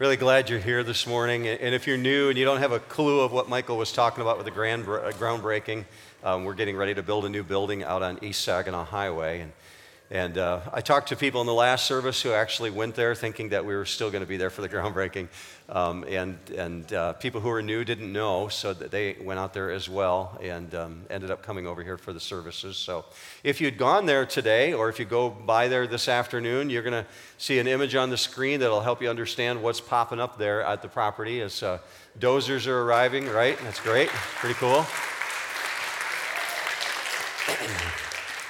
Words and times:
Really 0.00 0.16
glad 0.16 0.50
you're 0.50 0.58
here 0.58 0.82
this 0.82 1.06
morning. 1.06 1.46
And 1.46 1.72
if 1.72 1.86
you're 1.86 1.96
new 1.96 2.28
and 2.28 2.36
you 2.36 2.44
don't 2.44 2.58
have 2.58 2.72
a 2.72 2.80
clue 2.80 3.20
of 3.20 3.30
what 3.30 3.48
Michael 3.48 3.76
was 3.76 3.92
talking 3.92 4.22
about 4.22 4.36
with 4.36 4.44
the 4.44 4.50
grand, 4.50 4.82
uh, 4.88 5.12
groundbreaking, 5.12 5.84
um, 6.24 6.42
we're 6.42 6.54
getting 6.54 6.76
ready 6.76 6.94
to 6.94 7.02
build 7.04 7.24
a 7.26 7.28
new 7.28 7.44
building 7.44 7.84
out 7.84 8.02
on 8.02 8.18
East 8.20 8.40
Saginaw 8.40 8.86
Highway. 8.86 9.42
And 9.42 9.52
and 10.10 10.36
uh, 10.36 10.60
I 10.72 10.82
talked 10.82 11.08
to 11.08 11.16
people 11.16 11.40
in 11.40 11.46
the 11.46 11.54
last 11.54 11.86
service 11.86 12.20
who 12.20 12.32
actually 12.32 12.70
went 12.70 12.94
there 12.94 13.14
thinking 13.14 13.48
that 13.48 13.64
we 13.64 13.74
were 13.74 13.86
still 13.86 14.10
going 14.10 14.22
to 14.22 14.28
be 14.28 14.36
there 14.36 14.50
for 14.50 14.60
the 14.60 14.68
groundbreaking. 14.70 15.28
Um, 15.66 16.04
and 16.06 16.38
and 16.54 16.92
uh, 16.92 17.14
people 17.14 17.40
who 17.40 17.48
were 17.48 17.62
new 17.62 17.84
didn't 17.84 18.12
know, 18.12 18.48
so 18.48 18.74
that 18.74 18.90
they 18.90 19.16
went 19.22 19.40
out 19.40 19.54
there 19.54 19.70
as 19.70 19.88
well 19.88 20.38
and 20.42 20.74
um, 20.74 21.02
ended 21.08 21.30
up 21.30 21.42
coming 21.42 21.66
over 21.66 21.82
here 21.82 21.96
for 21.96 22.12
the 22.12 22.20
services. 22.20 22.76
So 22.76 23.06
if 23.42 23.62
you'd 23.62 23.78
gone 23.78 24.04
there 24.04 24.26
today, 24.26 24.74
or 24.74 24.90
if 24.90 24.98
you 24.98 25.06
go 25.06 25.30
by 25.30 25.68
there 25.68 25.86
this 25.86 26.06
afternoon, 26.06 26.68
you're 26.68 26.82
going 26.82 27.04
to 27.04 27.06
see 27.38 27.58
an 27.58 27.66
image 27.66 27.94
on 27.94 28.10
the 28.10 28.18
screen 28.18 28.60
that'll 28.60 28.82
help 28.82 29.00
you 29.00 29.08
understand 29.08 29.62
what's 29.62 29.80
popping 29.80 30.20
up 30.20 30.36
there 30.36 30.62
at 30.62 30.82
the 30.82 30.88
property 30.88 31.40
as 31.40 31.62
uh, 31.62 31.78
dozers 32.18 32.66
are 32.66 32.82
arriving, 32.82 33.26
right? 33.26 33.58
That's 33.62 33.80
great. 33.80 34.10
Pretty 34.10 34.54
cool. 34.56 34.84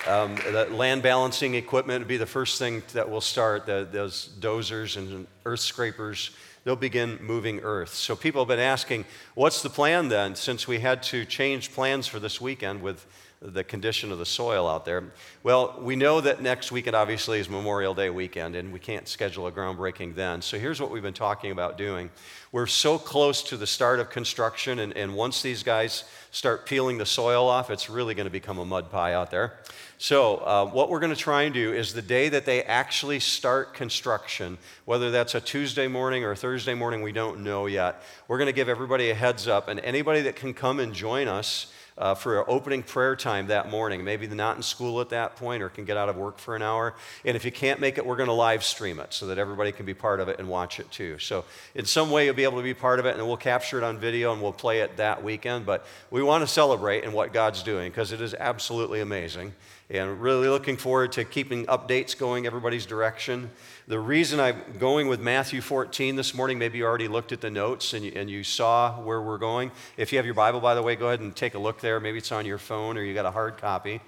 Um, 0.07 0.35
the 0.35 0.67
land 0.71 1.03
balancing 1.03 1.55
equipment 1.55 2.01
would 2.01 2.09
be 2.09 2.19
the 2.19 2.27
first 2.27 2.59
thing 2.59 2.83
that 2.93 3.09
will 3.09 3.23
start. 3.23 3.65
The, 3.65 3.89
those 3.91 4.29
dozers 4.39 4.99
and 4.99 5.27
earth 5.47 5.61
scrapers, 5.61 6.31
they'll 6.65 6.77
begin 6.77 7.19
moving 7.23 7.61
earth. 7.61 7.95
So 7.95 8.15
people 8.15 8.43
have 8.43 8.49
been 8.49 8.59
asking, 8.59 9.07
what's 9.35 9.63
the 9.63 9.71
plan 9.71 10.09
then, 10.09 10.35
since 10.35 10.69
we 10.69 10.81
had 10.81 11.03
to 11.05 11.25
change 11.25 11.73
plans 11.73 12.07
for 12.07 12.21
this 12.21 12.39
weekend 12.39 12.83
with 12.83 13.07
the 13.45 13.63
condition 13.63 14.11
of 14.11 14.19
the 14.19 14.25
soil 14.25 14.67
out 14.67 14.87
there. 14.87 15.05
Well, 15.43 15.79
we 15.79 15.97
know 15.97 16.23
that 16.23 16.41
next 16.41 16.73
weekend 16.73 16.97
obviously 16.97 17.39
is 17.39 17.49
Memorial 17.51 17.95
Day 17.95 18.09
weekend, 18.09 18.57
and 18.57 18.73
we 18.73 18.79
can't 18.79 19.07
schedule 19.07 19.47
a 19.47 19.53
groundbreaking 19.53 20.15
then. 20.15 20.41
So 20.41 20.59
here's 20.59 20.81
what 20.81 20.91
we've 20.91 21.03
been 21.03 21.13
talking 21.13 21.51
about 21.51 21.77
doing. 21.77 22.11
We're 22.53 22.67
so 22.67 22.97
close 22.97 23.43
to 23.45 23.59
the 23.59 23.67
start 23.67 24.01
of 24.01 24.09
construction, 24.09 24.79
and, 24.79 24.97
and 24.97 25.15
once 25.15 25.43
these 25.43 25.63
guys 25.63 26.05
start 26.31 26.65
peeling 26.65 26.97
the 26.97 27.05
soil 27.05 27.47
off, 27.47 27.69
it's 27.69 27.91
really 27.91 28.15
going 28.15 28.25
to 28.25 28.31
become 28.31 28.59
a 28.59 28.65
mud 28.65 28.91
pie 28.91 29.13
out 29.13 29.31
there. 29.31 29.59
So, 29.99 30.37
uh, 30.39 30.67
what 30.67 30.89
we're 30.89 31.01
going 31.01 31.15
to 31.15 31.21
try 31.21 31.43
and 31.43 31.53
do 31.53 31.73
is 31.73 31.93
the 31.93 32.03
day 32.03 32.31
that 32.31 32.47
they 32.47 32.63
actually 32.63 33.21
start 33.21 33.75
construction, 33.75 34.57
whether 34.87 35.11
that's 35.11 35.35
a 35.35 35.41
Tuesday 35.41 35.87
morning 35.87 36.25
or 36.25 36.31
a 36.31 36.37
Thursday 36.37 36.75
morning, 36.75 37.03
we 37.03 37.13
don't 37.13 37.41
know 37.45 37.67
yet, 37.67 38.03
we're 38.27 38.39
going 38.39 38.47
to 38.47 38.53
give 38.53 38.69
everybody 38.69 39.11
a 39.11 39.15
heads 39.15 39.47
up, 39.47 39.69
and 39.69 39.79
anybody 39.81 40.23
that 40.23 40.35
can 40.35 40.55
come 40.55 40.81
and 40.81 40.95
join 40.95 41.29
us 41.29 41.73
uh, 41.97 42.15
for 42.15 42.39
our 42.39 42.51
opening 42.51 42.83
prayer 42.83 43.15
time 43.15 43.47
that 43.47 43.71
morning. 43.71 44.03
Maybe 44.03 44.27
they're 44.27 44.37
not 44.37 44.57
in 44.57 44.63
school 44.63 45.01
at 45.01 45.11
that 45.11 45.37
point 45.37 45.63
or 45.63 45.69
can 45.69 45.85
get 45.85 45.97
out 45.97 46.09
of 46.09 46.17
work 46.17 46.39
for 46.39 46.57
an 46.57 46.63
hour. 46.63 46.95
And 47.25 47.37
if 47.37 47.45
you 47.45 47.53
can't 47.53 47.81
make 47.81 47.99
it, 47.99 48.07
we're 48.07 48.17
going 48.17 48.29
to 48.29 48.35
live 48.35 48.65
stream 48.65 48.99
it 48.99 49.13
so 49.13 49.27
that 49.27 49.39
everybody 49.39 49.71
can 49.71 49.87
be 49.87 49.95
part 49.95 50.21
of 50.21 50.29
it 50.29 50.39
and 50.39 50.49
watch 50.49 50.81
it 50.81 50.91
too. 50.91 51.19
So, 51.19 51.45
in 51.75 51.85
some 51.85 52.11
way, 52.11 52.25
you'll 52.25 52.35
be 52.35 52.45
able 52.45 52.59
to 52.59 52.65
be 52.65 52.75
part 52.75 52.99
of 52.99 53.07
it, 53.07 53.17
and 53.17 53.27
we'll 53.27 53.37
capture 53.37 53.79
it 53.79 53.85
on 53.85 53.99
video 53.99 54.33
and 54.33 54.43
we'll 54.43 54.53
play 54.53 54.81
it 54.81 54.97
that 54.97 55.23
weekend. 55.23 55.67
But 55.67 55.87
we 56.11 56.23
want 56.23 56.43
to 56.43 56.49
celebrate 56.49 57.05
in 57.05 57.13
what 57.13 57.33
God's 57.33 57.63
doing 57.63 57.91
because 57.91 58.13
it 58.13 58.21
is 58.21 58.35
absolutely 58.35 59.01
amazing. 59.01 59.55
And 59.91 60.21
really 60.21 60.49
looking 60.49 60.79
forward 60.79 61.13
to 61.13 61.25
keeping 61.25 61.67
updates 61.67 62.17
going 62.17 62.47
everybody's 62.47 62.87
direction. 62.87 63.51
The 63.87 64.01
reason 64.01 64.41
I'm 64.41 64.63
going 64.79 65.09
with 65.09 65.21
Matthew 65.21 65.61
14 65.61 66.17
this 66.17 66.33
morning, 66.33 66.59
maybe 66.59 66.79
you 66.79 66.87
already 66.87 67.07
looked 67.07 67.33
at 67.33 67.43
the 67.43 67.51
notes 67.51 67.93
and 67.93 68.03
you, 68.03 68.13
and 68.17 68.31
you 68.31 68.43
saw 68.43 68.99
where 69.03 69.21
we're 69.21 69.37
going. 69.37 69.73
If 69.99 70.11
you 70.11 70.17
have 70.17 70.25
your 70.25 70.35
Bible, 70.35 70.59
by 70.59 70.75
the 70.75 70.81
way, 70.81 70.97
go 70.97 71.09
ahead 71.09 71.21
and 71.21 71.37
take 71.37 71.53
a 71.53 71.59
look 71.59 71.83
there. 71.83 72.01
Maybe 72.01 72.17
it's 72.17 72.33
on 72.33 72.47
your 72.47 72.57
phone 72.57 72.97
or 72.97 73.03
you 73.03 73.13
got 73.13 73.27
a 73.27 73.31
hard 73.31 73.59
copy. 73.59 74.01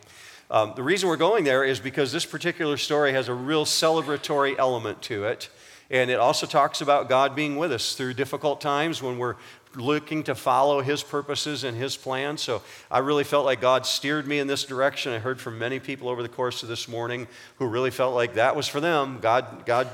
Um, 0.51 0.73
the 0.77 0.83
reason 0.83 1.11
we're 1.11 1.19
going 1.19 1.45
there 1.45 1.63
is 1.63 1.79
because 1.79 2.11
this 2.11 2.25
particular 2.25 2.79
story 2.79 3.13
has 3.13 3.29
a 3.29 3.35
real 3.35 3.67
celebratory 3.67 4.59
element 4.59 5.03
to 5.03 5.25
it. 5.25 5.51
And 5.91 6.11
it 6.11 6.19
also 6.19 6.47
talks 6.47 6.81
about 6.81 7.11
God 7.11 7.37
being 7.37 7.57
with 7.57 7.71
us 7.71 7.95
through 7.95 8.15
difficult 8.15 8.63
times 8.63 9.03
when 9.03 9.19
we're 9.19 9.37
looking 9.77 10.23
to 10.25 10.35
follow 10.35 10.81
His 10.81 11.03
purposes 11.03 11.65
and 11.65 11.77
His 11.77 11.97
plan. 11.97 12.39
So 12.39 12.63
I 12.91 12.99
really 12.99 13.25
felt 13.25 13.45
like 13.45 13.61
God 13.61 13.87
steered 13.87 14.27
me 14.27 14.39
in 14.39 14.47
this 14.47 14.65
direction. 14.65 15.13
I 15.13 15.19
heard 15.19 15.41
from 15.41 15.59
many 15.59 15.79
people 15.79 16.09
over 16.09 16.23
the 16.23 16.29
course 16.29 16.63
of 16.63 16.69
this 16.69 16.89
morning 16.89 17.29
who 17.57 17.67
really 17.67 17.91
felt 17.91 18.15
like 18.15 18.35
that 18.35 18.57
was 18.57 18.67
for 18.67 18.81
them. 18.81 19.19
God, 19.21 19.67
God 19.67 19.89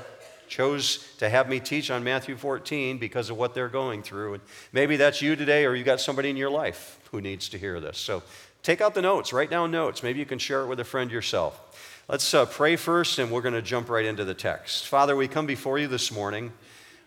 chose 0.47 1.07
to 1.17 1.29
have 1.29 1.49
me 1.49 1.59
teach 1.59 1.89
on 1.89 2.03
Matthew 2.03 2.35
14 2.37 2.97
because 2.97 3.29
of 3.29 3.37
what 3.37 3.53
they're 3.53 3.69
going 3.69 4.03
through. 4.03 4.35
And 4.35 4.43
maybe 4.71 4.97
that's 4.97 5.21
you 5.21 5.35
today, 5.35 5.65
or 5.65 5.75
you 5.75 5.83
got 5.83 5.99
somebody 5.99 6.29
in 6.29 6.37
your 6.37 6.49
life 6.49 6.99
who 7.11 7.21
needs 7.21 7.49
to 7.49 7.57
hear 7.57 7.79
this. 7.79 7.97
So 7.97 8.23
take 8.61 8.79
out 8.79 8.93
the 8.93 9.01
notes, 9.01 9.33
write 9.33 9.49
down 9.49 9.71
notes. 9.71 10.03
Maybe 10.03 10.19
you 10.19 10.25
can 10.25 10.39
share 10.39 10.61
it 10.61 10.67
with 10.67 10.79
a 10.79 10.83
friend 10.83 11.11
yourself. 11.11 11.59
Let's 12.07 12.33
uh, 12.33 12.45
pray 12.45 12.75
first, 12.75 13.17
and 13.17 13.31
we're 13.31 13.41
going 13.41 13.53
to 13.53 13.61
jump 13.61 13.89
right 13.89 14.05
into 14.05 14.25
the 14.25 14.33
text. 14.33 14.87
Father, 14.87 15.15
we 15.15 15.27
come 15.27 15.45
before 15.45 15.79
you 15.79 15.87
this 15.87 16.11
morning 16.11 16.51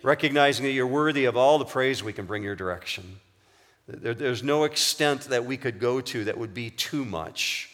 recognizing 0.06 0.64
that 0.64 0.70
you're 0.70 0.86
worthy 0.86 1.24
of 1.24 1.36
all 1.36 1.58
the 1.58 1.64
praise 1.64 2.00
we 2.00 2.12
can 2.12 2.26
bring 2.26 2.44
your 2.44 2.54
direction. 2.54 3.18
There, 3.88 4.14
there's 4.14 4.44
no 4.44 4.62
extent 4.62 5.22
that 5.22 5.44
we 5.44 5.56
could 5.56 5.80
go 5.80 6.00
to 6.00 6.24
that 6.24 6.38
would 6.38 6.54
be 6.54 6.70
too 6.70 7.04
much. 7.04 7.70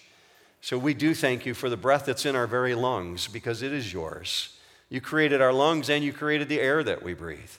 So 0.62 0.78
we 0.78 0.94
do 0.94 1.14
thank 1.14 1.44
you 1.44 1.52
for 1.52 1.68
the 1.68 1.76
breath 1.76 2.06
that's 2.06 2.24
in 2.24 2.34
our 2.34 2.46
very 2.46 2.74
lungs 2.74 3.28
because 3.28 3.60
it 3.60 3.70
is 3.70 3.92
yours. 3.92 4.56
You 4.88 5.02
created 5.02 5.42
our 5.42 5.52
lungs 5.52 5.90
and 5.90 6.02
you 6.02 6.14
created 6.14 6.48
the 6.48 6.58
air 6.58 6.82
that 6.82 7.02
we 7.02 7.12
breathe. 7.12 7.50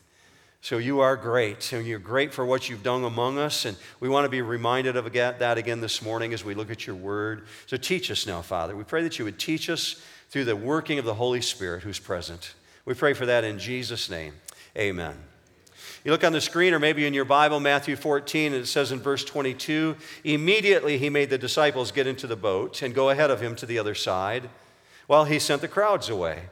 So 0.61 0.79
you 0.79 1.01
are 1.01 1.17
great, 1.17 1.73
and 1.73 1.85
you're 1.85 1.99
great 1.99 2.33
for 2.33 2.45
what 2.45 2.69
you've 2.69 2.83
done 2.83 3.03
among 3.03 3.37
us. 3.37 3.65
And 3.65 3.77
we 3.99 4.09
want 4.09 4.25
to 4.25 4.29
be 4.29 4.41
reminded 4.41 4.95
of 4.95 5.11
that 5.11 5.57
again 5.57 5.81
this 5.81 6.01
morning 6.01 6.33
as 6.33 6.43
we 6.43 6.55
look 6.55 6.71
at 6.71 6.87
your 6.87 6.95
word. 6.95 7.45
So 7.67 7.77
teach 7.77 8.09
us 8.09 8.25
now, 8.25 8.41
Father. 8.41 8.75
We 8.75 8.85
pray 8.85 9.03
that 9.03 9.19
you 9.19 9.25
would 9.25 9.37
teach 9.37 9.69
us 9.69 10.01
through 10.29 10.45
the 10.45 10.55
working 10.55 10.97
of 10.97 11.05
the 11.05 11.15
Holy 11.15 11.41
Spirit 11.41 11.83
who's 11.83 11.99
present. 11.99 12.55
We 12.85 12.93
pray 12.93 13.13
for 13.13 13.25
that 13.25 13.43
in 13.43 13.59
Jesus' 13.59 14.09
name. 14.09 14.33
Amen. 14.77 15.15
You 16.03 16.11
look 16.11 16.23
on 16.23 16.33
the 16.33 16.41
screen, 16.41 16.73
or 16.73 16.79
maybe 16.79 17.05
in 17.05 17.13
your 17.13 17.25
Bible, 17.25 17.59
Matthew 17.59 17.95
14, 17.95 18.53
and 18.53 18.63
it 18.63 18.67
says 18.67 18.91
in 18.91 18.99
verse 18.99 19.23
22 19.23 19.95
Immediately 20.23 20.97
he 20.97 21.09
made 21.09 21.29
the 21.29 21.37
disciples 21.37 21.91
get 21.91 22.07
into 22.07 22.27
the 22.27 22.35
boat 22.35 22.81
and 22.81 22.93
go 22.93 23.09
ahead 23.09 23.31
of 23.31 23.41
him 23.41 23.55
to 23.57 23.65
the 23.65 23.79
other 23.79 23.95
side, 23.95 24.49
while 25.07 25.25
he 25.25 25.39
sent 25.39 25.61
the 25.61 25.67
crowds 25.67 26.09
away. 26.09 26.43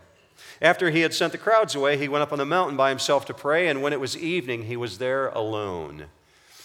After 0.62 0.92
he 0.92 1.02
had 1.02 1.14
sent 1.14 1.32
the 1.32 1.38
crowds 1.38 1.76
away, 1.76 1.98
he 1.98 2.08
went 2.08 2.22
up 2.22 2.32
on 2.32 2.38
the 2.38 2.46
mountain 2.46 2.78
by 2.78 2.90
himself 2.90 3.26
to 3.26 3.34
pray, 3.34 3.68
and 3.68 3.82
when 3.82 3.94
it 3.94 4.00
was 4.00 4.18
evening, 4.18 4.64
he 4.64 4.78
was 4.78 5.00
there 5.00 5.30
alone. 5.30 6.06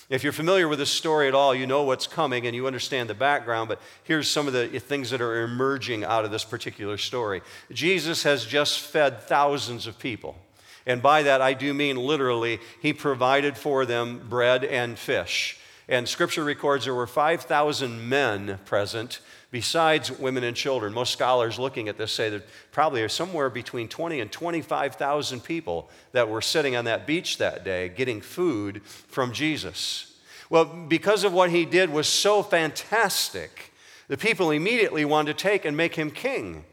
If 0.09 0.23
you're 0.23 0.33
familiar 0.33 0.69
with 0.69 0.78
this 0.78 0.91
story 0.91 1.27
at 1.27 1.34
all, 1.34 1.53
you 1.55 1.67
know 1.67 1.83
what's 1.83 2.06
coming 2.06 2.47
and 2.47 2.55
you 2.55 2.69
understand 2.69 3.11
the 3.11 3.15
background, 3.15 3.69
but 3.69 3.81
here's 4.05 4.31
some 4.31 4.47
of 4.47 4.53
the 4.53 4.69
things 4.78 5.11
that 5.11 5.21
are 5.21 5.43
emerging 5.43 6.05
out 6.05 6.25
of 6.25 6.31
this 6.31 6.44
particular 6.44 6.97
story. 6.97 7.43
Jesus 7.73 8.23
has 8.23 8.44
just 8.44 8.78
fed 8.78 9.23
thousands 9.23 9.88
of 9.88 9.99
people. 9.99 10.37
And 10.86 11.02
by 11.02 11.24
that, 11.24 11.42
I 11.42 11.52
do 11.52 11.74
mean 11.74 11.97
literally, 11.97 12.60
he 12.80 12.92
provided 12.92 13.56
for 13.56 13.84
them 13.84 14.26
bread 14.28 14.64
and 14.64 14.98
fish. 14.98 15.58
And 15.88 16.08
scripture 16.08 16.44
records 16.44 16.84
there 16.84 16.94
were 16.94 17.06
5,000 17.06 18.08
men 18.08 18.58
present, 18.64 19.20
besides 19.50 20.10
women 20.10 20.44
and 20.44 20.56
children. 20.56 20.92
Most 20.92 21.12
scholars 21.12 21.58
looking 21.58 21.88
at 21.88 21.96
this 21.96 22.12
say 22.12 22.28
that 22.30 22.46
probably 22.72 23.08
somewhere 23.08 23.50
between 23.50 23.88
20 23.88 24.20
and 24.20 24.30
25,000 24.30 25.42
people 25.42 25.91
that 26.12 26.28
were 26.28 26.42
sitting 26.42 26.76
on 26.76 26.84
that 26.86 27.06
beach 27.06 27.38
that 27.38 27.64
day 27.64 27.88
getting 27.88 28.20
food 28.20 28.82
from 28.84 29.32
Jesus. 29.32 30.16
Well, 30.50 30.64
because 30.64 31.25
of 31.25 31.32
what 31.32 31.50
he 31.50 31.64
did 31.64 31.91
was 31.91 32.06
so 32.06 32.42
fantastic, 32.42 33.72
the 34.08 34.16
people 34.16 34.50
immediately 34.50 35.04
wanted 35.04 35.36
to 35.36 35.42
take 35.42 35.64
and 35.64 35.76
make 35.76 35.94
him 35.94 36.10
king. 36.10 36.64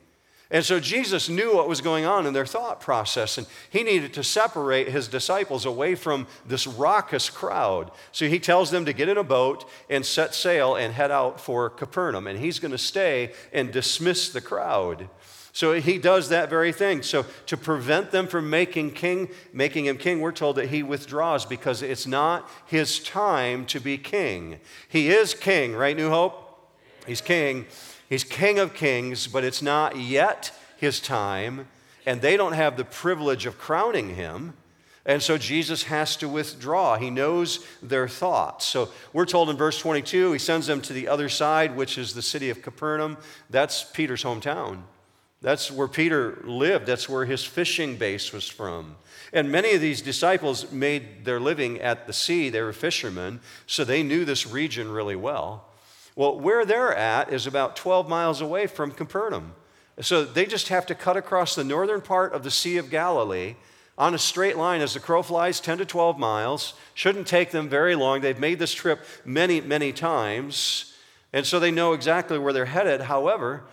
And 0.54 0.64
so 0.64 0.80
Jesus 0.80 1.30
knew 1.30 1.56
what 1.56 1.68
was 1.68 1.82
going 1.82 2.06
on 2.06 2.28
in 2.28 2.34
their 2.34 2.46
thought 2.46 2.80
process, 2.80 3.40
and 3.40 3.48
he 3.72 3.82
needed 3.82 4.14
to 4.14 4.24
separate 4.24 4.88
his 4.88 5.08
disciples 5.08 5.66
away 5.66 5.96
from 5.96 6.28
this 6.46 6.68
raucous 6.68 7.28
crowd. 7.32 7.90
So 8.12 8.28
he 8.28 8.38
tells 8.38 8.70
them 8.70 8.86
to 8.86 8.94
get 8.94 9.10
in 9.10 9.18
a 9.18 9.24
boat 9.24 9.68
and 9.90 10.06
set 10.06 10.36
sail 10.36 10.76
and 10.76 10.94
head 10.94 11.10
out 11.10 11.42
for 11.42 11.72
Capernaum, 11.72 12.28
and 12.28 12.38
he's 12.38 12.60
going 12.60 12.72
to 12.72 12.78
stay 12.78 13.34
and 13.52 13.72
dismiss 13.72 14.30
the 14.30 14.42
crowd. 14.42 15.10
So 15.54 15.74
he 15.74 15.98
does 15.98 16.30
that 16.30 16.52
very 16.52 16.72
thing. 16.72 17.02
So 17.02 17.26
to 17.48 17.58
prevent 17.58 18.12
them 18.12 18.28
from 18.28 18.48
making 18.48 18.92
king, 18.92 19.30
making 19.54 19.86
him 19.86 19.98
king, 19.98 20.22
we're 20.22 20.32
told 20.32 20.58
that 20.58 20.70
he 20.70 20.84
withdraws 20.84 21.46
because 21.46 21.82
it's 21.82 22.06
not 22.06 22.48
his 22.68 23.00
time 23.00 23.66
to 23.68 23.80
be 23.80 23.98
king. 23.98 24.60
He 24.88 25.10
is 25.10 25.34
king, 25.34 25.74
right, 25.74 25.98
New 25.98 26.12
Hope? 26.12 26.40
He's 27.08 27.22
king. 27.22 27.66
He's 28.10 28.24
King 28.24 28.60
of 28.60 28.74
Kings, 28.74 29.28
but 29.28 29.44
it's 29.44 29.62
not 29.62 29.98
yet 29.98 30.52
his 30.78 31.00
time, 31.00 31.68
and 32.06 32.22
they 32.22 32.38
don't 32.38 32.54
have 32.54 32.78
the 32.78 32.86
privilege 32.86 33.46
of 33.46 33.58
crowning 33.58 34.16
him. 34.16 34.54
And 35.06 35.22
so 35.22 35.38
Jesus 35.38 35.84
has 35.84 36.16
to 36.18 36.30
withdraw. 36.30 36.98
He 36.98 37.10
knows 37.10 37.66
their 37.82 38.08
thoughts. 38.08 38.66
So 38.66 38.90
we're 39.12 39.26
told 39.26 39.50
in 39.50 39.58
verse 39.58 39.78
22, 39.80 40.32
he 40.32 40.40
sends 40.40 40.68
them 40.68 40.82
to 40.82 40.94
the 40.94 41.10
other 41.10 41.28
side, 41.28 41.76
which 41.76 41.98
is 41.98 42.14
the 42.14 42.22
city 42.22 42.50
of 42.50 42.62
Capernaum. 42.62 43.18
That's 43.50 43.84
Peter's 43.84 44.24
hometown. 44.24 44.84
That's 45.42 45.70
where 45.70 45.90
Peter 45.90 46.42
lived. 46.46 46.86
That's 46.86 47.10
where 47.10 47.26
his 47.26 47.44
fishing 47.44 47.98
base 47.98 48.32
was 48.32 48.48
from. 48.48 48.96
And 49.34 49.52
many 49.52 49.74
of 49.74 49.82
these 49.82 50.02
disciples 50.02 50.72
made 50.72 51.26
their 51.26 51.40
living 51.40 51.82
at 51.82 52.08
the 52.08 52.14
sea. 52.14 52.50
They 52.50 52.62
were 52.62 52.72
fishermen, 52.72 53.42
so 53.68 53.84
they 53.84 54.04
knew 54.04 54.24
this 54.24 54.48
region 54.48 54.90
really 54.90 55.18
well. 55.18 55.66
Well, 56.16 56.40
where 56.40 56.66
they're 56.66 56.96
at 56.96 57.32
is 57.32 57.48
about 57.48 57.76
12 57.76 58.08
miles 58.08 58.42
away 58.42 58.68
from 58.68 58.92
Capernaum. 58.92 59.54
So 60.02 60.24
they 60.24 60.46
just 60.46 60.70
have 60.70 60.86
to 60.88 60.96
cut 60.96 61.18
across 61.18 61.56
the 61.56 61.64
northern 61.64 62.02
part 62.02 62.34
of 62.34 62.44
the 62.44 62.52
Sea 62.52 62.78
of 62.78 62.90
Galilee, 62.90 63.56
on 63.98 64.14
a 64.14 64.18
straight 64.18 64.58
line 64.58 64.82
as 64.82 64.94
the 64.94 65.00
crow 65.00 65.22
flies 65.22 65.60
10 65.60 65.80
to 65.80 65.86
12 65.86 66.18
miles. 66.18 66.74
Shouldn't 66.94 67.28
take 67.28 67.52
them 67.52 67.70
very 67.70 67.96
long. 67.96 68.22
They've 68.22 68.40
made 68.40 68.60
this 68.60 68.74
trip 68.74 69.06
many, 69.24 69.62
many 69.62 69.94
times. 69.94 70.94
And 71.32 71.46
so 71.46 71.60
they 71.60 71.72
know 71.72 71.94
exactly 71.94 72.40
where 72.40 72.54
they're 72.54 72.66
headed. 72.66 73.02
However, 73.02 73.64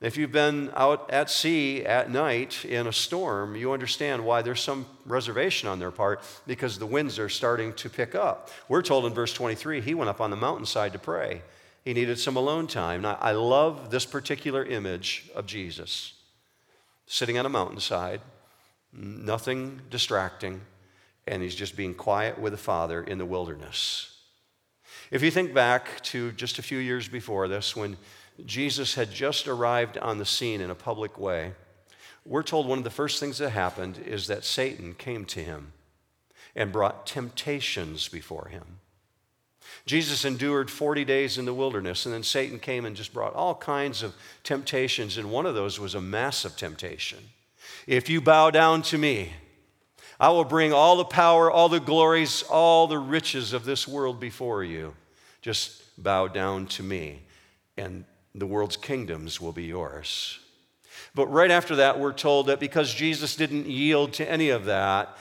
if 0.00 0.16
you've 0.16 0.32
been 0.32 0.70
out 0.74 1.10
at 1.10 1.30
sea 1.30 1.84
at 1.84 2.10
night 2.10 2.64
in 2.64 2.86
a 2.86 2.92
storm, 2.92 3.56
you 3.56 3.72
understand 3.72 4.24
why 4.24 4.42
there's 4.42 4.60
some 4.60 4.86
reservation 5.06 5.68
on 5.68 5.78
their 5.78 5.90
part 5.90 6.22
because 6.46 6.78
the 6.78 6.86
winds 6.86 7.18
are 7.18 7.28
starting 7.28 7.72
to 7.74 7.90
pick 7.90 8.14
up. 8.14 8.50
We're 8.68 8.82
told 8.82 9.06
in 9.06 9.14
verse 9.14 9.32
23 9.32 9.80
he 9.80 9.94
went 9.94 10.10
up 10.10 10.20
on 10.20 10.30
the 10.30 10.36
mountainside 10.36 10.92
to 10.92 10.98
pray. 10.98 11.42
He 11.88 11.94
needed 11.94 12.18
some 12.18 12.36
alone 12.36 12.66
time. 12.66 13.00
Now, 13.00 13.16
I 13.18 13.32
love 13.32 13.88
this 13.88 14.04
particular 14.04 14.62
image 14.62 15.30
of 15.34 15.46
Jesus 15.46 16.12
sitting 17.06 17.38
on 17.38 17.46
a 17.46 17.48
mountainside 17.48 18.20
nothing 18.92 19.80
distracting, 19.88 20.60
and 21.26 21.42
he's 21.42 21.54
just 21.54 21.78
being 21.78 21.94
quiet 21.94 22.38
with 22.38 22.52
the 22.52 22.58
Father 22.58 23.02
in 23.02 23.16
the 23.16 23.24
wilderness. 23.24 24.18
If 25.10 25.22
you 25.22 25.30
think 25.30 25.54
back 25.54 26.02
to 26.02 26.32
just 26.32 26.58
a 26.58 26.62
few 26.62 26.76
years 26.76 27.08
before 27.08 27.48
this, 27.48 27.74
when 27.74 27.96
Jesus 28.44 28.94
had 28.94 29.10
just 29.10 29.48
arrived 29.48 29.96
on 29.96 30.18
the 30.18 30.26
scene 30.26 30.60
in 30.60 30.68
a 30.68 30.74
public 30.74 31.18
way, 31.18 31.54
we're 32.26 32.42
told 32.42 32.68
one 32.68 32.76
of 32.76 32.84
the 32.84 32.90
first 32.90 33.18
things 33.18 33.38
that 33.38 33.48
happened 33.48 33.96
is 34.04 34.26
that 34.26 34.44
Satan 34.44 34.92
came 34.92 35.24
to 35.24 35.42
him 35.42 35.72
and 36.54 36.70
brought 36.70 37.06
temptations 37.06 38.08
before 38.08 38.48
him. 38.48 38.77
Jesus 39.88 40.26
endured 40.26 40.70
40 40.70 41.04
days 41.06 41.38
in 41.38 41.46
the 41.46 41.54
wilderness, 41.54 42.04
and 42.04 42.14
then 42.14 42.22
Satan 42.22 42.58
came 42.58 42.84
and 42.84 42.94
just 42.94 43.14
brought 43.14 43.34
all 43.34 43.54
kinds 43.54 44.02
of 44.02 44.14
temptations, 44.44 45.16
and 45.16 45.30
one 45.30 45.46
of 45.46 45.54
those 45.54 45.80
was 45.80 45.94
a 45.94 46.00
massive 46.00 46.56
temptation. 46.56 47.18
If 47.86 48.10
you 48.10 48.20
bow 48.20 48.50
down 48.50 48.82
to 48.82 48.98
me, 48.98 49.32
I 50.20 50.28
will 50.28 50.44
bring 50.44 50.74
all 50.74 50.96
the 50.96 51.04
power, 51.04 51.50
all 51.50 51.70
the 51.70 51.80
glories, 51.80 52.42
all 52.42 52.86
the 52.86 52.98
riches 52.98 53.54
of 53.54 53.64
this 53.64 53.88
world 53.88 54.20
before 54.20 54.62
you. 54.62 54.94
Just 55.40 55.82
bow 55.96 56.28
down 56.28 56.66
to 56.66 56.82
me, 56.82 57.22
and 57.78 58.04
the 58.34 58.46
world's 58.46 58.76
kingdoms 58.76 59.40
will 59.40 59.52
be 59.52 59.64
yours. 59.64 60.38
But 61.14 61.28
right 61.28 61.50
after 61.50 61.76
that, 61.76 61.98
we're 61.98 62.12
told 62.12 62.48
that 62.48 62.60
because 62.60 62.92
Jesus 62.92 63.36
didn't 63.36 63.66
yield 63.66 64.12
to 64.14 64.30
any 64.30 64.50
of 64.50 64.66
that, 64.66 65.16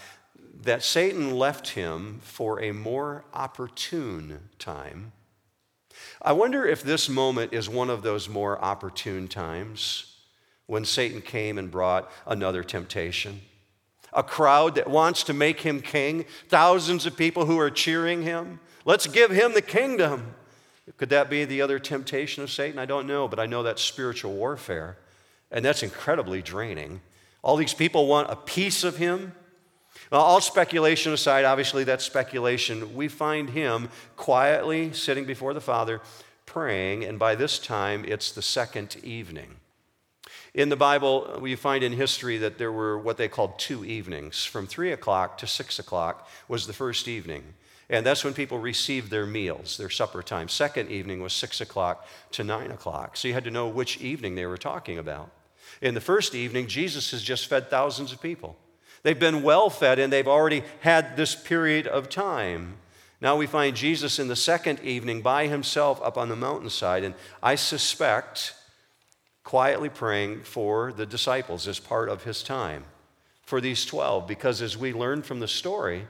that 0.64 0.84
Satan 0.84 1.38
left 1.38 1.70
him 1.70 2.20
for 2.24 2.62
a 2.62 2.72
more 2.72 3.26
opportune 3.34 4.50
time. 4.60 5.12
I 6.22 6.34
wonder 6.34 6.66
if 6.66 6.84
this 6.84 7.10
moment 7.10 7.54
is 7.54 7.70
one 7.70 7.90
of 7.90 8.02
those 8.02 8.28
more 8.28 8.64
opportune 8.64 9.28
times 9.28 10.16
when 10.66 10.84
Satan 10.86 11.22
came 11.22 11.58
and 11.58 11.72
brought 11.72 12.12
another 12.26 12.64
temptation. 12.64 13.42
A 14.14 14.24
crowd 14.24 14.76
that 14.76 14.90
wants 14.90 15.24
to 15.24 15.34
make 15.34 15.62
him 15.62 15.82
king, 15.82 16.26
thousands 16.48 17.06
of 17.06 17.18
people 17.18 17.46
who 17.46 17.60
are 17.60 17.70
cheering 17.70 18.24
him. 18.24 18.60
Let's 18.86 19.08
give 19.08 19.32
him 19.32 19.54
the 19.54 19.62
kingdom. 19.62 20.36
Could 20.98 21.10
that 21.10 21.30
be 21.30 21.46
the 21.46 21.62
other 21.62 21.80
temptation 21.80 22.44
of 22.44 22.52
Satan? 22.52 22.80
I 22.80 22.86
don't 22.86 23.08
know, 23.08 23.28
but 23.28 23.40
I 23.40 23.46
know 23.46 23.64
that's 23.64 23.82
spiritual 23.82 24.34
warfare, 24.34 24.98
and 25.52 25.64
that's 25.64 25.84
incredibly 25.84 26.42
draining. 26.42 27.02
All 27.44 27.58
these 27.58 27.74
people 27.74 28.08
want 28.08 28.32
a 28.32 28.36
piece 28.36 28.84
of 28.84 28.98
him. 28.98 29.34
Well, 30.12 30.22
all 30.22 30.42
speculation 30.42 31.12
aside, 31.12 31.44
obviously 31.44 31.84
that's 31.84 32.06
speculation. 32.06 32.96
We 32.96 33.08
find 33.08 33.50
him 33.50 33.90
quietly 34.16 34.94
sitting 34.94 35.26
before 35.26 35.54
the 35.54 35.62
Father, 35.62 36.02
praying, 36.46 37.04
and 37.04 37.20
by 37.20 37.36
this 37.36 37.60
time 37.60 38.06
it's 38.06 38.32
the 38.32 38.42
second 38.42 38.98
evening. 39.04 39.56
In 40.54 40.70
the 40.70 40.76
Bible, 40.76 41.38
we 41.42 41.56
find 41.56 41.84
in 41.84 41.94
history 41.94 42.38
that 42.38 42.58
there 42.58 42.72
were 42.72 42.98
what 42.98 43.18
they 43.18 43.28
called 43.28 43.60
two 43.60 43.86
evenings. 43.86 44.44
From 44.44 44.66
three 44.66 44.92
o'clock 44.92 45.38
to 45.40 45.48
six 45.48 45.78
o'clock 45.78 46.28
was 46.48 46.66
the 46.66 46.74
first 46.74 47.08
evening. 47.08 47.44
And 47.90 48.06
that's 48.06 48.24
when 48.24 48.34
people 48.34 48.58
received 48.58 49.12
their 49.12 49.26
meals, 49.26 49.78
their 49.78 49.90
supper 49.90 50.24
time. 50.24 50.50
Second 50.50 50.90
evening 50.90 51.22
was 51.22 51.32
six 51.34 51.62
o'clock 51.62 52.08
to 52.32 52.44
nine 52.44 52.72
o'clock. 52.72 53.16
So 53.16 53.28
you 53.28 53.34
had 53.34 53.44
to 53.44 53.52
know 53.52 53.68
which 53.68 53.98
evening 54.02 54.36
they 54.36 54.46
were 54.46 54.58
talking 54.58 54.98
about. 54.98 55.30
In 55.82 55.94
the 55.94 56.02
first 56.02 56.34
evening, 56.34 56.68
Jesus 56.68 57.12
has 57.12 57.22
just 57.22 57.48
fed 57.48 57.70
thousands 57.70 58.12
of 58.12 58.22
people. 58.22 58.58
They've 59.04 59.20
been 59.20 59.44
well 59.44 59.70
fed 59.70 60.00
and 60.00 60.12
they've 60.12 60.28
already 60.28 60.64
had 60.82 61.16
this 61.16 61.36
period 61.36 61.88
of 61.88 62.10
time. 62.10 62.78
Now 63.20 63.36
we 63.36 63.48
find 63.48 63.76
Jesus 63.76 64.20
in 64.20 64.28
the 64.28 64.36
second 64.36 64.80
evening 64.82 65.22
by 65.22 65.48
himself 65.48 66.02
up 66.04 66.18
on 66.18 66.30
the 66.30 66.36
mountainside. 66.36 67.04
And 67.04 67.16
I 67.42 67.56
suspect 67.56 68.54
quietly 69.44 69.90
praying 69.90 70.44
for 70.44 70.92
the 70.92 71.06
disciples 71.06 71.68
as 71.68 71.80
part 71.80 72.10
of 72.10 72.26
his 72.26 72.44
time, 72.44 72.84
for 73.44 73.62
these 73.62 73.86
12, 73.86 74.28
because 74.28 74.62
as 74.62 74.78
we 74.78 74.92
learn 74.92 75.22
from 75.22 75.40
the 75.40 75.48
story, 75.48 76.06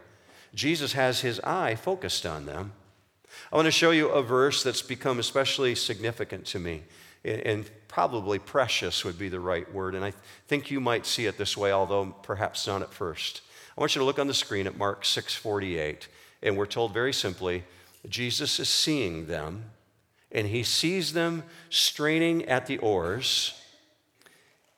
Jesus 0.56 0.94
has 0.94 1.22
his 1.22 1.40
eye 1.42 1.76
focused 1.76 2.26
on 2.26 2.46
them. 2.46 2.74
I 3.52 3.56
want 3.56 3.68
to 3.68 3.72
show 3.72 3.92
you 3.92 4.10
a 4.10 4.24
verse 4.24 4.64
that's 4.64 4.82
become 4.82 5.20
especially 5.20 5.76
significant 5.76 6.46
to 6.48 6.60
me, 6.60 6.84
and 7.28 7.70
probably 7.88 8.40
precious 8.40 9.04
would 9.04 9.18
be 9.18 9.30
the 9.30 9.40
right 9.40 9.72
word. 9.74 9.96
And 9.96 10.06
I 10.06 10.14
think 10.48 10.72
you 10.72 10.80
might 10.80 11.06
see 11.06 11.26
it 11.26 11.38
this 11.38 11.58
way, 11.58 11.72
although 11.72 12.16
perhaps 12.24 12.68
not 12.68 12.82
at 12.82 12.94
first. 12.94 13.42
I 13.78 13.82
want 13.82 13.96
you 13.96 14.00
to 14.00 14.06
look 14.06 14.20
on 14.20 14.28
the 14.28 14.34
screen 14.34 14.68
at 14.68 14.78
Mark 14.78 15.04
6:48, 15.04 16.08
and 16.42 16.58
we're 16.58 16.66
told 16.66 16.94
very 16.94 17.14
simply, 17.14 17.64
Jesus 18.08 18.60
is 18.60 18.70
seeing 18.70 19.28
them 19.28 19.72
and 20.32 20.48
he 20.48 20.64
sees 20.64 21.14
them 21.14 21.44
straining 21.70 22.46
at 22.46 22.68
the 22.68 22.78
oars. 22.80 23.54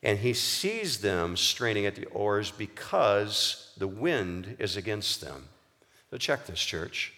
And 0.02 0.20
he 0.20 0.32
sees 0.32 0.98
them 1.00 1.36
straining 1.36 1.84
at 1.86 1.94
the 1.94 2.06
oars 2.06 2.50
because 2.50 3.72
the 3.76 3.88
wind 3.88 4.56
is 4.58 4.76
against 4.76 5.20
them. 5.20 5.48
So, 6.10 6.16
check 6.16 6.46
this, 6.46 6.60
church. 6.60 7.12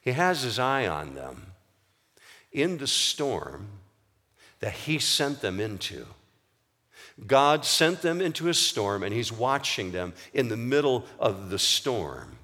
He 0.00 0.12
has 0.12 0.42
his 0.42 0.58
eye 0.58 0.86
on 0.86 1.14
them 1.14 1.52
in 2.52 2.78
the 2.78 2.86
storm 2.86 3.75
that 4.60 4.72
he 4.72 4.98
sent 4.98 5.40
them 5.40 5.60
into. 5.60 6.06
God 7.26 7.64
sent 7.64 8.02
them 8.02 8.20
into 8.20 8.48
a 8.48 8.54
storm, 8.54 9.02
and 9.02 9.12
he's 9.12 9.32
watching 9.32 9.92
them 9.92 10.12
in 10.34 10.48
the 10.48 10.56
middle 10.56 11.06
of 11.18 11.50
the 11.50 11.58
storm. 11.58 12.36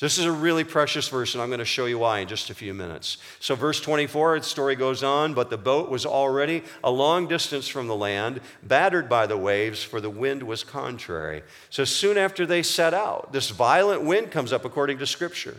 This 0.00 0.16
is 0.16 0.24
a 0.24 0.32
really 0.32 0.64
precious 0.64 1.08
verse, 1.08 1.34
and 1.34 1.42
I'm 1.42 1.50
going 1.50 1.58
to 1.58 1.64
show 1.66 1.84
you 1.84 1.98
why 1.98 2.20
in 2.20 2.28
just 2.28 2.48
a 2.48 2.54
few 2.54 2.72
minutes. 2.72 3.18
So, 3.38 3.54
verse 3.54 3.82
24, 3.82 4.38
the 4.38 4.46
story 4.46 4.74
goes 4.74 5.02
on, 5.02 5.34
but 5.34 5.50
the 5.50 5.58
boat 5.58 5.90
was 5.90 6.06
already 6.06 6.62
a 6.82 6.90
long 6.90 7.28
distance 7.28 7.68
from 7.68 7.86
the 7.86 7.94
land, 7.94 8.40
battered 8.62 9.10
by 9.10 9.26
the 9.26 9.36
waves, 9.36 9.82
for 9.82 10.00
the 10.00 10.08
wind 10.08 10.42
was 10.42 10.64
contrary. 10.64 11.42
So, 11.68 11.84
soon 11.84 12.16
after 12.16 12.46
they 12.46 12.62
set 12.62 12.94
out, 12.94 13.34
this 13.34 13.50
violent 13.50 14.02
wind 14.02 14.30
comes 14.30 14.54
up 14.54 14.64
according 14.64 14.96
to 14.98 15.06
Scripture. 15.06 15.56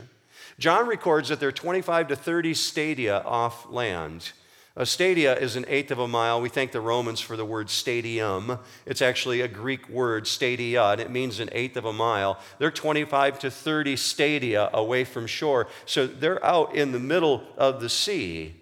John 0.57 0.87
records 0.87 1.29
that 1.29 1.39
they're 1.39 1.51
25 1.51 2.07
to 2.07 2.15
30 2.15 2.55
stadia 2.55 3.19
off 3.19 3.69
land. 3.69 4.31
A 4.77 4.85
stadia 4.85 5.37
is 5.37 5.57
an 5.57 5.65
eighth 5.67 5.91
of 5.91 5.99
a 5.99 6.07
mile. 6.07 6.39
We 6.39 6.47
thank 6.47 6.71
the 6.71 6.79
Romans 6.79 7.19
for 7.19 7.35
the 7.35 7.43
word 7.43 7.69
stadium. 7.69 8.57
It's 8.85 9.01
actually 9.01 9.41
a 9.41 9.47
Greek 9.49 9.89
word, 9.89 10.27
stadia, 10.27 10.91
and 10.91 11.01
it 11.01 11.11
means 11.11 11.41
an 11.41 11.49
eighth 11.51 11.75
of 11.75 11.83
a 11.83 11.91
mile. 11.91 12.39
They're 12.57 12.71
25 12.71 13.39
to 13.39 13.51
30 13.51 13.97
stadia 13.97 14.69
away 14.71 15.03
from 15.03 15.27
shore. 15.27 15.67
So 15.85 16.07
they're 16.07 16.43
out 16.45 16.73
in 16.73 16.93
the 16.93 16.99
middle 16.99 17.43
of 17.57 17.81
the 17.81 17.89
sea. 17.89 18.55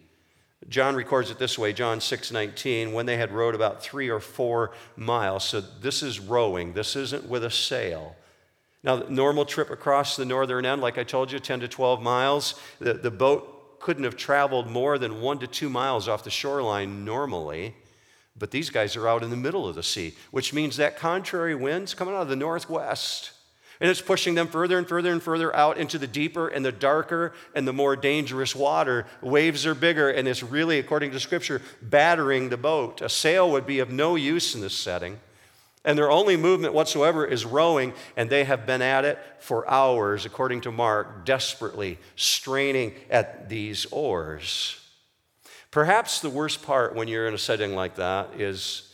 John 0.68 0.96
records 0.96 1.30
it 1.30 1.38
this 1.38 1.60
way, 1.60 1.74
John 1.74 2.00
6:19, 2.00 2.92
when 2.92 3.06
they 3.06 3.18
had 3.18 3.32
rowed 3.32 3.54
about 3.54 3.82
3 3.82 4.10
or 4.10 4.20
4 4.20 4.72
miles. 4.96 5.44
So 5.44 5.62
this 5.62 6.02
is 6.02 6.20
rowing. 6.20 6.74
This 6.74 6.96
isn't 6.96 7.26
with 7.26 7.44
a 7.44 7.52
sail. 7.52 8.16
Now, 8.84 8.98
the 8.98 9.10
normal 9.10 9.46
trip 9.46 9.70
across 9.70 10.16
the 10.16 10.26
northern 10.26 10.66
end, 10.66 10.82
like 10.82 10.98
I 10.98 11.04
told 11.04 11.32
you, 11.32 11.40
10 11.40 11.60
to 11.60 11.68
12 11.68 12.02
miles, 12.02 12.56
the, 12.80 12.94
the 12.94 13.12
boat 13.12 13.59
couldn't 13.80 14.04
have 14.04 14.18
traveled 14.18 14.68
more 14.68 14.98
than 14.98 15.22
one 15.22 15.40
to 15.40 15.48
two 15.48 15.70
miles 15.70 16.08
off 16.08 16.24
the 16.24 16.30
shoreline 16.30 17.06
normally. 17.06 17.76
But 18.38 18.52
these 18.52 18.70
guys 18.70 18.96
are 18.96 19.08
out 19.08 19.24
in 19.24 19.30
the 19.30 19.36
middle 19.36 19.68
of 19.68 19.76
the 19.76 19.84
sea, 19.84 20.16
which 20.32 20.54
means 20.54 20.78
that 20.78 20.98
contrary 20.98 21.56
wind's 21.56 21.94
coming 21.94 22.16
out 22.16 22.22
of 22.22 22.30
the 22.30 22.36
northwest. 22.36 23.32
And 23.82 23.90
it's 23.90 24.02
pushing 24.02 24.36
them 24.36 24.48
further 24.48 24.78
and 24.78 24.88
further 24.88 25.12
and 25.12 25.24
further 25.24 25.56
out 25.56 25.78
into 25.78 25.98
the 25.98 26.08
deeper 26.08 26.48
and 26.48 26.66
the 26.66 26.72
darker 26.72 27.34
and 27.56 27.68
the 27.68 27.74
more 27.74 27.96
dangerous 27.96 28.54
water. 28.54 29.06
Waves 29.22 29.66
are 29.66 29.76
bigger, 29.76 30.10
and 30.10 30.28
it's 30.28 30.44
really, 30.44 30.80
according 30.80 31.12
to 31.12 31.20
Scripture, 31.20 31.62
battering 31.82 32.50
the 32.50 32.58
boat. 32.58 33.02
A 33.02 33.08
sail 33.08 33.50
would 33.52 33.66
be 33.66 33.80
of 33.80 33.90
no 33.90 34.16
use 34.16 34.54
in 34.54 34.62
this 34.62 34.74
setting. 34.76 35.20
And 35.86 35.98
their 35.98 36.12
only 36.12 36.36
movement 36.36 36.74
whatsoever 36.74 37.26
is 37.26 37.46
rowing, 37.46 37.94
and 38.18 38.30
they 38.30 38.44
have 38.44 38.66
been 38.66 38.82
at 38.82 39.06
it 39.06 39.18
for 39.40 39.70
hours, 39.70 40.26
according 40.26 40.62
to 40.62 40.72
Mark, 40.72 41.26
desperately 41.26 41.98
straining 42.16 42.94
at 43.10 43.48
these 43.48 43.86
oars. 43.92 44.76
Perhaps 45.72 46.20
the 46.20 46.30
worst 46.30 46.64
part 46.64 46.96
when 46.96 47.08
you're 47.08 47.28
in 47.28 47.34
a 47.34 47.38
setting 47.38 47.76
like 47.76 47.96
that 47.96 48.40
is 48.40 48.94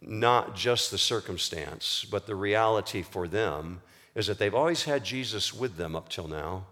not 0.00 0.56
just 0.56 0.90
the 0.90 0.98
circumstance, 0.98 2.06
but 2.10 2.26
the 2.26 2.34
reality 2.34 3.02
for 3.02 3.28
them 3.28 3.82
is 4.14 4.26
that 4.26 4.38
they've 4.38 4.54
always 4.54 4.84
had 4.84 5.04
Jesus 5.04 5.52
with 5.52 5.76
them 5.76 5.96
up 5.96 6.08
till 6.08 6.28
now, 6.28 6.66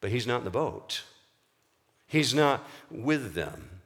but 0.00 0.10
he's 0.10 0.26
not 0.26 0.38
in 0.38 0.44
the 0.44 0.50
boat. 0.50 1.02
He's 2.06 2.34
not 2.34 2.66
with 2.90 3.34
them. 3.34 3.77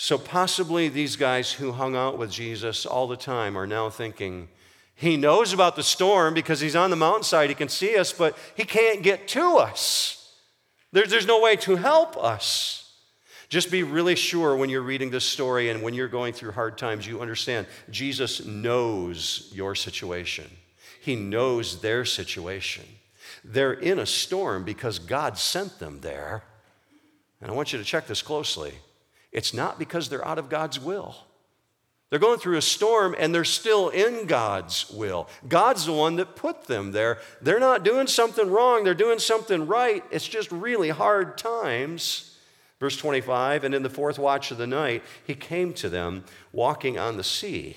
So 0.00 0.16
possibly 0.16 0.88
these 0.88 1.16
guys 1.16 1.50
who 1.50 1.72
hung 1.72 1.96
out 1.96 2.18
with 2.18 2.30
Jesus 2.30 2.86
all 2.86 3.08
the 3.08 3.16
time 3.16 3.58
are 3.58 3.66
now 3.66 3.90
thinking, 3.90 4.48
He 4.94 5.16
knows 5.16 5.52
about 5.52 5.74
the 5.74 5.82
storm 5.82 6.34
because 6.34 6.60
he's 6.60 6.76
on 6.76 6.90
the 6.90 6.96
mountainside. 6.96 7.48
He 7.48 7.56
can 7.56 7.68
see 7.68 7.96
us, 7.96 8.12
but 8.12 8.38
he 8.54 8.62
can't 8.62 9.02
get 9.02 9.26
to 9.28 9.56
us. 9.56 10.36
There's, 10.92 11.10
there's 11.10 11.26
no 11.26 11.40
way 11.40 11.56
to 11.56 11.74
help 11.74 12.16
us. 12.16 12.94
Just 13.48 13.72
be 13.72 13.82
really 13.82 14.14
sure 14.14 14.54
when 14.54 14.70
you're 14.70 14.82
reading 14.82 15.10
this 15.10 15.24
story 15.24 15.68
and 15.68 15.82
when 15.82 15.94
you're 15.94 16.06
going 16.06 16.32
through 16.32 16.52
hard 16.52 16.78
times, 16.78 17.04
you 17.04 17.20
understand 17.20 17.66
Jesus 17.90 18.46
knows 18.46 19.50
your 19.52 19.74
situation. 19.74 20.48
He 21.00 21.16
knows 21.16 21.80
their 21.80 22.04
situation. 22.04 22.84
They're 23.42 23.72
in 23.72 23.98
a 23.98 24.06
storm 24.06 24.62
because 24.62 25.00
God 25.00 25.38
sent 25.38 25.80
them 25.80 26.02
there. 26.02 26.44
And 27.40 27.50
I 27.50 27.54
want 27.54 27.72
you 27.72 27.80
to 27.80 27.84
check 27.84 28.06
this 28.06 28.22
closely. 28.22 28.74
It's 29.38 29.54
not 29.54 29.78
because 29.78 30.08
they're 30.08 30.26
out 30.26 30.40
of 30.40 30.48
God's 30.48 30.80
will. 30.80 31.14
They're 32.10 32.18
going 32.18 32.40
through 32.40 32.56
a 32.56 32.62
storm 32.62 33.14
and 33.16 33.32
they're 33.32 33.44
still 33.44 33.88
in 33.88 34.26
God's 34.26 34.90
will. 34.90 35.28
God's 35.46 35.86
the 35.86 35.92
one 35.92 36.16
that 36.16 36.34
put 36.34 36.64
them 36.64 36.90
there. 36.90 37.20
They're 37.40 37.60
not 37.60 37.84
doing 37.84 38.08
something 38.08 38.50
wrong, 38.50 38.82
they're 38.82 38.94
doing 38.94 39.20
something 39.20 39.68
right. 39.68 40.02
It's 40.10 40.26
just 40.26 40.50
really 40.50 40.88
hard 40.88 41.38
times. 41.38 42.36
Verse 42.80 42.96
25, 42.96 43.62
and 43.62 43.76
in 43.76 43.84
the 43.84 43.90
fourth 43.90 44.18
watch 44.18 44.50
of 44.50 44.58
the 44.58 44.66
night, 44.66 45.04
he 45.24 45.36
came 45.36 45.72
to 45.74 45.88
them 45.88 46.24
walking 46.52 46.98
on 46.98 47.16
the 47.16 47.22
sea. 47.22 47.76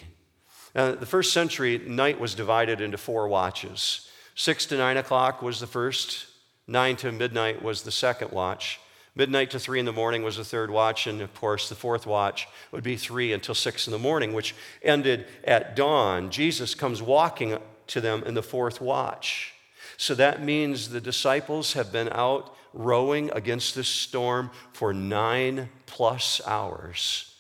Now, 0.73 0.95
the 0.95 1.05
first 1.05 1.31
century, 1.31 1.77
night 1.77 2.19
was 2.19 2.33
divided 2.33 2.81
into 2.81 2.97
four 2.97 3.27
watches. 3.27 4.09
Six 4.33 4.65
to 4.67 4.77
nine 4.77 4.97
o'clock 4.97 5.43
was 5.43 5.59
the 5.59 5.67
first, 5.67 6.25
nine 6.65 6.95
to 6.97 7.11
midnight 7.11 7.61
was 7.61 7.83
the 7.83 7.91
second 7.91 8.31
watch. 8.31 8.79
Midnight 9.13 9.51
to 9.51 9.59
three 9.59 9.79
in 9.79 9.85
the 9.85 9.91
morning 9.91 10.23
was 10.23 10.37
the 10.37 10.45
third 10.45 10.71
watch, 10.71 11.05
and 11.05 11.21
of 11.21 11.33
course, 11.33 11.67
the 11.67 11.75
fourth 11.75 12.07
watch 12.07 12.47
would 12.71 12.83
be 12.83 12.95
three 12.95 13.33
until 13.33 13.53
six 13.53 13.85
in 13.85 13.91
the 13.91 13.99
morning, 13.99 14.31
which 14.31 14.55
ended 14.81 15.25
at 15.43 15.75
dawn. 15.75 16.29
Jesus 16.29 16.73
comes 16.75 17.01
walking 17.01 17.57
to 17.87 17.99
them 17.99 18.23
in 18.23 18.35
the 18.35 18.43
fourth 18.43 18.79
watch. 18.79 19.53
So 19.97 20.15
that 20.15 20.41
means 20.41 20.89
the 20.89 21.01
disciples 21.01 21.73
have 21.73 21.91
been 21.91 22.09
out 22.09 22.55
rowing 22.73 23.29
against 23.31 23.75
this 23.75 23.89
storm 23.89 24.49
for 24.71 24.93
nine 24.93 25.69
plus 25.85 26.39
hours. 26.47 27.35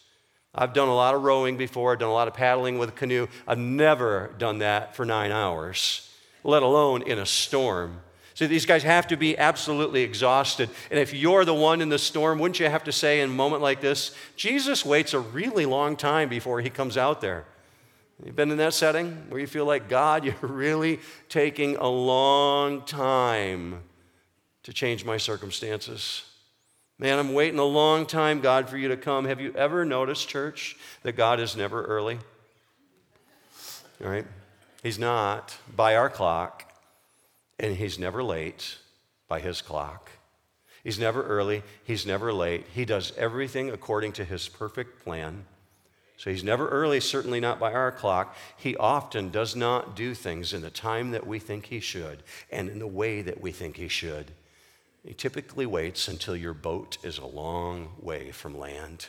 I've 0.53 0.73
done 0.73 0.89
a 0.89 0.95
lot 0.95 1.15
of 1.15 1.23
rowing 1.23 1.55
before, 1.55 1.93
I've 1.93 1.99
done 1.99 2.09
a 2.09 2.13
lot 2.13 2.27
of 2.27 2.33
paddling 2.33 2.77
with 2.77 2.89
a 2.89 2.91
canoe. 2.91 3.27
I've 3.47 3.57
never 3.57 4.31
done 4.37 4.57
that 4.57 4.93
for 4.95 5.05
nine 5.05 5.31
hours, 5.31 6.09
let 6.43 6.63
alone 6.63 7.03
in 7.03 7.17
a 7.17 7.25
storm. 7.25 8.01
So 8.41 8.47
these 8.47 8.65
guys 8.65 8.81
have 8.81 9.05
to 9.09 9.17
be 9.17 9.37
absolutely 9.37 10.01
exhausted. 10.01 10.71
And 10.89 10.99
if 10.99 11.13
you're 11.13 11.45
the 11.45 11.53
one 11.53 11.79
in 11.79 11.89
the 11.89 11.99
storm, 11.99 12.39
wouldn't 12.39 12.59
you 12.59 12.67
have 12.67 12.85
to 12.85 12.91
say 12.91 13.21
in 13.21 13.29
a 13.29 13.31
moment 13.31 13.61
like 13.61 13.81
this, 13.81 14.15
Jesus 14.35 14.83
waits 14.83 15.13
a 15.13 15.19
really 15.19 15.67
long 15.67 15.95
time 15.95 16.27
before 16.27 16.59
he 16.59 16.71
comes 16.71 16.97
out 16.97 17.21
there? 17.21 17.45
You've 18.25 18.35
been 18.35 18.49
in 18.49 18.57
that 18.57 18.73
setting 18.73 19.11
where 19.29 19.39
you 19.39 19.45
feel 19.45 19.65
like, 19.65 19.87
God, 19.87 20.25
you're 20.25 20.33
really 20.41 21.01
taking 21.29 21.75
a 21.75 21.87
long 21.87 22.81
time 22.81 23.83
to 24.63 24.73
change 24.73 25.05
my 25.05 25.17
circumstances. 25.17 26.23
Man, 26.97 27.19
I'm 27.19 27.35
waiting 27.35 27.59
a 27.59 27.63
long 27.63 28.07
time, 28.07 28.41
God, 28.41 28.67
for 28.67 28.77
you 28.79 28.87
to 28.87 28.97
come. 28.97 29.25
Have 29.25 29.39
you 29.39 29.53
ever 29.53 29.85
noticed, 29.85 30.27
church, 30.27 30.75
that 31.03 31.11
God 31.11 31.39
is 31.39 31.55
never 31.55 31.83
early? 31.83 32.17
All 34.03 34.09
right? 34.09 34.25
He's 34.81 34.97
not 34.97 35.55
by 35.75 35.95
our 35.95 36.09
clock. 36.09 36.70
And 37.61 37.77
he's 37.77 37.99
never 37.99 38.23
late 38.23 38.79
by 39.27 39.39
his 39.39 39.61
clock. 39.61 40.09
He's 40.83 40.97
never 40.97 41.21
early, 41.21 41.61
he's 41.83 42.07
never 42.07 42.33
late. 42.33 42.65
He 42.73 42.85
does 42.85 43.13
everything 43.15 43.69
according 43.69 44.13
to 44.13 44.25
his 44.25 44.49
perfect 44.49 45.03
plan. 45.03 45.45
So 46.17 46.31
he's 46.31 46.43
never 46.43 46.67
early, 46.69 46.99
certainly 46.99 47.39
not 47.39 47.59
by 47.59 47.71
our 47.71 47.91
clock. 47.91 48.35
He 48.57 48.75
often 48.75 49.29
does 49.29 49.55
not 49.55 49.95
do 49.95 50.15
things 50.15 50.53
in 50.53 50.63
the 50.63 50.71
time 50.71 51.11
that 51.11 51.27
we 51.27 51.37
think 51.37 51.67
he 51.67 51.79
should 51.79 52.23
and 52.51 52.67
in 52.67 52.79
the 52.79 52.87
way 52.87 53.21
that 53.21 53.39
we 53.39 53.51
think 53.51 53.77
he 53.77 53.87
should. 53.87 54.31
He 55.05 55.13
typically 55.13 55.67
waits 55.67 56.07
until 56.07 56.35
your 56.35 56.55
boat 56.55 56.97
is 57.03 57.19
a 57.19 57.25
long 57.27 57.91
way 57.99 58.31
from 58.31 58.57
land, 58.57 59.07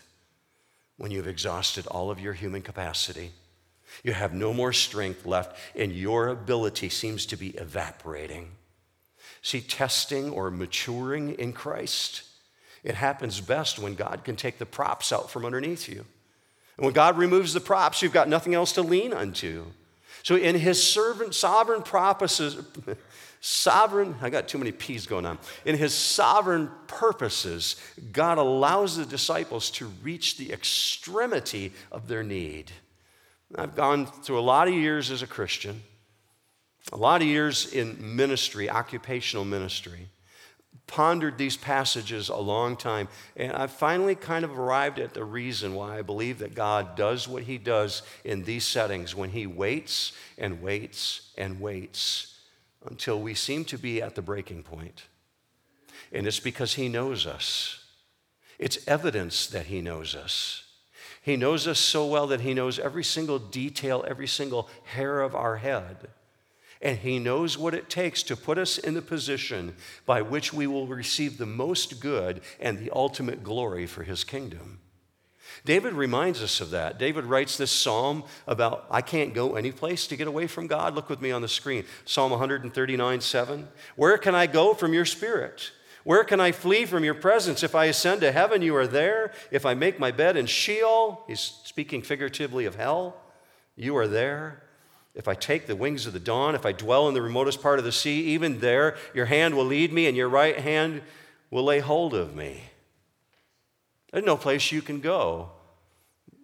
when 0.99 1.11
you've 1.11 1.27
exhausted 1.27 1.87
all 1.87 2.11
of 2.11 2.21
your 2.21 2.35
human 2.35 2.61
capacity 2.61 3.33
you 4.03 4.13
have 4.13 4.33
no 4.33 4.53
more 4.53 4.73
strength 4.73 5.27
left, 5.27 5.57
and 5.77 5.93
your 5.93 6.29
ability 6.29 6.89
seems 6.89 7.27
to 7.27 7.37
be 7.37 7.51
evaporating. 7.51 8.53
See, 9.43 9.61
testing 9.61 10.31
or 10.31 10.51
maturing 10.51 11.35
in 11.35 11.53
Christ, 11.53 12.23
it 12.85 12.95
happens 12.95 13.41
best 13.41 13.79
when 13.79 13.95
God 13.95 14.23
can 14.25 14.37
take 14.37 14.59
the 14.59 14.67
props 14.67 15.13
out 15.13 15.31
from 15.31 15.45
underneath 15.45 15.89
you. 15.89 16.05
And 16.77 16.85
when 16.85 16.95
God 16.95 17.19
removes 17.19 17.53
the 17.53 17.61
props, 17.61 18.03
you've 18.03 18.13
got 18.13 18.29
nothing 18.29 18.55
else 18.55 18.73
to 18.73 18.83
lean 18.83 19.13
unto. 19.13 19.67
So, 20.23 20.37
in 20.37 20.57
his 20.57 20.83
servant, 20.83 21.35
sovereign 21.35 21.83
purposes, 21.83 22.57
sovereign, 23.41 24.15
I 24.23 24.31
got 24.31 24.47
too 24.47 24.59
many 24.59 24.71
P's 24.71 25.07
going 25.07 25.27
on. 25.27 25.39
In 25.65 25.77
his 25.77 25.93
sovereign 25.93 26.71
purposes, 26.87 27.77
God 28.13 28.39
allows 28.39 28.97
the 28.97 29.05
disciples 29.05 29.71
to 29.73 29.87
reach 30.03 30.37
the 30.37 30.53
extremity 30.53 31.73
of 31.91 32.07
their 32.07 32.23
need. 32.23 32.71
I've 33.57 33.75
gone 33.75 34.07
through 34.07 34.39
a 34.39 34.41
lot 34.41 34.69
of 34.69 34.75
years 34.75 35.11
as 35.11 35.23
a 35.23 35.27
Christian, 35.27 35.83
a 36.93 36.97
lot 36.97 37.21
of 37.23 37.29
years 37.29 37.73
in 37.73 38.17
ministry, 38.17 38.71
occupational 38.71 39.45
ministry, 39.45 40.09
pondered 40.87 41.39
these 41.39 41.57
passages 41.57 42.29
a 42.29 42.37
long 42.37 42.77
time, 42.77 43.09
and 43.37 43.53
I 43.53 43.67
finally 43.67 44.15
kind 44.15 44.45
of 44.45 44.59
arrived 44.59 44.99
at 44.99 45.15
the 45.15 45.25
reason 45.25 45.75
why 45.75 45.99
I 45.99 46.03
believe 46.03 46.39
that 46.39 46.55
God 46.55 46.97
does 46.97 47.29
what 47.29 47.45
He 47.45 47.59
does 47.59 48.03
in 48.25 48.45
these 48.45 48.65
settings 48.65 49.15
when 49.15 49.31
He 49.31 49.47
waits 49.47 50.13
and 50.39 50.63
waits 50.63 51.31
and 51.39 51.61
waits 51.61 52.39
until 52.85 53.21
we 53.21 53.35
seem 53.35 53.65
to 53.67 53.79
be 53.79 54.03
at 54.03 54.15
the 54.15 54.23
breaking 54.23 54.63
point. 54.65 55.05
And 56.11 56.27
it's 56.27 56.41
because 56.41 56.75
He 56.75 56.89
knows 56.89 57.27
us, 57.27 57.85
it's 58.59 58.87
evidence 58.89 59.47
that 59.47 59.67
He 59.67 59.81
knows 59.81 60.15
us. 60.15 60.65
He 61.23 61.37
knows 61.37 61.69
us 61.69 61.79
so 61.79 62.05
well 62.05 62.27
that 62.27 62.41
He 62.41 62.53
knows 62.53 62.81
every 62.81 63.05
single 63.05 63.39
detail, 63.39 64.05
every 64.07 64.27
single 64.27 64.69
hair 64.85 65.21
of 65.21 65.35
our 65.37 65.57
head. 65.57 66.09
And 66.83 66.99
He 66.99 67.21
knows 67.21 67.57
what 67.57 67.75
it 67.75 67.89
takes 67.89 68.25
to 68.25 68.37
put 68.37 68.59
us 68.59 68.77
in 68.77 68.95
the 68.95 69.03
position 69.03 69.77
by 70.05 70.21
which 70.21 70.53
we 70.53 70.67
will 70.67 70.89
receive 70.89 71.39
the 71.39 71.47
most 71.47 72.01
good 72.01 72.41
and 72.61 72.77
the 72.77 72.91
ultimate 72.91 73.45
glory 73.45 73.87
for 73.87 74.03
His 74.03 74.25
kingdom. 74.25 74.81
David 75.65 75.93
reminds 75.93 76.43
us 76.43 76.61
of 76.61 76.71
that. 76.71 76.99
David 76.99 77.25
writes 77.25 77.57
this 77.57 77.71
psalm 77.71 78.25
about, 78.49 78.87
I 78.91 79.01
can't 79.01 79.33
go 79.33 79.55
any 79.55 79.71
place 79.71 80.09
to 80.09 80.17
get 80.17 80.27
away 80.27 80.49
from 80.49 80.67
God. 80.67 80.97
Look 80.97 81.09
with 81.09 81.21
me 81.21 81.31
on 81.31 81.43
the 81.43 81.49
screen. 81.49 81.85
Psalm 82.05 82.33
139 82.33 83.21
7. 83.21 83.69
Where 83.95 84.19
can 84.19 84.35
I 84.35 84.49
go 84.49 84.75
from 84.75 84.93
your 84.93 85.05
spirit? 85.05 85.71
Where 86.05 86.25
can 86.25 86.41
I 86.41 86.53
flee 86.53 86.85
from 86.85 87.05
your 87.05 87.15
presence? 87.15 87.63
If 87.63 87.75
I 87.75 87.87
ascend 87.87 88.21
to 88.23 88.33
heaven, 88.33 88.63
you 88.63 88.75
are 88.77 88.87
there. 88.87 89.33
If 89.51 89.65
I 89.65 89.75
make 89.75 90.01
my 90.01 90.11
bed 90.11 90.37
in 90.37 90.47
Sheol, 90.47 91.25
he's 91.27 91.41
speaking 91.65 92.03
figuratively 92.03 92.65
of 92.65 92.75
hell, 92.75 93.17
you 93.77 93.97
are 93.97 94.09
there. 94.09 94.63
If 95.15 95.29
I 95.29 95.35
take 95.35 95.67
the 95.67 95.77
wings 95.77 96.07
of 96.07 96.13
the 96.13 96.21
dawn, 96.21 96.55
if 96.55 96.65
I 96.65 96.73
dwell 96.73 97.07
in 97.07 97.15
the 97.15 97.23
remotest 97.23 97.63
part 97.63 97.79
of 97.79 97.85
the 97.85 97.93
sea, 97.93 98.23
even 98.29 98.61
there 98.61 98.97
your 99.15 99.27
hand 99.27 99.55
will 99.57 99.65
lead 99.65 99.93
me 99.93 100.07
and 100.07 100.17
your 100.17 100.29
right 100.29 100.59
hand 100.59 101.03
will 101.51 101.65
lay 101.65 101.81
hold 101.81 102.15
of 102.15 102.35
me. 102.35 102.63
There's 104.11 104.25
no 104.25 104.37
place 104.37 104.73
you 104.73 104.83
can 104.83 105.01
go 105.01 105.51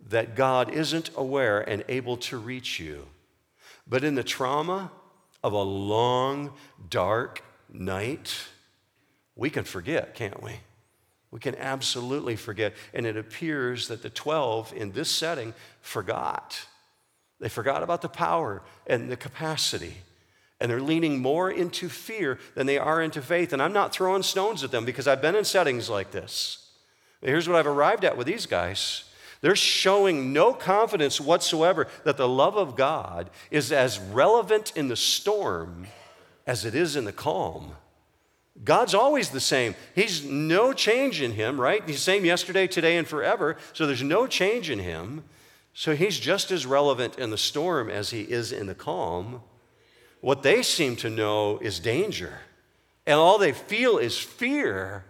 that 0.09 0.35
God 0.35 0.71
isn't 0.71 1.11
aware 1.17 1.61
and 1.61 1.85
able 1.89 2.17
to 2.19 2.39
reach 2.39 2.79
you. 2.79 3.07
But 3.87 4.05
in 4.05 4.15
the 4.15 4.23
trauma 4.23 4.91
of 5.43 5.53
a 5.53 5.63
long, 5.63 6.53
dark 6.91 7.43
night, 7.73 8.35
we 9.39 9.49
can 9.49 9.65
forget, 9.65 10.15
can't 10.15 10.43
we? 10.43 10.53
We 11.31 11.41
can 11.41 11.55
absolutely 11.55 12.37
forget. 12.37 12.75
And 12.93 13.07
it 13.07 13.17
appears 13.17 13.89
that 13.89 14.03
the 14.03 14.11
12 14.11 14.75
in 14.75 14.93
this 14.93 15.11
setting 15.11 15.55
forgot. 15.81 16.61
They 17.39 17.49
forgot 17.49 17.83
about 17.83 18.03
the 18.03 18.09
power 18.09 18.63
and 18.87 19.09
the 19.09 19.17
capacity. 19.17 19.95
And 20.61 20.69
they're 20.69 20.83
leaning 20.83 21.23
more 21.23 21.51
into 21.51 21.89
fear 21.89 22.39
than 22.57 22.67
they 22.67 22.79
are 22.79 23.01
into 23.01 23.23
faith. 23.23 23.53
And 23.53 23.63
I'm 23.63 23.73
not 23.73 23.93
throwing 23.93 24.25
stones 24.25 24.65
at 24.65 24.73
them 24.73 24.85
because 24.85 25.07
I've 25.07 25.23
been 25.23 25.37
in 25.37 25.45
settings 25.45 25.89
like 25.89 26.11
this. 26.11 26.67
Here's 27.23 27.49
what 27.49 27.57
I've 27.57 27.67
arrived 27.67 28.05
at 28.05 28.17
with 28.17 28.27
these 28.27 28.47
guys. 28.47 29.05
They're 29.41 29.55
showing 29.55 30.33
no 30.33 30.53
confidence 30.53 31.21
whatsoever 31.21 31.87
that 32.03 32.17
the 32.17 32.29
love 32.29 32.57
of 32.57 32.75
God 32.75 33.31
is 33.53 33.71
as 33.71 34.01
relevant 34.01 34.73
in 34.75 34.89
the 34.89 34.97
storm 34.97 35.87
as 36.45 36.65
it 36.65 36.75
is 36.75 36.97
in 36.97 37.05
the 37.05 37.13
calm. 37.13 37.77
God's 38.65 38.95
always 38.95 39.31
the 39.31 39.41
same. 39.41 39.75
He's 39.95 40.25
no 40.25 40.73
change 40.73 41.21
in 41.21 41.33
him, 41.33 41.61
right? 41.61 41.83
He's 41.87 41.97
the 41.97 42.03
same 42.03 42.25
yesterday, 42.25 42.67
today, 42.67 42.97
and 42.97 43.07
forever. 43.07 43.57
So 43.73 43.87
there's 43.87 44.03
no 44.03 44.27
change 44.27 44.69
in 44.71 44.81
him. 44.81 45.25
So 45.75 45.95
he's 45.95 46.19
just 46.19 46.51
as 46.51 46.67
relevant 46.67 47.19
in 47.19 47.31
the 47.31 47.39
storm 47.39 47.89
as 47.89 48.11
he 48.11 48.23
is 48.23 48.51
in 48.51 48.67
the 48.67 48.75
calm. 48.75 49.43
What 50.21 50.43
they 50.43 50.63
seem 50.63 50.97
to 50.97 51.11
know 51.11 51.59
is 51.59 51.79
danger. 51.79 52.41
And 53.07 53.17
all 53.17 53.39
they 53.39 53.53
feel 53.53 53.97
is 53.97 54.19
fear. 54.19 55.05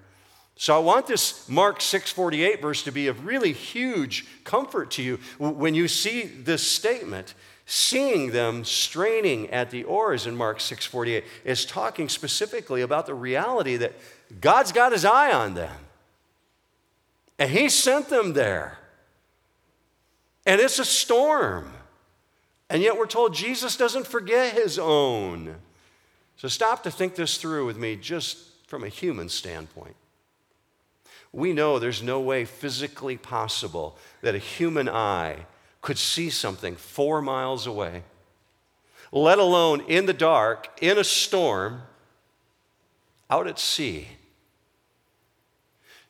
So 0.57 0.75
I 0.75 0.79
want 0.81 1.07
this 1.07 1.49
Mark 1.49 1.81
6:48 1.81 2.61
verse 2.61 2.83
to 2.83 2.93
be 2.93 3.07
of 3.07 3.25
really 3.25 3.53
huge 3.53 4.27
comfort 4.45 4.91
to 4.93 5.03
you 5.03 5.21
when 5.39 5.75
you 5.75 5.89
see 5.89 6.23
this 6.23 6.67
statement. 6.67 7.35
Seeing 7.71 8.31
them 8.31 8.65
straining 8.65 9.51
at 9.51 9.71
the 9.71 9.85
oars 9.85 10.27
in 10.27 10.35
Mark 10.35 10.59
6:48 10.59 11.23
is 11.45 11.67
talking 11.67 12.09
specifically 12.09 12.81
about 12.81 13.05
the 13.05 13.13
reality 13.13 13.77
that 13.77 13.93
God's 14.41 14.73
got 14.73 14.93
his 14.93 15.05
eye 15.05 15.31
on 15.31 15.53
them. 15.53 15.87
And 17.39 17.51
he 17.51 17.69
sent 17.69 18.09
them 18.09 18.33
there. 18.33 18.79
And 20.47 20.63
it's 20.63 20.79
a 20.79 20.85
storm. 20.85 21.75
And 22.71 22.83
yet 22.83 22.97
we're 22.97 23.07
told 23.07 23.35
Jesus 23.35 23.77
doesn't 23.77 24.07
forget 24.07 24.55
his 24.55 24.79
own. 24.79 25.57
So 26.39 26.49
stop 26.49 26.83
to 26.85 26.91
think 26.91 27.17
this 27.17 27.37
through 27.37 27.67
with 27.67 27.77
me 27.77 27.97
just 27.97 28.39
from 28.67 28.83
a 28.83 28.89
human 28.89 29.29
standpoint. 29.29 29.97
We 31.33 31.53
know 31.53 31.79
there's 31.79 32.03
no 32.03 32.19
way 32.19 32.47
physically 32.47 33.19
possible 33.19 33.99
that 34.23 34.35
a 34.35 34.39
human 34.39 34.89
eye 34.89 35.45
could 35.89 35.97
see 35.97 36.29
something 36.29 36.77
four 36.77 37.23
miles 37.23 37.67
away, 37.67 38.03
let 39.11 39.39
alone 39.39 39.81
in 39.89 40.05
the 40.05 40.13
dark, 40.13 40.69
in 40.83 40.99
a 40.99 41.03
storm, 41.03 41.81
out 43.31 43.47
at 43.47 43.59
sea. 43.59 44.07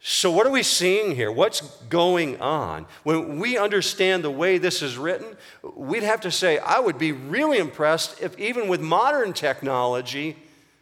So, 0.01 0.33
what 0.33 0.49
are 0.49 0.51
we 0.51 0.65
seeing 0.65 1.15
here? 1.15 1.31
What's 1.31 1.61
going 1.89 2.41
on? 2.41 2.87
When 3.05 3.39
we 3.39 3.57
understand 3.57 4.25
the 4.25 4.33
way 4.33 4.59
this 4.59 4.83
is 4.83 4.99
written, 4.99 5.37
we'd 5.77 6.03
have 6.03 6.23
to 6.23 6.33
say, 6.33 6.59
I 6.59 6.81
would 6.81 6.99
be 6.99 7.13
really 7.13 7.59
impressed 7.59 8.21
if, 8.21 8.37
even 8.37 8.67
with 8.67 8.81
modern 8.81 9.33
technology, 9.33 10.35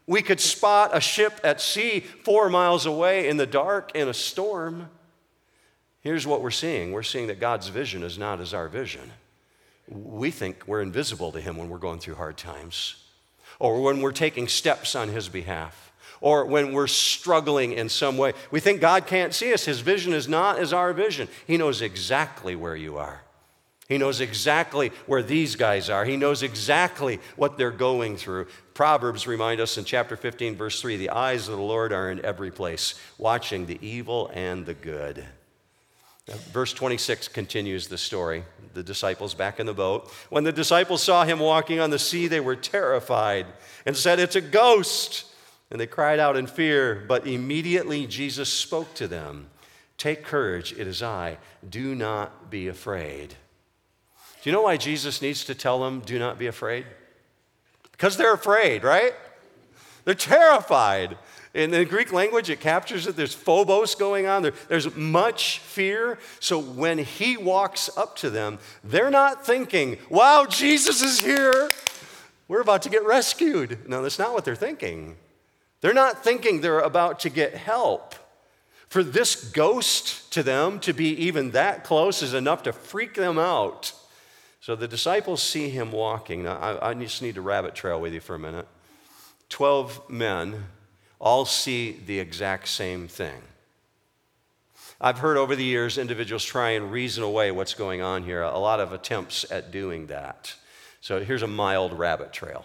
we 0.07 0.23
could 0.23 0.41
spot 0.41 0.97
a 0.97 1.03
ship 1.03 1.39
at 1.45 1.61
sea 1.61 2.01
four 2.01 2.49
miles 2.49 2.87
away 2.87 3.29
in 3.29 3.37
the 3.37 3.47
dark 3.47 3.95
in 3.95 4.09
a 4.09 4.15
storm. 4.15 4.89
Here's 6.07 6.25
what 6.25 6.41
we're 6.41 6.53
seeing 6.53 6.93
we're 6.93 7.03
seeing 7.03 7.27
that 7.27 7.41
God's 7.41 7.67
vision 7.67 8.05
is 8.05 8.17
not 8.17 8.41
as 8.41 8.55
our 8.55 8.69
vision. 8.69 9.11
We 9.89 10.31
think 10.31 10.63
we're 10.65 10.81
invisible 10.81 11.33
to 11.33 11.41
Him 11.41 11.57
when 11.57 11.69
we're 11.69 11.79
going 11.79 11.99
through 11.99 12.15
hard 12.15 12.37
times, 12.37 13.03
or 13.59 13.83
when 13.83 14.01
we're 14.01 14.13
taking 14.13 14.47
steps 14.47 14.95
on 14.95 15.09
His 15.09 15.29
behalf, 15.29 15.91
or 16.21 16.45
when 16.45 16.73
we're 16.73 16.87
struggling 16.87 17.73
in 17.73 17.89
some 17.89 18.17
way. 18.17 18.35
We 18.53 18.61
think 18.61 18.81
God 18.81 19.09
can't 19.09 19.35
see 19.35 19.53
us. 19.53 19.65
His 19.65 19.81
vision 19.81 20.13
is 20.13 20.29
not 20.29 20.61
as 20.61 20.73
our 20.73 20.93
vision. 20.93 21.27
He 21.45 21.57
knows 21.57 21.83
exactly 21.83 22.55
where 22.55 22.77
you 22.77 22.99
are. 22.99 23.23
He 23.89 23.99
knows 23.99 24.21
exactly 24.21 24.93
where 25.07 25.25
these 25.25 25.57
guys 25.57 25.91
are. 25.91 26.05
He 26.05 26.17
knows 26.17 26.45
exactly 26.45 27.19
what 27.35 27.59
they're 27.59 27.73
going 27.73 28.17
through. 28.17 28.47
Proverbs 28.75 29.27
remind 29.27 29.61
us 29.61 29.77
in 29.77 29.85
chapter 29.85 30.17
15, 30.17 30.55
verse 30.55 30.81
3 30.81 30.99
the 30.99 31.11
eyes 31.11 31.49
of 31.49 31.57
the 31.57 31.63
Lord 31.65 31.93
are 31.93 32.13
in 32.13 32.25
every 32.25 32.53
place, 32.53 32.95
watching 33.19 33.67
the 33.67 33.85
evil 33.85 34.31
and 34.33 34.67
the 34.67 34.75
good. 34.75 35.27
Verse 36.27 36.73
26 36.73 37.29
continues 37.29 37.87
the 37.87 37.99
story. 37.99 38.45
The 38.75 38.83
disciples 38.83 39.33
back 39.33 39.61
in 39.61 39.67
the 39.67 39.75
boat. 39.75 40.11
When 40.29 40.45
the 40.45 40.53
disciples 40.53 41.03
saw 41.03 41.25
him 41.25 41.39
walking 41.39 41.79
on 41.79 41.91
the 41.91 41.99
sea, 41.99 42.27
they 42.27 42.41
were 42.41 42.57
terrified 42.57 43.47
and 43.87 43.97
said, 43.97 44.19
It's 44.19 44.37
a 44.37 44.41
ghost. 44.41 45.27
And 45.71 45.81
they 45.81 45.87
cried 45.87 46.19
out 46.19 46.37
in 46.37 46.47
fear. 46.47 47.05
But 47.09 47.27
immediately 47.27 48.07
Jesus 48.07 48.53
spoke 48.53 48.93
to 48.95 49.07
them 49.07 49.49
Take 49.99 50.25
courage, 50.25 50.73
it 50.73 50.87
is 50.87 51.03
I. 51.03 51.39
Do 51.69 51.95
not 51.95 52.51
be 52.51 52.69
afraid. 52.69 53.35
Do 54.43 54.51
you 54.51 54.53
know 54.53 54.63
why 54.63 54.77
Jesus 54.77 55.23
needs 55.23 55.45
to 55.45 55.55
tell 55.55 55.81
them, 55.81 56.01
Do 56.01 56.19
not 56.19 56.39
be 56.39 56.49
afraid? 56.49 56.87
Because 57.93 58.17
they're 58.17 58.35
afraid, 58.35 58.85
right? 58.85 59.15
They're 60.05 60.15
terrified. 60.15 61.17
In 61.57 61.71
the 61.71 61.87
Greek 61.87 62.13
language, 62.13 62.51
it 62.51 62.61
captures 62.61 63.07
it. 63.07 63.17
There's 63.17 63.33
phobos 63.33 63.95
going 63.95 64.27
on, 64.27 64.43
there, 64.43 64.53
there's 64.69 64.95
much 64.95 65.61
fear. 65.61 66.19
So 66.39 66.59
when 66.59 66.99
he 66.99 67.39
walks 67.39 67.89
up 67.97 68.15
to 68.17 68.29
them, 68.29 68.59
they're 68.85 69.09
not 69.09 69.47
thinking, 69.47 69.97
wow, 70.11 70.45
Jesus 70.47 71.01
is 71.01 71.19
here. 71.19 71.71
We're 72.47 72.61
about 72.61 72.83
to 72.83 72.91
get 72.91 73.07
rescued. 73.07 73.89
No, 73.89 74.03
that's 74.03 74.19
not 74.19 74.35
what 74.35 74.45
they're 74.45 74.55
thinking. 74.55 75.17
They're 75.81 75.95
not 75.95 76.23
thinking 76.23 76.61
they're 76.61 76.81
about 76.81 77.21
to 77.21 77.31
get 77.31 77.55
help. 77.55 78.15
For 78.89 79.03
this 79.03 79.35
ghost 79.35 80.31
to 80.35 80.43
them 80.43 80.79
to 80.81 80.93
be 80.93 81.09
even 81.25 81.53
that 81.53 81.85
close 81.85 82.23
is 82.23 82.35
enough 82.35 82.65
to 82.65 82.73
freak 82.75 83.15
them 83.15 83.39
out. 83.39 83.95
So 84.61 84.77
the 84.77 84.87
disciples 84.87 85.43
see 85.43 85.71
him 85.71 85.91
walking. 85.91 86.43
Now, 86.43 86.59
I, 86.59 86.91
I 86.91 86.95
just 86.95 87.23
need 87.23 87.37
to 87.37 87.41
rabbit 87.41 87.75
trail 87.75 87.99
with 87.99 88.13
you 88.13 88.21
for 88.21 88.35
a 88.35 88.39
minute. 88.39 88.69
Twelve 89.49 90.11
men 90.11 90.65
all 91.19 91.45
see 91.45 92.01
the 92.07 92.19
exact 92.19 92.69
same 92.69 93.09
thing. 93.09 93.43
I've 95.01 95.19
heard 95.19 95.37
over 95.37 95.55
the 95.55 95.65
years 95.65 95.99
individuals 95.99 96.45
try 96.45 96.71
and 96.71 96.91
reason 96.91 97.23
away 97.23 97.51
what's 97.51 97.75
going 97.75 98.01
on 98.01 98.23
here, 98.23 98.43
a 98.43 98.59
lot 98.59 98.81
of 98.81 98.93
attempts 98.93 99.51
at 99.51 99.71
doing 99.71 100.07
that. 100.07 100.55
So 101.01 101.23
here's 101.23 101.43
a 101.43 101.47
mild 101.47 101.93
rabbit 101.93 102.33
trail. 102.33 102.65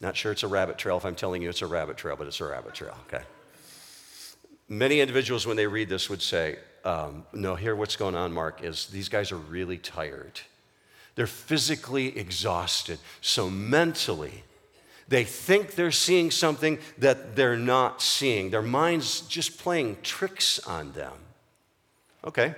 Not 0.00 0.16
sure 0.16 0.32
it's 0.32 0.42
a 0.42 0.48
rabbit 0.48 0.78
trail 0.78 0.96
if 0.96 1.04
I'm 1.04 1.14
telling 1.14 1.42
you 1.42 1.48
it's 1.48 1.62
a 1.62 1.66
rabbit 1.66 1.96
trail, 1.96 2.16
but 2.16 2.26
it's 2.26 2.40
a 2.40 2.44
rabbit 2.44 2.74
trail, 2.74 2.96
okay? 3.06 3.24
Many 4.68 5.00
individuals, 5.00 5.46
when 5.46 5.56
they 5.56 5.66
read 5.66 5.88
this, 5.88 6.08
would 6.08 6.22
say, 6.22 6.58
um, 6.84 7.24
No, 7.32 7.54
here 7.54 7.74
what's 7.74 7.96
going 7.96 8.14
on, 8.14 8.32
Mark, 8.32 8.62
is 8.62 8.86
these 8.86 9.08
guys 9.08 9.32
are 9.32 9.36
really 9.36 9.78
tired. 9.78 10.40
They're 11.16 11.26
physically 11.26 12.16
exhausted. 12.16 12.98
So 13.20 13.50
mentally, 13.50 14.44
they 15.10 15.24
think 15.24 15.74
they're 15.74 15.90
seeing 15.90 16.30
something 16.30 16.78
that 16.98 17.36
they're 17.36 17.56
not 17.56 18.00
seeing. 18.00 18.50
Their 18.50 18.62
mind's 18.62 19.22
just 19.22 19.58
playing 19.58 19.98
tricks 20.02 20.60
on 20.60 20.92
them. 20.92 21.12
Okay. 22.24 22.54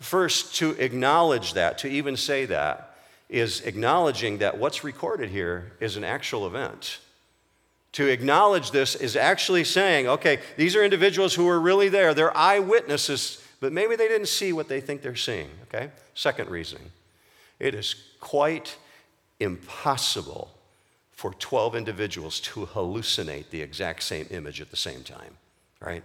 First, 0.00 0.56
to 0.56 0.72
acknowledge 0.72 1.54
that, 1.54 1.78
to 1.78 1.88
even 1.88 2.16
say 2.16 2.46
that, 2.46 2.96
is 3.30 3.60
acknowledging 3.60 4.38
that 4.38 4.58
what's 4.58 4.82
recorded 4.82 5.30
here 5.30 5.72
is 5.80 5.96
an 5.96 6.04
actual 6.04 6.46
event. 6.48 6.98
To 7.92 8.08
acknowledge 8.08 8.72
this 8.72 8.96
is 8.96 9.14
actually 9.14 9.62
saying, 9.62 10.08
okay, 10.08 10.40
these 10.56 10.74
are 10.74 10.82
individuals 10.82 11.32
who 11.34 11.44
were 11.44 11.60
really 11.60 11.88
there. 11.88 12.12
They're 12.12 12.36
eyewitnesses, 12.36 13.40
but 13.60 13.72
maybe 13.72 13.94
they 13.94 14.08
didn't 14.08 14.28
see 14.28 14.52
what 14.52 14.68
they 14.68 14.80
think 14.80 15.00
they're 15.00 15.14
seeing. 15.14 15.48
Okay? 15.68 15.90
Second 16.14 16.50
reasoning 16.50 16.90
it 17.60 17.72
is 17.72 17.94
quite 18.18 18.76
impossible 19.38 20.50
for 21.14 21.32
12 21.34 21.76
individuals 21.76 22.40
to 22.40 22.66
hallucinate 22.66 23.50
the 23.50 23.62
exact 23.62 24.02
same 24.02 24.26
image 24.30 24.60
at 24.60 24.70
the 24.70 24.76
same 24.76 25.02
time, 25.02 25.36
right? 25.80 26.02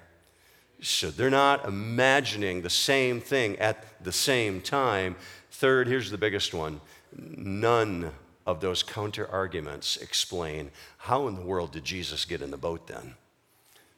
So 0.81 1.09
they're 1.09 1.29
not 1.29 1.65
imagining 1.65 2.61
the 2.61 2.69
same 2.69 3.19
thing 3.19 3.57
at 3.57 4.03
the 4.03 4.11
same 4.11 4.61
time. 4.61 5.15
Third, 5.51 5.87
here's 5.87 6.11
the 6.11 6.17
biggest 6.17 6.53
one 6.53 6.79
none 7.11 8.11
of 8.45 8.61
those 8.61 8.83
counter 8.83 9.27
arguments 9.27 9.97
explain 9.97 10.71
how 10.97 11.27
in 11.27 11.35
the 11.35 11.41
world 11.41 11.71
did 11.71 11.83
Jesus 11.83 12.25
get 12.25 12.41
in 12.41 12.51
the 12.51 12.57
boat 12.57 12.87
then? 12.87 13.15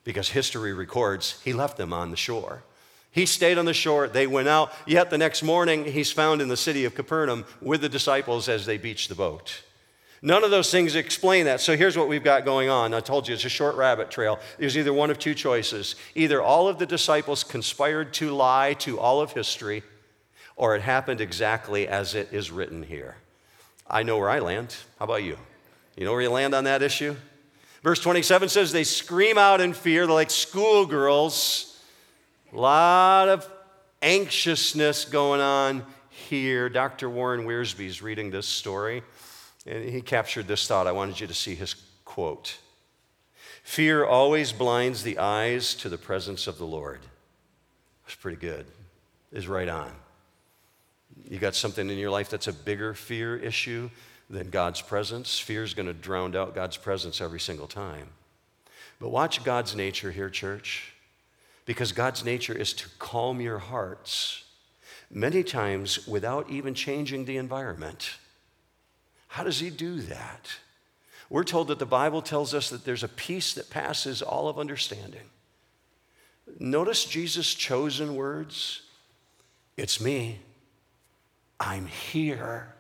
Because 0.04 0.30
history 0.30 0.74
records 0.74 1.40
he 1.44 1.54
left 1.54 1.78
them 1.78 1.94
on 1.94 2.10
the 2.10 2.18
shore. 2.18 2.64
He 3.12 3.26
stayed 3.26 3.58
on 3.58 3.66
the 3.66 3.74
shore, 3.74 4.08
they 4.08 4.26
went 4.26 4.48
out, 4.48 4.72
yet 4.88 5.10
the 5.10 5.18
next 5.18 5.44
morning 5.44 5.84
he's 5.84 6.12
found 6.12 6.42
in 6.42 6.48
the 6.48 6.58
city 6.58 6.86
of 6.86 6.96
Capernaum 6.96 7.46
with 7.62 7.82
the 7.82 7.90
disciples 7.90 8.48
as 8.48 8.66
they 8.66 8.78
beach 8.78 9.10
the 9.10 9.16
boat. 9.16 9.64
None 10.24 10.44
of 10.44 10.52
those 10.52 10.70
things 10.70 10.96
explain 10.96 11.46
that. 11.46 11.62
So 11.62 11.76
here's 11.76 11.98
what 11.98 12.08
we've 12.08 12.24
got 12.24 12.46
going 12.46 12.70
on. 12.70 12.94
I 12.94 13.00
told 13.00 13.28
you 13.28 13.34
it's 13.34 13.46
a 13.46 13.50
short 13.50 13.76
rabbit 13.76 14.12
trail. 14.12 14.40
There's 14.60 14.78
either 14.78 14.94
one 14.94 15.10
of 15.10 15.18
two 15.18 15.34
choices. 15.34 15.96
Either 16.14 16.42
all 16.42 16.68
of 16.68 16.78
the 16.78 16.86
disciples 16.86 17.44
conspired 17.44 18.14
to 18.16 18.30
lie 18.30 18.74
to 18.80 19.00
all 19.00 19.20
of 19.20 19.32
history, 19.32 19.82
or 20.56 20.76
it 20.76 20.84
happened 20.84 21.22
exactly 21.22 21.88
as 21.88 22.14
it 22.14 22.30
is 22.32 22.52
written 22.52 22.84
here. 22.84 23.16
I 23.90 24.04
know 24.04 24.20
where 24.20 24.30
I 24.30 24.40
land. 24.40 24.76
How 25.00 25.06
about 25.06 25.24
you? 25.24 25.38
You 25.98 26.06
know 26.06 26.12
where 26.12 26.22
you 26.22 26.30
land 26.30 26.54
on 26.54 26.66
that 26.66 26.84
issue? 26.84 27.16
Verse 27.82 28.00
27 28.00 28.48
says 28.50 28.72
they 28.72 28.84
scream 28.84 29.40
out 29.40 29.60
in 29.60 29.74
fear, 29.74 30.06
they're 30.06 30.16
like 30.16 30.30
schoolgirls. 30.30 31.68
A 32.54 32.60
lot 32.60 33.28
of 33.28 33.50
anxiousness 34.04 35.06
going 35.06 35.42
on 35.42 35.84
here. 36.10 36.70
Dr. 36.70 37.10
Warren 37.10 37.46
Wiersbe 37.46 37.88
is 37.88 38.02
reading 38.02 38.30
this 38.30 38.48
story. 38.48 39.02
And 39.66 39.90
he 39.90 40.02
captured 40.02 40.48
this 40.48 40.68
thought. 40.68 40.88
I 40.88 40.92
wanted 40.92 41.20
you 41.20 41.28
to 41.28 41.34
see 41.34 41.56
his 41.56 41.76
quote 42.06 42.58
Fear 43.64 44.06
always 44.06 44.52
blinds 44.52 45.04
the 45.04 45.20
eyes 45.20 45.76
to 45.76 45.90
the 45.90 45.98
presence 45.98 46.48
of 46.48 46.58
the 46.58 46.66
Lord. 46.66 47.00
That's 48.06 48.16
pretty 48.16 48.38
good. 48.38 48.66
Is 49.32 49.48
right 49.48 49.70
on. 49.70 49.92
You 51.30 51.38
got 51.40 51.56
something 51.56 51.90
in 51.90 51.98
your 51.98 52.10
life 52.10 52.30
that's 52.30 52.48
a 52.48 52.54
bigger 52.54 52.94
fear 52.94 53.38
issue 53.38 53.90
than 54.30 54.50
God's 54.50 54.82
presence. 54.82 55.40
Fear 55.40 55.64
is 55.64 55.74
going 55.74 55.86
to 55.86 55.94
drown 55.94 56.36
out 56.36 56.56
God's 56.56 56.78
presence 56.78 57.22
every 57.22 57.40
single 57.40 57.68
time. 57.68 58.08
But 59.00 59.10
watch 59.10 59.44
God's 59.44 59.76
nature 59.76 60.12
here, 60.12 60.30
church, 60.30 60.94
because 61.66 61.92
God's 61.92 62.26
nature 62.26 62.54
is 62.54 62.74
to 62.74 62.90
calm 63.00 63.42
your 63.42 63.60
hearts, 63.60 64.44
many 65.10 65.44
times 65.44 66.08
without 66.08 66.50
even 66.50 66.74
changing 66.74 67.26
the 67.26 67.38
environment. 67.38 68.12
How 69.32 69.46
does 69.46 69.62
he 69.62 69.70
do 69.70 70.02
that? 70.02 70.50
We're 71.30 71.46
told 71.46 71.70
that 71.70 71.80
the 71.80 71.86
Bible 71.86 72.22
tells 72.22 72.54
us 72.54 72.70
that 72.70 72.84
there's 72.84 73.02
a 73.02 73.08
peace 73.08 73.54
that 73.54 73.70
passes 73.70 74.22
all 74.22 74.50
of 74.50 74.60
understanding. 74.60 75.22
Notice 76.60 77.06
Jesus' 77.06 77.54
chosen 77.54 78.16
words 78.18 78.82
It's 79.78 80.02
me. 80.02 80.40
I'm 81.62 81.86
here. 81.86 82.76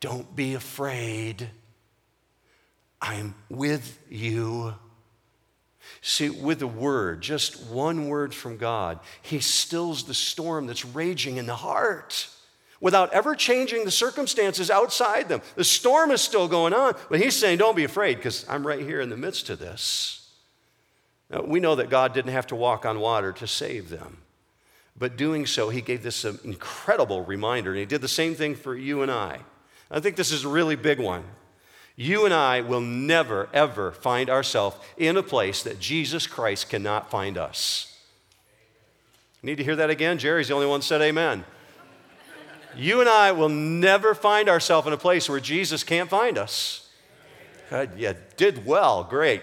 Don't 0.00 0.34
be 0.34 0.54
afraid. 0.54 1.50
I 2.98 3.16
am 3.16 3.34
with 3.50 3.98
you. 4.08 4.74
See, 6.00 6.30
with 6.30 6.62
a 6.62 6.66
word, 6.66 7.20
just 7.20 7.66
one 7.66 8.08
word 8.08 8.34
from 8.34 8.56
God, 8.56 9.00
He 9.20 9.40
stills 9.40 10.04
the 10.04 10.14
storm 10.14 10.66
that's 10.66 10.86
raging 10.86 11.36
in 11.36 11.44
the 11.44 11.56
heart 11.56 12.30
without 12.84 13.10
ever 13.14 13.34
changing 13.34 13.86
the 13.86 13.90
circumstances 13.90 14.70
outside 14.70 15.26
them. 15.26 15.40
The 15.56 15.64
storm 15.64 16.10
is 16.10 16.20
still 16.20 16.46
going 16.46 16.74
on, 16.74 16.94
but 17.08 17.18
He's 17.18 17.34
saying, 17.34 17.56
Don't 17.56 17.74
be 17.74 17.84
afraid 17.84 18.16
because 18.18 18.46
I'm 18.46 18.64
right 18.64 18.78
here 18.80 19.00
in 19.00 19.08
the 19.08 19.16
midst 19.16 19.48
of 19.48 19.58
this. 19.58 20.28
Now, 21.30 21.40
we 21.40 21.60
know 21.60 21.76
that 21.76 21.88
God 21.88 22.12
didn't 22.12 22.32
have 22.32 22.46
to 22.48 22.54
walk 22.54 22.84
on 22.84 23.00
water 23.00 23.32
to 23.32 23.46
save 23.46 23.88
them. 23.88 24.18
But 24.98 25.16
doing 25.16 25.46
so, 25.46 25.70
he 25.70 25.80
gave 25.80 26.02
this 26.02 26.26
incredible 26.26 27.24
reminder, 27.24 27.70
and 27.70 27.78
he 27.78 27.86
did 27.86 28.02
the 28.02 28.06
same 28.06 28.34
thing 28.34 28.54
for 28.54 28.76
you 28.76 29.00
and 29.00 29.10
I. 29.10 29.40
I 29.90 30.00
think 30.00 30.16
this 30.16 30.30
is 30.30 30.44
a 30.44 30.48
really 30.48 30.76
big 30.76 31.00
one. 31.00 31.24
You 31.96 32.26
and 32.26 32.34
I 32.34 32.60
will 32.60 32.82
never, 32.82 33.48
ever 33.54 33.92
find 33.92 34.28
ourselves 34.28 34.76
in 34.98 35.16
a 35.16 35.22
place 35.22 35.62
that 35.62 35.80
Jesus 35.80 36.26
Christ 36.26 36.68
cannot 36.68 37.10
find 37.10 37.38
us. 37.38 37.98
Need 39.42 39.56
to 39.56 39.64
hear 39.64 39.76
that 39.76 39.88
again? 39.88 40.18
Jerry's 40.18 40.48
the 40.48 40.54
only 40.54 40.66
one 40.66 40.82
said 40.82 41.00
amen. 41.00 41.46
You 42.76 43.00
and 43.00 43.08
I 43.08 43.32
will 43.32 43.48
never 43.48 44.14
find 44.14 44.48
ourselves 44.48 44.86
in 44.86 44.92
a 44.92 44.98
place 44.98 45.28
where 45.28 45.40
Jesus 45.40 45.84
can't 45.84 46.10
find 46.10 46.38
us. 46.38 46.88
God, 47.70 47.98
you 47.98 48.14
did 48.36 48.66
well, 48.66 49.04
great. 49.04 49.42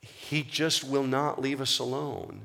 He 0.00 0.42
just 0.42 0.84
will 0.84 1.04
not 1.04 1.40
leave 1.40 1.60
us 1.60 1.78
alone. 1.78 2.42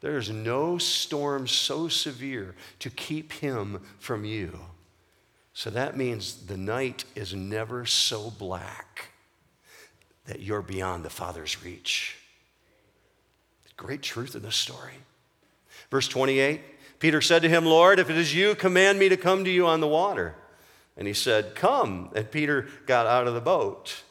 There 0.00 0.18
is 0.18 0.30
no 0.30 0.78
storm 0.78 1.46
so 1.46 1.88
severe 1.88 2.54
to 2.78 2.90
keep 2.90 3.32
him 3.32 3.80
from 3.98 4.24
you. 4.24 4.58
So 5.52 5.70
that 5.70 5.96
means 5.96 6.46
the 6.46 6.56
night 6.56 7.04
is 7.14 7.34
never 7.34 7.86
so 7.86 8.30
black 8.30 9.10
that 10.26 10.40
you're 10.40 10.62
beyond 10.62 11.04
the 11.04 11.10
Father's 11.10 11.64
reach. 11.64 12.16
Great 13.76 14.02
truth 14.02 14.34
in 14.34 14.42
this 14.42 14.56
story. 14.56 14.94
Verse 15.90 16.08
28 16.08 16.60
Peter 17.04 17.20
said 17.20 17.42
to 17.42 17.50
him, 17.50 17.66
Lord, 17.66 17.98
if 17.98 18.08
it 18.08 18.16
is 18.16 18.34
you, 18.34 18.54
command 18.54 18.98
me 18.98 19.10
to 19.10 19.16
come 19.18 19.44
to 19.44 19.50
you 19.50 19.66
on 19.66 19.80
the 19.80 19.86
water. 19.86 20.34
And 20.96 21.06
he 21.06 21.12
said, 21.12 21.54
Come. 21.54 22.08
And 22.14 22.30
Peter 22.30 22.66
got 22.86 23.06
out 23.06 23.26
of 23.26 23.34
the 23.34 23.42
boat. 23.42 24.02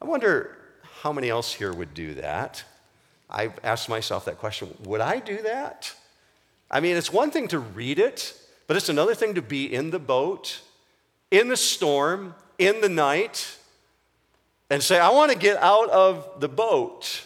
I 0.00 0.06
wonder 0.06 0.56
how 1.02 1.12
many 1.12 1.28
else 1.28 1.52
here 1.52 1.70
would 1.70 1.92
do 1.92 2.14
that? 2.14 2.64
I've 3.28 3.60
asked 3.62 3.90
myself 3.90 4.24
that 4.24 4.38
question 4.38 4.74
would 4.84 5.02
I 5.02 5.20
do 5.20 5.42
that? 5.42 5.92
I 6.70 6.80
mean, 6.80 6.96
it's 6.96 7.12
one 7.12 7.30
thing 7.30 7.46
to 7.48 7.58
read 7.58 7.98
it, 7.98 8.32
but 8.68 8.78
it's 8.78 8.88
another 8.88 9.14
thing 9.14 9.34
to 9.34 9.42
be 9.42 9.70
in 9.70 9.90
the 9.90 9.98
boat, 9.98 10.62
in 11.30 11.48
the 11.48 11.58
storm, 11.58 12.34
in 12.56 12.80
the 12.80 12.88
night, 12.88 13.58
and 14.70 14.82
say, 14.82 14.98
I 14.98 15.10
want 15.10 15.30
to 15.30 15.36
get 15.36 15.58
out 15.58 15.90
of 15.90 16.40
the 16.40 16.48
boat. 16.48 17.22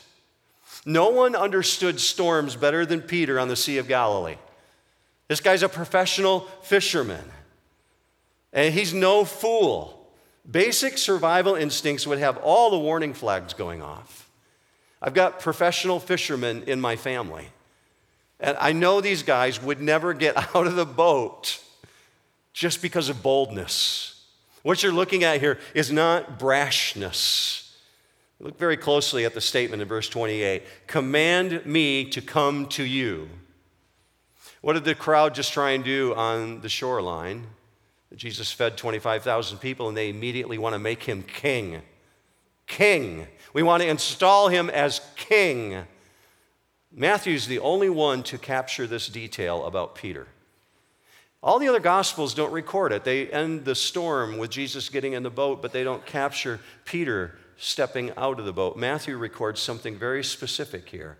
No 0.84 1.10
one 1.10 1.36
understood 1.36 2.00
storms 2.00 2.56
better 2.56 2.84
than 2.84 3.00
Peter 3.00 3.38
on 3.38 3.46
the 3.46 3.54
Sea 3.54 3.78
of 3.78 3.86
Galilee. 3.86 4.38
This 5.28 5.40
guy's 5.40 5.62
a 5.62 5.68
professional 5.68 6.40
fisherman, 6.62 7.24
and 8.52 8.74
he's 8.74 8.94
no 8.94 9.24
fool. 9.24 10.08
Basic 10.50 10.96
survival 10.96 11.54
instincts 11.54 12.06
would 12.06 12.18
have 12.18 12.38
all 12.38 12.70
the 12.70 12.78
warning 12.78 13.12
flags 13.12 13.52
going 13.52 13.82
off. 13.82 14.30
I've 15.00 15.14
got 15.14 15.40
professional 15.40 16.00
fishermen 16.00 16.64
in 16.66 16.80
my 16.80 16.96
family. 16.96 17.48
And 18.40 18.56
I 18.60 18.72
know 18.72 19.00
these 19.00 19.22
guys 19.22 19.62
would 19.62 19.80
never 19.80 20.14
get 20.14 20.36
out 20.56 20.66
of 20.66 20.76
the 20.76 20.86
boat 20.86 21.62
just 22.52 22.82
because 22.82 23.08
of 23.08 23.22
boldness. 23.22 24.24
What 24.62 24.82
you're 24.82 24.92
looking 24.92 25.24
at 25.24 25.40
here 25.40 25.58
is 25.74 25.92
not 25.92 26.38
brashness. 26.38 27.70
Look 28.40 28.58
very 28.58 28.76
closely 28.76 29.24
at 29.24 29.34
the 29.34 29.40
statement 29.40 29.82
in 29.82 29.88
verse 29.88 30.08
28 30.08 30.62
Command 30.86 31.66
me 31.66 32.04
to 32.06 32.20
come 32.20 32.66
to 32.68 32.84
you. 32.84 33.28
What 34.60 34.72
did 34.72 34.84
the 34.84 34.94
crowd 34.94 35.34
just 35.34 35.52
try 35.52 35.70
and 35.70 35.84
do 35.84 36.14
on 36.14 36.60
the 36.60 36.68
shoreline? 36.68 37.46
Jesus 38.16 38.50
fed 38.50 38.76
25,000 38.76 39.58
people, 39.58 39.88
and 39.88 39.96
they 39.96 40.08
immediately 40.08 40.58
want 40.58 40.74
to 40.74 40.78
make 40.78 41.02
him 41.02 41.22
king. 41.22 41.82
King. 42.66 43.26
We 43.52 43.62
want 43.62 43.82
to 43.82 43.88
install 43.88 44.48
him 44.48 44.68
as 44.70 45.00
king. 45.16 45.84
Matthew's 46.90 47.46
the 47.46 47.58
only 47.58 47.90
one 47.90 48.22
to 48.24 48.38
capture 48.38 48.86
this 48.86 49.08
detail 49.08 49.66
about 49.66 49.94
Peter. 49.94 50.26
All 51.42 51.58
the 51.58 51.68
other 51.68 51.80
gospels 51.80 52.34
don't 52.34 52.52
record 52.52 52.92
it. 52.92 53.04
They 53.04 53.28
end 53.28 53.64
the 53.64 53.74
storm 53.74 54.38
with 54.38 54.50
Jesus 54.50 54.88
getting 54.88 55.12
in 55.12 55.22
the 55.22 55.30
boat, 55.30 55.62
but 55.62 55.72
they 55.72 55.84
don't 55.84 56.04
capture 56.04 56.58
Peter 56.84 57.38
stepping 57.56 58.10
out 58.16 58.40
of 58.40 58.44
the 58.44 58.52
boat. 58.52 58.76
Matthew 58.76 59.16
records 59.16 59.60
something 59.60 59.96
very 59.96 60.24
specific 60.24 60.88
here. 60.88 61.18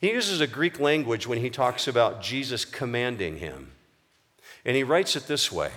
He 0.00 0.12
uses 0.12 0.40
a 0.40 0.46
Greek 0.46 0.78
language 0.78 1.26
when 1.26 1.38
he 1.38 1.50
talks 1.50 1.88
about 1.88 2.22
Jesus 2.22 2.64
commanding 2.64 3.38
him. 3.38 3.72
And 4.64 4.76
he 4.76 4.84
writes 4.84 5.16
it 5.16 5.26
this 5.26 5.50
way 5.50 5.70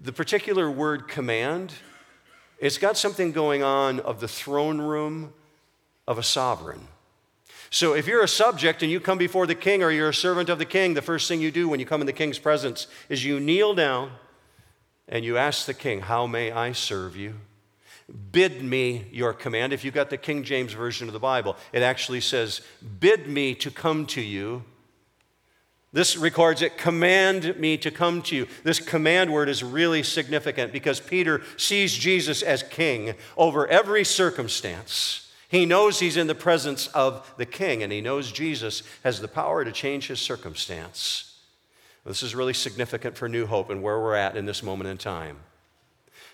The 0.00 0.12
particular 0.12 0.70
word 0.70 1.08
command, 1.08 1.72
it's 2.58 2.78
got 2.78 2.96
something 2.96 3.32
going 3.32 3.62
on 3.62 4.00
of 4.00 4.20
the 4.20 4.28
throne 4.28 4.80
room 4.80 5.32
of 6.06 6.18
a 6.18 6.22
sovereign. 6.22 6.86
So 7.70 7.94
if 7.94 8.06
you're 8.06 8.22
a 8.22 8.28
subject 8.28 8.82
and 8.82 8.92
you 8.92 9.00
come 9.00 9.16
before 9.16 9.46
the 9.46 9.54
king 9.54 9.82
or 9.82 9.90
you're 9.90 10.10
a 10.10 10.14
servant 10.14 10.50
of 10.50 10.58
the 10.58 10.66
king, 10.66 10.92
the 10.92 11.00
first 11.00 11.26
thing 11.26 11.40
you 11.40 11.50
do 11.50 11.68
when 11.68 11.80
you 11.80 11.86
come 11.86 12.02
in 12.02 12.06
the 12.06 12.12
king's 12.12 12.38
presence 12.38 12.86
is 13.08 13.24
you 13.24 13.40
kneel 13.40 13.74
down 13.74 14.12
and 15.08 15.24
you 15.24 15.38
ask 15.38 15.66
the 15.66 15.74
king, 15.74 16.00
How 16.00 16.26
may 16.26 16.52
I 16.52 16.72
serve 16.72 17.16
you? 17.16 17.34
Bid 18.30 18.62
me 18.62 19.06
your 19.10 19.32
command. 19.32 19.72
If 19.72 19.84
you've 19.84 19.94
got 19.94 20.10
the 20.10 20.18
King 20.18 20.42
James 20.42 20.72
Version 20.72 21.08
of 21.08 21.12
the 21.12 21.20
Bible, 21.20 21.56
it 21.72 21.82
actually 21.82 22.20
says, 22.20 22.60
Bid 23.00 23.26
me 23.26 23.54
to 23.56 23.70
come 23.70 24.06
to 24.06 24.20
you 24.20 24.64
this 25.92 26.16
records 26.16 26.62
it, 26.62 26.78
command 26.78 27.58
me 27.58 27.76
to 27.78 27.90
come 27.90 28.22
to 28.22 28.36
you. 28.36 28.46
This 28.64 28.80
command 28.80 29.30
word 29.30 29.50
is 29.50 29.62
really 29.62 30.02
significant 30.02 30.72
because 30.72 31.00
Peter 31.00 31.42
sees 31.58 31.92
Jesus 31.92 32.40
as 32.40 32.62
king 32.62 33.14
over 33.36 33.66
every 33.66 34.04
circumstance. 34.04 35.30
He 35.48 35.66
knows 35.66 35.98
he's 35.98 36.16
in 36.16 36.28
the 36.28 36.34
presence 36.34 36.86
of 36.88 37.30
the 37.36 37.44
king, 37.44 37.82
and 37.82 37.92
he 37.92 38.00
knows 38.00 38.32
Jesus 38.32 38.82
has 39.04 39.20
the 39.20 39.28
power 39.28 39.66
to 39.66 39.70
change 39.72 40.06
his 40.06 40.18
circumstance. 40.18 41.38
This 42.06 42.22
is 42.22 42.34
really 42.34 42.54
significant 42.54 43.18
for 43.18 43.28
New 43.28 43.44
Hope 43.44 43.68
and 43.68 43.82
where 43.82 44.00
we're 44.00 44.14
at 44.14 44.34
in 44.34 44.46
this 44.46 44.62
moment 44.62 44.88
in 44.88 44.96
time. 44.96 45.36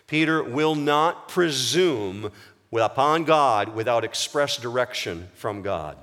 Peter 0.09 0.43
will 0.43 0.75
not 0.75 1.29
presume 1.29 2.33
upon 2.73 3.23
God 3.23 3.75
without 3.75 4.05
express 4.05 4.57
direction 4.57 5.29
from 5.35 5.63
God. 5.63 5.97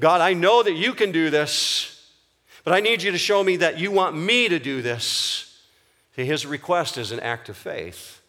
God, 0.00 0.22
I 0.22 0.32
know 0.32 0.62
that 0.62 0.72
you 0.72 0.94
can 0.94 1.12
do 1.12 1.28
this. 1.28 1.92
But 2.64 2.74
I 2.74 2.80
need 2.80 3.02
you 3.02 3.10
to 3.10 3.18
show 3.18 3.42
me 3.42 3.56
that 3.56 3.78
you 3.78 3.90
want 3.90 4.16
me 4.16 4.48
to 4.48 4.58
do 4.58 4.82
this. 4.82 5.60
His 6.12 6.46
request 6.46 6.96
is 6.96 7.10
an 7.10 7.20
act 7.20 7.48
of 7.48 7.56
faith. 7.56 8.20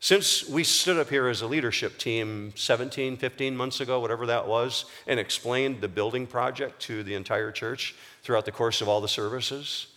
Since 0.00 0.48
we 0.48 0.62
stood 0.62 0.96
up 0.96 1.10
here 1.10 1.26
as 1.26 1.42
a 1.42 1.46
leadership 1.46 1.98
team 1.98 2.52
17, 2.54 3.16
15 3.16 3.56
months 3.56 3.80
ago, 3.80 4.00
whatever 4.00 4.26
that 4.26 4.46
was, 4.46 4.84
and 5.06 5.18
explained 5.18 5.80
the 5.80 5.88
building 5.88 6.26
project 6.26 6.80
to 6.82 7.02
the 7.02 7.14
entire 7.14 7.50
church 7.50 7.94
throughout 8.22 8.44
the 8.44 8.52
course 8.52 8.80
of 8.80 8.88
all 8.88 9.00
the 9.00 9.08
services, 9.08 9.88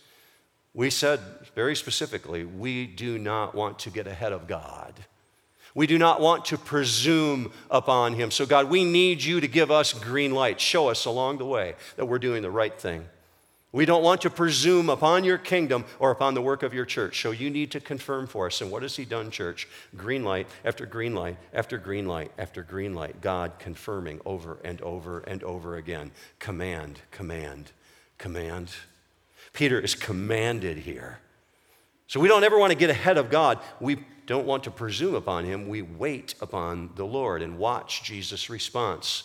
we 0.74 0.90
said 0.90 1.20
very 1.54 1.76
specifically, 1.76 2.44
we 2.44 2.86
do 2.86 3.18
not 3.18 3.54
want 3.54 3.78
to 3.80 3.90
get 3.90 4.06
ahead 4.06 4.32
of 4.32 4.46
God. 4.46 4.94
We 5.74 5.86
do 5.86 5.98
not 5.98 6.20
want 6.20 6.46
to 6.46 6.58
presume 6.58 7.52
upon 7.70 8.14
Him. 8.14 8.30
So, 8.30 8.44
God, 8.44 8.68
we 8.68 8.84
need 8.84 9.22
you 9.22 9.40
to 9.40 9.48
give 9.48 9.70
us 9.70 9.92
green 9.92 10.32
light. 10.32 10.60
Show 10.60 10.88
us 10.88 11.06
along 11.06 11.38
the 11.38 11.46
way 11.46 11.74
that 11.96 12.06
we're 12.06 12.18
doing 12.18 12.42
the 12.42 12.50
right 12.50 12.78
thing. 12.78 13.06
We 13.72 13.86
don't 13.86 14.02
want 14.02 14.20
to 14.22 14.30
presume 14.30 14.90
upon 14.90 15.24
your 15.24 15.38
kingdom 15.38 15.86
or 15.98 16.10
upon 16.10 16.34
the 16.34 16.42
work 16.42 16.62
of 16.62 16.74
your 16.74 16.84
church. 16.84 17.22
So 17.22 17.30
you 17.30 17.48
need 17.48 17.70
to 17.70 17.80
confirm 17.80 18.26
for 18.26 18.46
us. 18.46 18.60
And 18.60 18.70
what 18.70 18.82
has 18.82 18.96
He 18.96 19.06
done, 19.06 19.30
church? 19.30 19.66
Green 19.96 20.24
light 20.24 20.46
after 20.62 20.84
green 20.84 21.14
light 21.14 21.38
after 21.54 21.78
green 21.78 22.06
light 22.06 22.32
after 22.36 22.62
green 22.62 22.94
light. 22.94 23.22
God 23.22 23.52
confirming 23.58 24.20
over 24.26 24.58
and 24.62 24.80
over 24.82 25.20
and 25.20 25.42
over 25.42 25.76
again. 25.76 26.10
Command, 26.38 27.00
command, 27.10 27.72
command. 28.18 28.68
Peter 29.52 29.78
is 29.78 29.94
commanded 29.94 30.78
here. 30.78 31.18
So 32.06 32.20
we 32.20 32.28
don't 32.28 32.44
ever 32.44 32.58
want 32.58 32.72
to 32.72 32.78
get 32.78 32.90
ahead 32.90 33.18
of 33.18 33.30
God. 33.30 33.58
We 33.80 34.04
don't 34.26 34.46
want 34.46 34.64
to 34.64 34.70
presume 34.70 35.14
upon 35.14 35.44
Him. 35.44 35.68
We 35.68 35.82
wait 35.82 36.34
upon 36.40 36.90
the 36.94 37.04
Lord 37.04 37.42
and 37.42 37.58
watch 37.58 38.02
Jesus' 38.02 38.50
response 38.50 39.24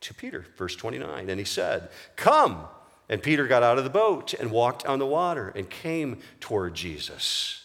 to 0.00 0.14
Peter. 0.14 0.46
Verse 0.56 0.76
29. 0.76 1.30
And 1.30 1.38
He 1.38 1.44
said, 1.44 1.88
Come. 2.16 2.64
And 3.08 3.22
Peter 3.22 3.46
got 3.46 3.62
out 3.62 3.78
of 3.78 3.84
the 3.84 3.90
boat 3.90 4.34
and 4.34 4.50
walked 4.50 4.84
on 4.84 4.98
the 4.98 5.06
water 5.06 5.52
and 5.54 5.70
came 5.70 6.18
toward 6.40 6.74
Jesus. 6.74 7.64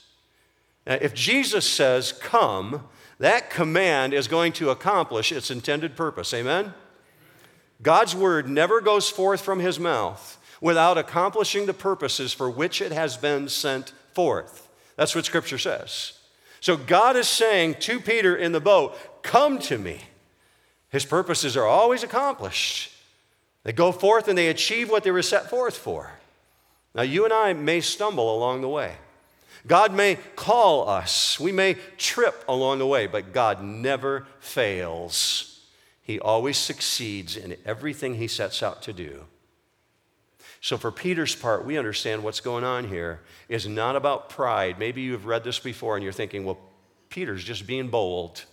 Now, 0.88 0.97
if 1.01 1.13
Jesus 1.13 1.69
says, 1.69 2.12
Come, 2.12 2.88
that 3.19 3.49
command 3.49 4.13
is 4.13 4.27
going 4.27 4.53
to 4.53 4.69
accomplish 4.69 5.32
its 5.32 5.51
intended 5.51 5.95
purpose. 5.95 6.34
Amen? 6.34 6.73
God's 7.82 8.15
word 8.15 8.47
never 8.47 8.82
goes 8.82 9.10
forth 9.10 9.41
from 9.41 9.60
his 9.60 9.79
mouth 9.79 10.38
without 10.63 10.97
accomplishing 10.97 11.65
the 11.65 11.73
purposes 11.73 12.32
for 12.32 12.49
which 12.49 12.82
it 12.82 12.93
has 12.93 13.17
been 13.17 13.49
sent 13.49 13.91
forth. 14.13 14.69
That's 14.95 15.13
what 15.13 15.26
Scripture 15.26 15.58
says. 15.58 16.13
So 16.62 16.78
God 16.78 17.17
is 17.17 17.28
saying 17.28 17.76
to 17.82 17.99
Peter 17.99 18.34
in 18.34 18.54
the 18.54 18.62
boat, 18.62 18.97
Come 19.23 19.60
to 19.60 19.78
me. 19.78 19.99
His 20.89 21.04
purposes 21.06 21.58
are 21.58 21.65
always 21.65 22.02
accomplished. 22.02 22.91
They 23.63 23.73
go 23.73 23.91
forth 23.91 24.30
and 24.30 24.38
they 24.38 24.47
achieve 24.47 24.89
what 24.89 25.04
they 25.04 25.12
were 25.12 25.21
set 25.21 25.49
forth 25.49 25.76
for. 25.76 26.13
Now, 26.95 27.02
you 27.02 27.26
and 27.26 27.34
I 27.34 27.52
may 27.52 27.82
stumble 27.82 28.34
along 28.34 28.62
the 28.62 28.69
way. 28.69 28.95
God 29.67 29.93
may 29.93 30.17
call 30.38 30.88
us. 30.88 31.39
We 31.39 31.52
may 31.52 31.76
trip 31.97 32.45
along 32.47 32.80
the 32.80 32.88
way, 32.88 33.08
but 33.08 33.34
God 33.34 33.62
never 33.62 34.28
fails. 34.39 35.62
He 36.02 36.19
always 36.19 36.58
succeeds 36.58 37.36
in 37.36 37.58
everything 37.65 38.15
he 38.15 38.28
sets 38.30 38.63
out 38.63 38.82
to 38.84 38.93
do. 38.93 39.26
So, 40.63 40.78
for 40.78 40.93
Peter's 40.93 41.36
part, 41.36 41.65
we 41.65 41.78
understand 41.78 42.23
what's 42.23 42.39
going 42.39 42.63
on 42.63 42.88
here 42.88 43.19
is 43.49 43.67
not 43.67 43.97
about 43.97 44.30
pride. 44.30 44.80
Maybe 44.80 45.02
you've 45.02 45.26
read 45.26 45.43
this 45.43 45.60
before 45.60 45.97
and 45.97 46.04
you're 46.06 46.13
thinking, 46.13 46.45
well, 46.45 46.58
Peter's 47.10 47.43
just 47.43 47.67
being 47.67 47.89
bold. 47.89 48.45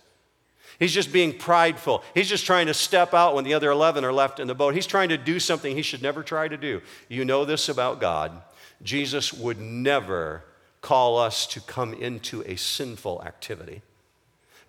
He's 0.77 0.91
just 0.91 1.13
being 1.13 1.37
prideful. 1.37 2.03
He's 2.13 2.27
just 2.27 2.45
trying 2.45 2.67
to 2.67 2.73
step 2.73 3.13
out 3.13 3.33
when 3.33 3.45
the 3.45 3.53
other 3.53 3.71
11 3.71 4.03
are 4.03 4.11
left 4.11 4.41
in 4.41 4.47
the 4.47 4.53
boat. 4.53 4.75
He's 4.75 4.87
trying 4.87 5.07
to 5.07 5.17
do 5.17 5.39
something 5.39 5.73
he 5.73 5.81
should 5.81 6.01
never 6.01 6.21
try 6.21 6.49
to 6.49 6.57
do. 6.57 6.81
You 7.07 7.23
know 7.23 7.45
this 7.45 7.69
about 7.69 8.01
God. 8.01 8.41
Jesus 8.83 9.31
would 9.31 9.61
never 9.61 10.43
call 10.81 11.17
us 11.17 11.47
to 11.47 11.61
come 11.61 11.93
into 11.93 12.43
a 12.45 12.57
sinful 12.57 13.23
activity. 13.23 13.83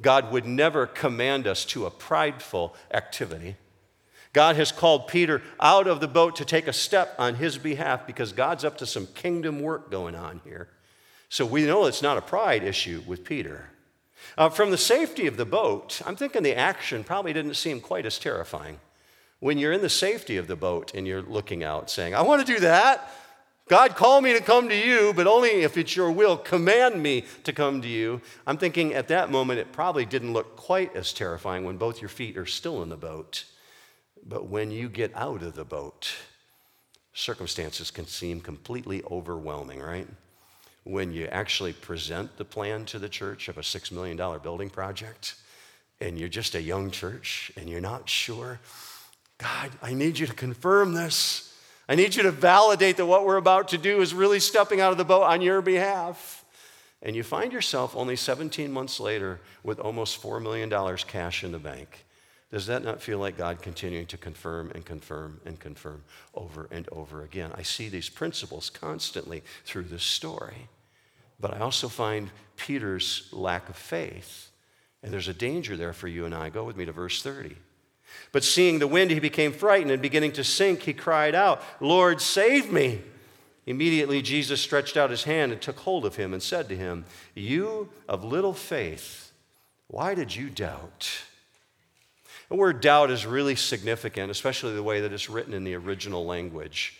God 0.00 0.30
would 0.30 0.46
never 0.46 0.86
command 0.86 1.48
us 1.48 1.64
to 1.64 1.86
a 1.86 1.90
prideful 1.90 2.76
activity. 2.92 3.56
God 4.32 4.56
has 4.56 4.72
called 4.72 5.08
Peter 5.08 5.42
out 5.60 5.86
of 5.86 6.00
the 6.00 6.08
boat 6.08 6.36
to 6.36 6.44
take 6.44 6.66
a 6.66 6.72
step 6.72 7.14
on 7.18 7.34
his 7.34 7.58
behalf 7.58 8.06
because 8.06 8.32
God's 8.32 8.64
up 8.64 8.78
to 8.78 8.86
some 8.86 9.06
kingdom 9.08 9.60
work 9.60 9.90
going 9.90 10.14
on 10.14 10.40
here. 10.44 10.68
So 11.28 11.44
we 11.44 11.64
know 11.64 11.86
it's 11.86 12.02
not 12.02 12.18
a 12.18 12.22
pride 12.22 12.62
issue 12.62 13.02
with 13.06 13.24
Peter. 13.24 13.70
Uh, 14.38 14.48
from 14.48 14.70
the 14.70 14.78
safety 14.78 15.26
of 15.26 15.36
the 15.36 15.44
boat, 15.44 16.00
I'm 16.06 16.16
thinking 16.16 16.42
the 16.42 16.54
action 16.54 17.04
probably 17.04 17.32
didn't 17.32 17.54
seem 17.54 17.80
quite 17.80 18.06
as 18.06 18.18
terrifying. 18.18 18.80
When 19.40 19.58
you're 19.58 19.72
in 19.72 19.82
the 19.82 19.88
safety 19.88 20.36
of 20.36 20.46
the 20.46 20.56
boat 20.56 20.92
and 20.94 21.06
you're 21.06 21.22
looking 21.22 21.64
out 21.64 21.90
saying, 21.90 22.14
I 22.14 22.22
want 22.22 22.46
to 22.46 22.52
do 22.52 22.60
that. 22.60 23.10
God, 23.68 23.96
call 23.96 24.20
me 24.20 24.32
to 24.34 24.40
come 24.40 24.68
to 24.68 24.76
you, 24.76 25.12
but 25.14 25.26
only 25.26 25.62
if 25.62 25.76
it's 25.76 25.96
your 25.96 26.10
will. 26.10 26.36
Command 26.36 27.02
me 27.02 27.24
to 27.44 27.52
come 27.52 27.82
to 27.82 27.88
you. 27.88 28.20
I'm 28.46 28.58
thinking 28.58 28.94
at 28.94 29.08
that 29.08 29.30
moment, 29.30 29.58
it 29.58 29.72
probably 29.72 30.04
didn't 30.04 30.32
look 30.32 30.56
quite 30.56 30.94
as 30.94 31.12
terrifying 31.12 31.64
when 31.64 31.76
both 31.76 32.00
your 32.00 32.08
feet 32.08 32.36
are 32.36 32.46
still 32.46 32.82
in 32.82 32.88
the 32.88 32.96
boat. 32.96 33.44
But 34.26 34.46
when 34.46 34.70
you 34.70 34.88
get 34.88 35.14
out 35.16 35.42
of 35.42 35.54
the 35.54 35.64
boat, 35.64 36.14
circumstances 37.12 37.90
can 37.90 38.06
seem 38.06 38.40
completely 38.40 39.02
overwhelming, 39.10 39.80
right? 39.80 40.06
When 40.84 41.12
you 41.12 41.26
actually 41.26 41.72
present 41.72 42.36
the 42.36 42.44
plan 42.44 42.84
to 42.86 42.98
the 42.98 43.08
church 43.08 43.48
of 43.48 43.58
a 43.58 43.62
$6 43.62 43.92
million 43.92 44.16
building 44.42 44.70
project, 44.70 45.34
and 46.00 46.18
you're 46.18 46.28
just 46.28 46.54
a 46.54 46.62
young 46.62 46.90
church 46.90 47.52
and 47.56 47.68
you're 47.68 47.80
not 47.80 48.08
sure, 48.08 48.58
God, 49.38 49.70
I 49.82 49.94
need 49.94 50.18
you 50.18 50.26
to 50.26 50.34
confirm 50.34 50.94
this. 50.94 51.54
I 51.88 51.94
need 51.94 52.14
you 52.14 52.22
to 52.22 52.30
validate 52.30 52.96
that 52.96 53.06
what 53.06 53.26
we're 53.26 53.36
about 53.36 53.68
to 53.68 53.78
do 53.78 54.00
is 54.00 54.14
really 54.14 54.40
stepping 54.40 54.80
out 54.80 54.92
of 54.92 54.98
the 54.98 55.04
boat 55.04 55.24
on 55.24 55.42
your 55.42 55.60
behalf. 55.60 56.44
And 57.02 57.16
you 57.16 57.24
find 57.24 57.52
yourself 57.52 57.96
only 57.96 58.14
17 58.14 58.72
months 58.72 59.00
later 59.00 59.40
with 59.64 59.80
almost 59.80 60.22
$4 60.22 60.40
million 60.40 60.70
cash 61.08 61.42
in 61.42 61.50
the 61.50 61.58
bank. 61.58 62.04
Does 62.52 62.66
that 62.66 62.84
not 62.84 63.00
feel 63.00 63.18
like 63.18 63.38
God 63.38 63.62
continuing 63.62 64.04
to 64.06 64.18
confirm 64.18 64.70
and 64.74 64.84
confirm 64.84 65.40
and 65.46 65.58
confirm 65.58 66.04
over 66.34 66.68
and 66.70 66.86
over 66.92 67.24
again? 67.24 67.50
I 67.54 67.62
see 67.62 67.88
these 67.88 68.10
principles 68.10 68.68
constantly 68.68 69.42
through 69.64 69.84
this 69.84 70.04
story. 70.04 70.68
But 71.40 71.54
I 71.54 71.60
also 71.60 71.88
find 71.88 72.30
Peter's 72.56 73.26
lack 73.32 73.70
of 73.70 73.76
faith. 73.76 74.50
And 75.02 75.10
there's 75.10 75.28
a 75.28 75.34
danger 75.34 75.78
there 75.78 75.94
for 75.94 76.08
you 76.08 76.26
and 76.26 76.34
I. 76.34 76.50
Go 76.50 76.62
with 76.62 76.76
me 76.76 76.84
to 76.84 76.92
verse 76.92 77.22
30. 77.22 77.56
But 78.32 78.44
seeing 78.44 78.78
the 78.78 78.86
wind, 78.86 79.10
he 79.10 79.18
became 79.18 79.52
frightened 79.52 79.90
and 79.90 80.02
beginning 80.02 80.32
to 80.32 80.44
sink, 80.44 80.82
he 80.82 80.92
cried 80.92 81.34
out, 81.34 81.62
Lord, 81.80 82.20
save 82.20 82.70
me. 82.70 83.00
Immediately, 83.64 84.20
Jesus 84.20 84.60
stretched 84.60 84.98
out 84.98 85.08
his 85.08 85.24
hand 85.24 85.52
and 85.52 85.62
took 85.62 85.78
hold 85.78 86.04
of 86.04 86.16
him 86.16 86.34
and 86.34 86.42
said 86.42 86.68
to 86.68 86.76
him, 86.76 87.06
You 87.34 87.88
of 88.06 88.24
little 88.24 88.52
faith, 88.52 89.32
why 89.86 90.14
did 90.14 90.36
you 90.36 90.50
doubt? 90.50 91.08
The 92.52 92.58
word 92.58 92.82
doubt 92.82 93.10
is 93.10 93.24
really 93.24 93.56
significant, 93.56 94.30
especially 94.30 94.74
the 94.74 94.82
way 94.82 95.00
that 95.00 95.10
it's 95.10 95.30
written 95.30 95.54
in 95.54 95.64
the 95.64 95.74
original 95.74 96.26
language. 96.26 96.98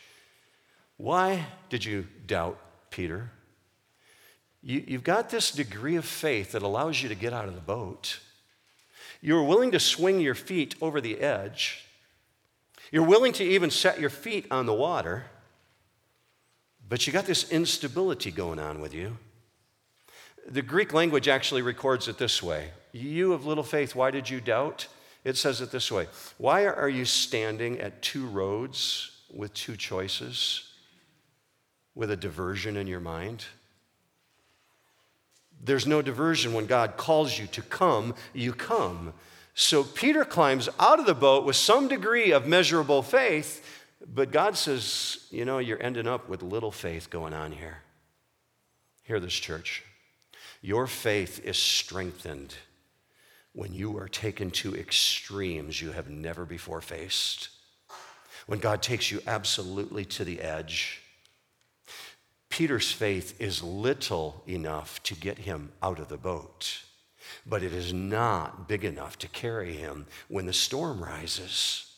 Why 0.96 1.44
did 1.68 1.84
you 1.84 2.06
doubt, 2.26 2.58
Peter? 2.88 3.30
You, 4.62 4.82
have 4.92 5.04
got 5.04 5.28
this 5.28 5.50
degree 5.50 5.96
of 5.96 6.06
faith 6.06 6.52
that 6.52 6.62
allows 6.62 7.02
you 7.02 7.10
to 7.10 7.14
get 7.14 7.34
out 7.34 7.48
of 7.48 7.54
the 7.54 7.60
boat. 7.60 8.18
You're 9.20 9.42
willing 9.42 9.72
to 9.72 9.78
swing 9.78 10.20
your 10.20 10.34
feet 10.34 10.74
over 10.80 11.02
the 11.02 11.20
edge. 11.20 11.84
You're 12.90 13.02
willing 13.02 13.34
to 13.34 13.44
even 13.44 13.70
set 13.70 14.00
your 14.00 14.08
feet 14.08 14.46
on 14.50 14.64
the 14.64 14.72
water, 14.72 15.26
but 16.88 17.06
you 17.06 17.12
got 17.12 17.26
this 17.26 17.52
instability 17.52 18.30
going 18.30 18.58
on 18.58 18.80
with 18.80 18.94
you. 18.94 19.18
The 20.48 20.62
Greek 20.62 20.94
language 20.94 21.28
actually 21.28 21.60
records 21.60 22.08
it 22.08 22.16
this 22.16 22.42
way 22.42 22.70
You 22.90 23.34
of 23.34 23.44
little 23.44 23.64
faith, 23.64 23.94
why 23.94 24.10
did 24.10 24.30
you 24.30 24.40
doubt? 24.40 24.88
It 25.24 25.36
says 25.36 25.60
it 25.60 25.70
this 25.70 25.90
way 25.90 26.08
Why 26.38 26.66
are 26.66 26.88
you 26.88 27.04
standing 27.04 27.80
at 27.80 28.02
two 28.02 28.26
roads 28.26 29.10
with 29.32 29.54
two 29.54 29.76
choices, 29.76 30.68
with 31.94 32.10
a 32.10 32.16
diversion 32.16 32.76
in 32.76 32.86
your 32.86 33.00
mind? 33.00 33.44
There's 35.64 35.86
no 35.86 36.02
diversion 36.02 36.54
when 36.54 36.66
God 36.66 36.96
calls 36.96 37.38
you 37.38 37.46
to 37.48 37.62
come, 37.62 38.14
you 38.32 38.52
come. 38.52 39.12
So 39.54 39.84
Peter 39.84 40.24
climbs 40.24 40.68
out 40.80 40.98
of 40.98 41.06
the 41.06 41.14
boat 41.14 41.44
with 41.44 41.56
some 41.56 41.86
degree 41.86 42.32
of 42.32 42.46
measurable 42.46 43.02
faith, 43.02 43.64
but 44.12 44.32
God 44.32 44.56
says, 44.56 45.28
You 45.30 45.44
know, 45.44 45.58
you're 45.58 45.82
ending 45.82 46.08
up 46.08 46.28
with 46.28 46.42
little 46.42 46.72
faith 46.72 47.10
going 47.10 47.32
on 47.32 47.52
here. 47.52 47.78
Hear 49.04 49.20
this, 49.20 49.34
church. 49.34 49.84
Your 50.62 50.86
faith 50.86 51.44
is 51.44 51.58
strengthened 51.58 52.54
when 53.52 53.72
you 53.72 53.98
are 53.98 54.08
taken 54.08 54.50
to 54.50 54.74
extremes 54.74 55.80
you 55.80 55.92
have 55.92 56.08
never 56.08 56.44
before 56.44 56.80
faced. 56.80 57.48
When 58.46 58.58
God 58.58 58.82
takes 58.82 59.10
you 59.10 59.20
absolutely 59.26 60.04
to 60.06 60.24
the 60.24 60.40
edge 60.40 61.02
Peter's 62.52 62.92
faith 62.92 63.40
is 63.40 63.62
little 63.62 64.42
enough 64.46 65.02
to 65.04 65.14
get 65.14 65.38
him 65.38 65.72
out 65.82 65.98
of 65.98 66.08
the 66.08 66.18
boat, 66.18 66.82
but 67.46 67.62
it 67.62 67.72
is 67.72 67.94
not 67.94 68.68
big 68.68 68.84
enough 68.84 69.18
to 69.20 69.26
carry 69.28 69.72
him 69.72 70.04
when 70.28 70.44
the 70.44 70.52
storm 70.52 71.02
rises. 71.02 71.90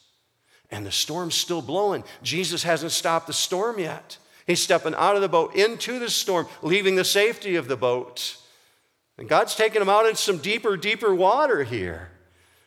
And 0.70 0.86
the 0.86 0.92
storm's 0.92 1.34
still 1.34 1.60
blowing. 1.60 2.04
Jesus 2.22 2.62
hasn't 2.62 2.92
stopped 2.92 3.26
the 3.26 3.32
storm 3.32 3.80
yet. 3.80 4.16
He's 4.46 4.62
stepping 4.62 4.94
out 4.94 5.16
of 5.16 5.22
the 5.22 5.28
boat 5.28 5.56
into 5.56 5.98
the 5.98 6.08
storm, 6.08 6.46
leaving 6.62 6.94
the 6.94 7.04
safety 7.04 7.56
of 7.56 7.66
the 7.66 7.76
boat. 7.76 8.36
And 9.18 9.28
God's 9.28 9.54
taking 9.54 9.80
them 9.80 9.88
out 9.88 10.06
in 10.06 10.16
some 10.16 10.38
deeper, 10.38 10.76
deeper 10.76 11.14
water 11.14 11.62
here. 11.62 12.10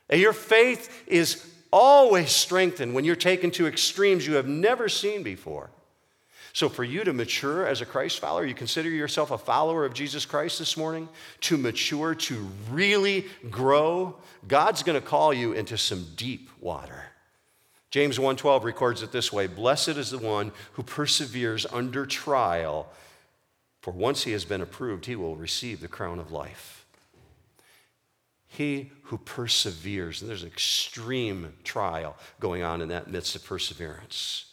And 0.10 0.22
your 0.22 0.34
faith 0.34 1.04
is 1.08 1.46
always 1.72 2.32
strengthened 2.32 2.94
when 2.94 3.04
you're 3.04 3.16
taken 3.16 3.52
to 3.52 3.68
extremes 3.68 4.26
you 4.26 4.36
have 4.36 4.48
never 4.48 4.88
seen 4.88 5.24
before. 5.24 5.70
So, 6.54 6.70
for 6.70 6.84
you 6.84 7.04
to 7.04 7.14
mature 7.14 7.68
as 7.68 7.82
a 7.82 7.86
Christ 7.86 8.20
follower, 8.20 8.44
you 8.44 8.56
consider 8.56 8.90
yourself 8.90 9.30
a 9.30 9.38
follower 9.38 9.86
of 9.86 9.94
Jesus 9.94 10.26
Christ 10.26 10.58
this 10.58 10.76
morning, 10.76 11.08
to 11.42 11.58
mature, 11.58 12.16
to 12.16 12.48
really 12.72 13.26
grow, 13.52 14.16
God's 14.48 14.82
going 14.82 15.00
to 15.00 15.06
call 15.06 15.34
you 15.34 15.54
into 15.54 15.78
some 15.78 16.08
deep 16.16 16.50
water. 16.60 17.04
James 17.92 18.18
1:12 18.18 18.64
records 18.64 19.04
it 19.04 19.12
this 19.12 19.32
way, 19.32 19.46
"Blessed 19.46 19.90
is 19.90 20.10
the 20.10 20.18
one 20.18 20.52
who 20.74 20.82
perseveres 20.82 21.68
under 21.68 22.08
trial, 22.08 22.92
for 23.88 23.94
once 23.94 24.26
he 24.26 24.34
has 24.34 24.44
been 24.44 24.60
approved, 24.60 25.06
he 25.06 25.16
will 25.16 25.38
receive 25.38 25.80
the 25.80 25.88
crown 25.88 26.20
of 26.20 26.30
life." 26.30 26.86
He 28.46 28.92
who 29.04 29.18
perseveres, 29.18 30.20
and 30.20 30.30
there's 30.30 30.44
an 30.44 30.50
extreme 30.50 31.54
trial 31.64 32.18
going 32.42 32.64
on 32.64 32.82
in 32.82 32.90
that 32.90 33.10
midst 33.10 33.38
of 33.38 33.46
perseverance. 33.46 34.48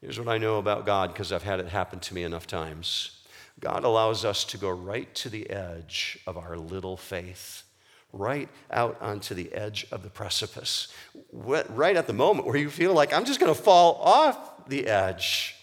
Here's 0.00 0.18
what 0.18 0.26
I 0.26 0.38
know 0.38 0.56
about 0.56 0.86
God 0.86 1.12
because 1.12 1.32
I've 1.32 1.42
had 1.42 1.60
it 1.60 1.68
happen 1.68 2.00
to 2.00 2.14
me 2.14 2.22
enough 2.22 2.46
times 2.46 3.20
God 3.60 3.84
allows 3.84 4.24
us 4.24 4.42
to 4.44 4.56
go 4.56 4.70
right 4.70 5.14
to 5.16 5.28
the 5.28 5.50
edge 5.50 6.18
of 6.26 6.38
our 6.38 6.56
little 6.56 6.96
faith, 6.96 7.64
right 8.10 8.48
out 8.70 8.96
onto 9.02 9.34
the 9.34 9.52
edge 9.52 9.86
of 9.92 10.02
the 10.02 10.08
precipice, 10.08 10.88
right 11.30 11.94
at 11.94 12.06
the 12.06 12.14
moment 12.14 12.46
where 12.46 12.56
you 12.56 12.70
feel 12.70 12.94
like 12.94 13.12
I'm 13.12 13.26
just 13.26 13.38
going 13.38 13.54
to 13.54 13.62
fall 13.62 13.96
off 13.96 14.66
the 14.66 14.86
edge. 14.86 15.56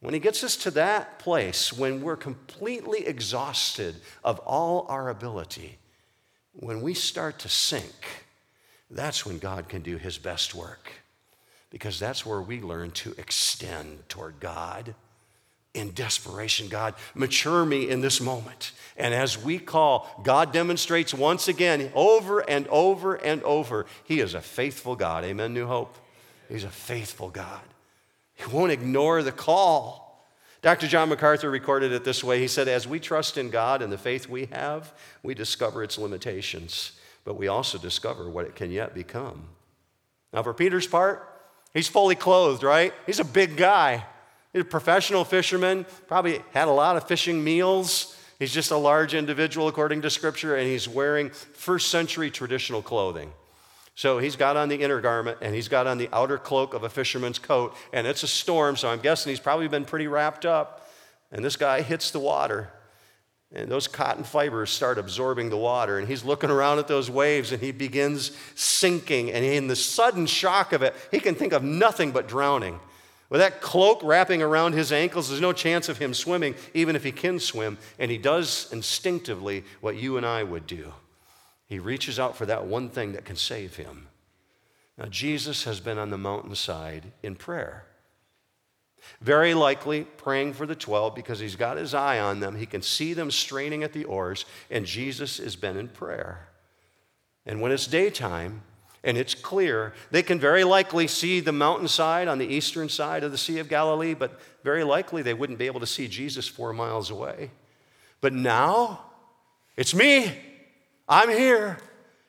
When 0.00 0.14
he 0.14 0.20
gets 0.20 0.44
us 0.44 0.56
to 0.58 0.70
that 0.72 1.18
place, 1.18 1.72
when 1.72 2.02
we're 2.02 2.16
completely 2.16 3.06
exhausted 3.06 3.96
of 4.22 4.38
all 4.40 4.86
our 4.88 5.08
ability, 5.08 5.78
when 6.52 6.82
we 6.82 6.94
start 6.94 7.38
to 7.40 7.48
sink, 7.48 8.24
that's 8.90 9.26
when 9.26 9.38
God 9.38 9.68
can 9.68 9.82
do 9.82 9.96
his 9.96 10.18
best 10.18 10.54
work 10.54 10.92
because 11.70 11.98
that's 11.98 12.24
where 12.24 12.40
we 12.40 12.60
learn 12.60 12.90
to 12.92 13.14
extend 13.18 14.08
toward 14.08 14.38
God 14.38 14.94
in 15.74 15.92
desperation. 15.92 16.68
God, 16.68 16.94
mature 17.14 17.64
me 17.64 17.90
in 17.90 18.00
this 18.00 18.20
moment. 18.20 18.72
And 18.96 19.12
as 19.12 19.42
we 19.42 19.58
call, 19.58 20.08
God 20.22 20.52
demonstrates 20.52 21.12
once 21.12 21.48
again, 21.48 21.90
over 21.94 22.40
and 22.40 22.66
over 22.68 23.14
and 23.16 23.42
over, 23.42 23.86
He 24.04 24.20
is 24.20 24.34
a 24.34 24.40
faithful 24.40 24.96
God. 24.96 25.24
Amen, 25.24 25.52
New 25.52 25.66
Hope? 25.66 25.96
He's 26.48 26.64
a 26.64 26.70
faithful 26.70 27.28
God. 27.28 27.60
He 28.36 28.44
won't 28.46 28.70
ignore 28.70 29.22
the 29.22 29.32
call. 29.32 30.06
Dr. 30.62 30.86
John 30.86 31.08
MacArthur 31.08 31.50
recorded 31.50 31.92
it 31.92 32.04
this 32.04 32.22
way. 32.22 32.38
He 32.38 32.48
said, 32.48 32.68
As 32.68 32.86
we 32.86 33.00
trust 33.00 33.38
in 33.38 33.50
God 33.50 33.82
and 33.82 33.92
the 33.92 33.98
faith 33.98 34.28
we 34.28 34.46
have, 34.46 34.92
we 35.22 35.34
discover 35.34 35.82
its 35.82 35.98
limitations, 35.98 36.92
but 37.24 37.34
we 37.34 37.48
also 37.48 37.78
discover 37.78 38.28
what 38.28 38.46
it 38.46 38.54
can 38.54 38.70
yet 38.70 38.94
become. 38.94 39.48
Now, 40.32 40.42
for 40.42 40.52
Peter's 40.52 40.86
part, 40.86 41.28
he's 41.72 41.88
fully 41.88 42.14
clothed, 42.14 42.62
right? 42.62 42.92
He's 43.06 43.20
a 43.20 43.24
big 43.24 43.56
guy. 43.56 44.04
He's 44.52 44.62
a 44.62 44.64
professional 44.64 45.24
fisherman, 45.24 45.86
probably 46.06 46.42
had 46.52 46.68
a 46.68 46.72
lot 46.72 46.96
of 46.96 47.06
fishing 47.06 47.42
meals. 47.42 48.16
He's 48.38 48.52
just 48.52 48.70
a 48.70 48.76
large 48.76 49.14
individual 49.14 49.68
according 49.68 50.02
to 50.02 50.10
Scripture, 50.10 50.56
and 50.56 50.66
he's 50.66 50.88
wearing 50.88 51.30
first 51.30 51.88
century 51.88 52.30
traditional 52.30 52.82
clothing. 52.82 53.32
So 53.96 54.18
he's 54.18 54.36
got 54.36 54.58
on 54.58 54.68
the 54.68 54.76
inner 54.76 55.00
garment 55.00 55.38
and 55.40 55.54
he's 55.54 55.68
got 55.68 55.86
on 55.86 55.96
the 55.96 56.10
outer 56.12 56.36
cloak 56.36 56.74
of 56.74 56.84
a 56.84 56.88
fisherman's 56.88 57.38
coat, 57.38 57.74
and 57.94 58.06
it's 58.06 58.22
a 58.22 58.28
storm, 58.28 58.76
so 58.76 58.88
I'm 58.88 59.00
guessing 59.00 59.30
he's 59.30 59.40
probably 59.40 59.68
been 59.68 59.86
pretty 59.86 60.06
wrapped 60.06 60.44
up. 60.44 60.88
And 61.32 61.44
this 61.44 61.56
guy 61.56 61.80
hits 61.80 62.10
the 62.10 62.20
water, 62.20 62.70
and 63.52 63.70
those 63.70 63.88
cotton 63.88 64.22
fibers 64.22 64.70
start 64.70 64.98
absorbing 64.98 65.48
the 65.48 65.56
water, 65.56 65.98
and 65.98 66.06
he's 66.06 66.24
looking 66.24 66.50
around 66.50 66.78
at 66.78 66.88
those 66.88 67.10
waves 67.10 67.52
and 67.52 67.62
he 67.62 67.72
begins 67.72 68.36
sinking. 68.54 69.32
And 69.32 69.42
in 69.44 69.66
the 69.66 69.74
sudden 69.74 70.26
shock 70.26 70.74
of 70.74 70.82
it, 70.82 70.94
he 71.10 71.18
can 71.18 71.34
think 71.34 71.54
of 71.54 71.64
nothing 71.64 72.12
but 72.12 72.28
drowning. 72.28 72.78
With 73.30 73.40
that 73.40 73.62
cloak 73.62 74.02
wrapping 74.04 74.42
around 74.42 74.74
his 74.74 74.92
ankles, 74.92 75.30
there's 75.30 75.40
no 75.40 75.54
chance 75.54 75.88
of 75.88 75.96
him 75.96 76.12
swimming, 76.12 76.54
even 76.74 76.96
if 76.96 77.02
he 77.02 77.12
can 77.12 77.40
swim. 77.40 77.78
And 77.98 78.10
he 78.10 78.18
does 78.18 78.70
instinctively 78.72 79.64
what 79.80 79.96
you 79.96 80.18
and 80.18 80.26
I 80.26 80.42
would 80.42 80.66
do. 80.66 80.92
He 81.66 81.78
reaches 81.78 82.18
out 82.18 82.36
for 82.36 82.46
that 82.46 82.66
one 82.66 82.88
thing 82.88 83.12
that 83.12 83.24
can 83.24 83.36
save 83.36 83.76
him. 83.76 84.08
Now, 84.96 85.06
Jesus 85.06 85.64
has 85.64 85.80
been 85.80 85.98
on 85.98 86.10
the 86.10 86.18
mountainside 86.18 87.12
in 87.22 87.34
prayer. 87.34 87.84
Very 89.20 89.54
likely 89.54 90.04
praying 90.04 90.54
for 90.54 90.66
the 90.66 90.74
12 90.74 91.14
because 91.14 91.38
he's 91.38 91.56
got 91.56 91.76
his 91.76 91.94
eye 91.94 92.18
on 92.18 92.40
them. 92.40 92.56
He 92.56 92.66
can 92.66 92.82
see 92.82 93.12
them 93.12 93.30
straining 93.30 93.82
at 93.82 93.92
the 93.92 94.04
oars, 94.04 94.46
and 94.70 94.86
Jesus 94.86 95.38
has 95.38 95.54
been 95.54 95.76
in 95.76 95.88
prayer. 95.88 96.48
And 97.44 97.60
when 97.60 97.72
it's 97.72 97.86
daytime 97.86 98.62
and 99.04 99.16
it's 99.16 99.34
clear, 99.34 99.92
they 100.10 100.22
can 100.22 100.40
very 100.40 100.64
likely 100.64 101.06
see 101.06 101.40
the 101.40 101.52
mountainside 101.52 102.26
on 102.26 102.38
the 102.38 102.46
eastern 102.46 102.88
side 102.88 103.22
of 103.22 103.32
the 103.32 103.38
Sea 103.38 103.58
of 103.58 103.68
Galilee, 103.68 104.14
but 104.14 104.40
very 104.64 104.82
likely 104.82 105.22
they 105.22 105.34
wouldn't 105.34 105.58
be 105.58 105.66
able 105.66 105.80
to 105.80 105.86
see 105.86 106.08
Jesus 106.08 106.48
four 106.48 106.72
miles 106.72 107.10
away. 107.10 107.50
But 108.20 108.32
now, 108.32 109.02
it's 109.76 109.94
me. 109.94 110.32
I'm 111.08 111.30
here. 111.30 111.78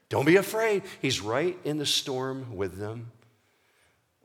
Don't 0.09 0.25
be 0.25 0.35
afraid. 0.35 0.83
He's 1.01 1.21
right 1.21 1.57
in 1.63 1.77
the 1.77 1.85
storm 1.85 2.55
with 2.55 2.77
them. 2.77 3.11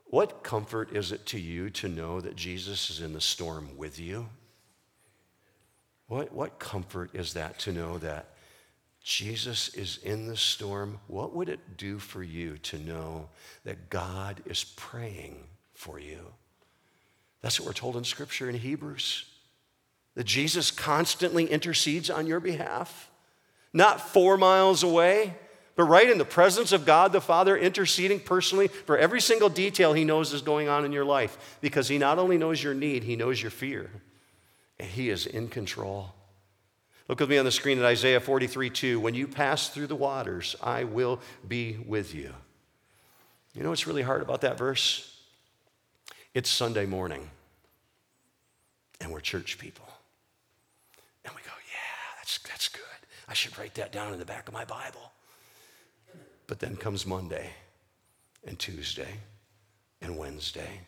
What 0.05 0.43
comfort 0.43 0.95
is 0.95 1.11
it 1.11 1.25
to 1.27 1.41
you 1.41 1.71
to 1.71 1.89
know 1.89 2.21
that 2.21 2.37
Jesus 2.37 2.91
is 2.91 3.01
in 3.01 3.15
the 3.15 3.21
storm 3.21 3.77
with 3.77 3.99
you? 3.99 4.29
What, 6.07 6.33
what 6.33 6.59
comfort 6.59 7.15
is 7.15 7.33
that 7.33 7.59
to 7.61 7.73
know 7.73 7.97
that 7.99 8.35
Jesus 9.03 9.75
is 9.75 9.99
in 10.03 10.27
the 10.27 10.37
storm? 10.37 11.01
What 11.07 11.35
would 11.35 11.49
it 11.49 11.79
do 11.79 11.99
for 11.99 12.23
you 12.23 12.59
to 12.59 12.79
know 12.79 13.31
that 13.65 13.89
God 13.89 14.43
is 14.45 14.65
praying 14.65 15.45
for 15.73 15.99
you? 15.99 16.19
That's 17.41 17.59
what 17.59 17.67
we're 17.67 17.73
told 17.73 17.97
in 17.97 18.05
Scripture 18.05 18.49
in 18.49 18.57
Hebrews. 18.57 19.25
That 20.15 20.25
Jesus 20.25 20.71
constantly 20.71 21.47
intercedes 21.47 22.11
on 22.11 22.27
your 22.27 22.39
behalf 22.39 23.11
not 23.73 24.01
four 24.01 24.37
miles 24.37 24.83
away, 24.83 25.35
but 25.75 25.85
right 25.85 26.11
in 26.11 26.19
the 26.19 26.25
presence 26.25 26.73
of 26.73 26.85
God 26.85 27.13
the 27.13 27.21
Father, 27.21 27.57
interceding 27.57 28.21
personally 28.21 28.69
for 28.69 28.99
every 28.99 29.21
single 29.21 29.49
detail 29.49 29.93
He 29.93 30.05
knows 30.05 30.33
is 30.33 30.43
going 30.43 30.69
on 30.69 30.85
in 30.85 30.93
your 30.93 31.05
life, 31.05 31.59
because 31.61 31.89
He 31.89 31.99
not 31.99 32.19
only 32.19 32.37
knows 32.37 32.63
your 32.63 32.75
need, 32.75 33.05
He 33.05 33.17
knows 33.17 33.41
your 33.41 33.51
fear, 33.51 33.91
and 34.79 34.89
He 34.89 35.09
is 35.09 35.27
in 35.27 35.49
control. 35.49 36.15
Look 37.09 37.21
with 37.21 37.31
me 37.31 37.39
on 37.39 37.45
the 37.45 37.51
screen 37.51 37.79
at 37.79 37.85
Isaiah 37.85 38.21
43 38.21 38.71
2. 38.71 39.01
When 39.01 39.15
you 39.15 39.27
pass 39.27 39.69
through 39.69 39.89
the 39.89 39.97
waters, 39.97 40.57
I 40.63 40.85
will 40.85 41.21
be 41.47 41.79
with 41.87 42.15
you. 42.15 42.33
You 43.55 43.63
know 43.63 43.71
what's 43.71 43.87
really 43.87 44.03
hard 44.03 44.23
about 44.23 44.43
that 44.43 44.57
verse? 44.57 45.09
It's 46.35 46.49
Sunday 46.49 46.87
morning, 46.87 47.29
and 49.01 49.11
we're 49.11 49.21
church 49.21 49.59
people. 49.59 49.87
And 51.25 51.35
we 51.35 51.43
go, 51.43 51.51
yeah, 51.51 52.19
that's, 52.19 52.39
that's 52.39 52.69
good. 52.69 52.83
I 53.33 53.35
should 53.35 53.57
write 53.59 53.77
that 53.77 53.93
down 53.93 54.13
in 54.13 54.19
the 54.19 54.27
back 54.27 54.47
of 54.47 54.53
my 54.53 54.67
Bible. 54.67 55.11
But 56.47 56.61
then 56.61 56.77
comes 56.77 57.07
Monday 57.07 57.49
and 58.47 58.59
Tuesday 58.59 59.09
and 60.03 60.19
Wednesday, 60.19 60.83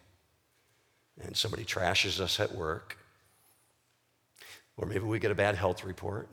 and 1.23 1.35
somebody 1.35 1.65
trashes 1.65 2.21
us 2.21 2.39
at 2.39 2.55
work, 2.55 2.99
or 4.77 4.85
maybe 4.87 5.07
we 5.07 5.19
get 5.19 5.31
a 5.31 5.35
bad 5.35 5.55
health 5.55 5.85
report, 5.85 6.29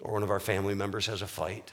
or 0.00 0.14
one 0.14 0.22
of 0.22 0.30
our 0.30 0.40
family 0.40 0.74
members 0.74 1.08
has 1.08 1.20
a 1.20 1.26
fight. 1.26 1.70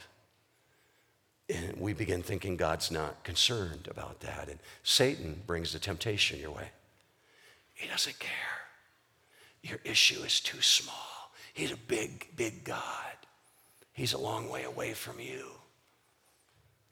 And 1.48 1.80
we 1.80 1.94
begin 1.94 2.22
thinking 2.22 2.58
God's 2.58 2.90
not 2.90 3.24
concerned 3.24 3.88
about 3.90 4.20
that. 4.20 4.50
And 4.50 4.58
Satan 4.82 5.40
brings 5.46 5.72
the 5.72 5.78
temptation 5.78 6.40
your 6.40 6.50
way. 6.50 6.68
He 7.72 7.88
doesn't 7.88 8.18
care. 8.18 8.30
Your 9.62 9.78
issue 9.82 10.22
is 10.24 10.40
too 10.40 10.60
small. 10.60 11.21
He's 11.52 11.72
a 11.72 11.76
big, 11.76 12.28
big 12.36 12.64
God. 12.64 12.82
He's 13.92 14.12
a 14.12 14.18
long 14.18 14.48
way 14.48 14.64
away 14.64 14.94
from 14.94 15.20
you. 15.20 15.46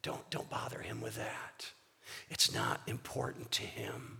Don't, 0.02 0.28
don't 0.30 0.50
bother 0.50 0.80
him 0.80 1.00
with 1.00 1.16
that. 1.16 1.70
It's 2.28 2.52
not 2.52 2.80
important 2.86 3.50
to 3.52 3.62
him. 3.62 4.18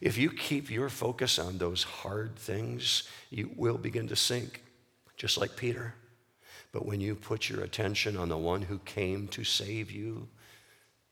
If 0.00 0.18
you 0.18 0.30
keep 0.30 0.70
your 0.70 0.88
focus 0.88 1.38
on 1.38 1.58
those 1.58 1.82
hard 1.82 2.36
things, 2.36 3.04
you 3.30 3.50
will 3.56 3.78
begin 3.78 4.08
to 4.08 4.16
sink, 4.16 4.62
just 5.16 5.38
like 5.38 5.56
Peter. 5.56 5.94
But 6.72 6.86
when 6.86 7.00
you 7.00 7.14
put 7.14 7.48
your 7.48 7.62
attention 7.62 8.16
on 8.16 8.28
the 8.28 8.36
one 8.36 8.62
who 8.62 8.78
came 8.80 9.28
to 9.28 9.44
save 9.44 9.90
you, 9.90 10.28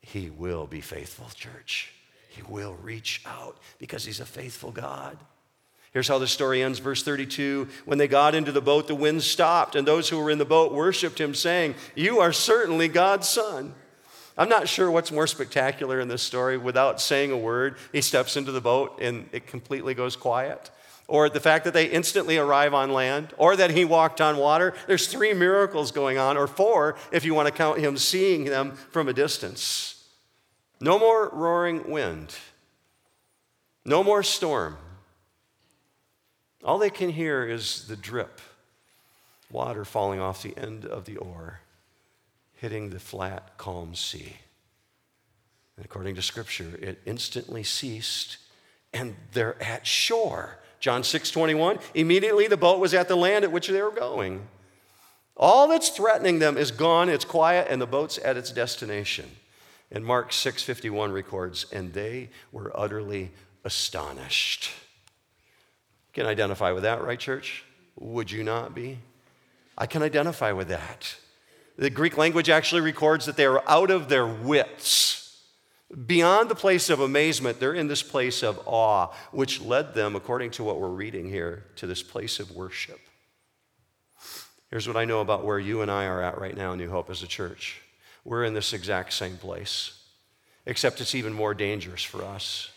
he 0.01 0.29
will 0.29 0.67
be 0.67 0.81
faithful, 0.81 1.27
church. 1.33 1.91
He 2.29 2.41
will 2.43 2.75
reach 2.81 3.23
out 3.25 3.57
because 3.79 4.05
he's 4.05 4.19
a 4.19 4.25
faithful 4.25 4.71
God. 4.71 5.17
Here's 5.95 6.09
how 6.09 6.19
the 6.19 6.27
story 6.27 6.61
ends, 6.61 6.79
verse 6.79 7.03
32. 7.03 7.69
When 7.85 7.97
they 7.97 8.09
got 8.09 8.35
into 8.35 8.51
the 8.51 8.59
boat, 8.59 8.89
the 8.89 8.93
wind 8.93 9.23
stopped, 9.23 9.77
and 9.77 9.87
those 9.87 10.09
who 10.09 10.19
were 10.19 10.29
in 10.29 10.39
the 10.39 10.43
boat 10.43 10.73
worshiped 10.73 11.21
him, 11.21 11.33
saying, 11.33 11.75
You 11.95 12.19
are 12.19 12.33
certainly 12.33 12.89
God's 12.89 13.29
son. 13.29 13.73
I'm 14.37 14.49
not 14.49 14.67
sure 14.67 14.91
what's 14.91 15.09
more 15.09 15.25
spectacular 15.25 16.01
in 16.01 16.09
this 16.09 16.21
story. 16.21 16.57
Without 16.57 16.99
saying 16.99 17.31
a 17.31 17.37
word, 17.37 17.77
he 17.93 18.01
steps 18.01 18.35
into 18.35 18.51
the 18.51 18.59
boat 18.59 18.99
and 19.01 19.29
it 19.31 19.47
completely 19.47 19.93
goes 19.93 20.17
quiet. 20.17 20.69
Or 21.07 21.29
the 21.29 21.39
fact 21.39 21.63
that 21.63 21.73
they 21.73 21.85
instantly 21.85 22.37
arrive 22.37 22.73
on 22.73 22.91
land, 22.91 23.33
or 23.37 23.55
that 23.55 23.71
he 23.71 23.85
walked 23.85 24.19
on 24.19 24.35
water. 24.35 24.73
There's 24.87 25.07
three 25.07 25.33
miracles 25.33 25.93
going 25.93 26.17
on, 26.17 26.35
or 26.35 26.45
four 26.45 26.97
if 27.13 27.23
you 27.23 27.33
want 27.33 27.47
to 27.47 27.53
count 27.53 27.79
him 27.79 27.95
seeing 27.95 28.43
them 28.43 28.73
from 28.91 29.07
a 29.07 29.13
distance. 29.13 30.03
No 30.81 30.99
more 30.99 31.29
roaring 31.29 31.89
wind, 31.89 32.35
no 33.85 34.03
more 34.03 34.23
storm. 34.23 34.75
All 36.65 36.79
they 36.79 36.89
can 36.89 37.11
hear 37.11 37.45
is 37.45 37.87
the 37.87 37.95
drip, 37.95 38.41
water 39.51 39.85
falling 39.85 40.19
off 40.19 40.41
the 40.41 40.57
end 40.57 40.83
of 40.83 41.05
the 41.05 41.15
oar, 41.17 41.61
hitting 42.55 42.89
the 42.89 42.99
flat, 42.99 43.55
calm 43.57 43.93
sea. 43.93 44.37
And 45.77 45.85
according 45.85 46.15
to 46.15 46.23
Scripture, 46.23 46.71
it 46.81 46.99
instantly 47.05 47.63
ceased, 47.63 48.37
and 48.91 49.15
they're 49.33 49.61
at 49.61 49.85
shore. 49.85 50.57
John 50.79 51.03
6 51.03 51.29
21, 51.29 51.77
immediately 51.93 52.47
the 52.47 52.57
boat 52.57 52.79
was 52.79 52.95
at 52.95 53.07
the 53.07 53.15
land 53.15 53.45
at 53.45 53.51
which 53.51 53.67
they 53.67 53.81
were 53.81 53.91
going. 53.91 54.47
All 55.37 55.67
that's 55.67 55.89
threatening 55.89 56.39
them 56.39 56.57
is 56.57 56.71
gone, 56.71 57.09
it's 57.09 57.25
quiet, 57.25 57.67
and 57.69 57.79
the 57.79 57.85
boat's 57.85 58.17
at 58.17 58.37
its 58.37 58.51
destination. 58.51 59.29
And 59.91 60.03
Mark 60.03 60.31
6:51 60.31 61.13
records, 61.13 61.67
and 61.71 61.93
they 61.93 62.29
were 62.51 62.71
utterly 62.73 63.31
astonished. 63.63 64.71
Can 66.15 66.25
identify 66.25 66.71
with 66.71 66.83
that, 66.83 67.03
right, 67.03 67.19
church? 67.19 67.65
Would 67.99 68.31
you 68.31 68.43
not 68.43 68.73
be? 68.73 68.99
I 69.77 69.85
can 69.85 70.01
identify 70.01 70.53
with 70.53 70.69
that. 70.69 71.17
The 71.77 71.89
Greek 71.89 72.17
language 72.17 72.49
actually 72.49 72.79
records 72.79 73.25
that 73.25 73.35
they 73.35 73.45
are 73.45 73.61
out 73.67 73.91
of 73.91 74.07
their 74.07 74.25
wits. 74.25 75.43
Beyond 76.07 76.49
the 76.49 76.55
place 76.55 76.89
of 76.89 77.01
amazement, 77.01 77.59
they're 77.59 77.73
in 77.73 77.89
this 77.89 78.01
place 78.01 78.43
of 78.43 78.61
awe, 78.65 79.13
which 79.31 79.59
led 79.59 79.93
them, 79.93 80.15
according 80.15 80.51
to 80.51 80.63
what 80.63 80.79
we're 80.79 80.87
reading 80.87 81.29
here, 81.29 81.65
to 81.75 81.85
this 81.85 82.01
place 82.01 82.39
of 82.39 82.49
worship. 82.51 83.01
Here's 84.71 84.87
what 84.87 84.97
I 84.97 85.03
know 85.03 85.19
about 85.19 85.43
where 85.43 85.59
you 85.59 85.81
and 85.81 85.91
I 85.91 86.05
are 86.05 86.21
at 86.21 86.39
right 86.39 86.55
now, 86.55 86.75
New 86.75 86.89
Hope 86.89 87.09
as 87.09 87.23
a 87.23 87.27
church. 87.27 87.81
We're 88.23 88.45
in 88.45 88.53
this 88.53 88.71
exact 88.71 89.11
same 89.11 89.35
place. 89.37 89.99
except 90.65 91.01
it's 91.01 91.13
even 91.13 91.33
more 91.33 91.53
dangerous 91.53 92.03
for 92.03 92.23
us 92.23 92.71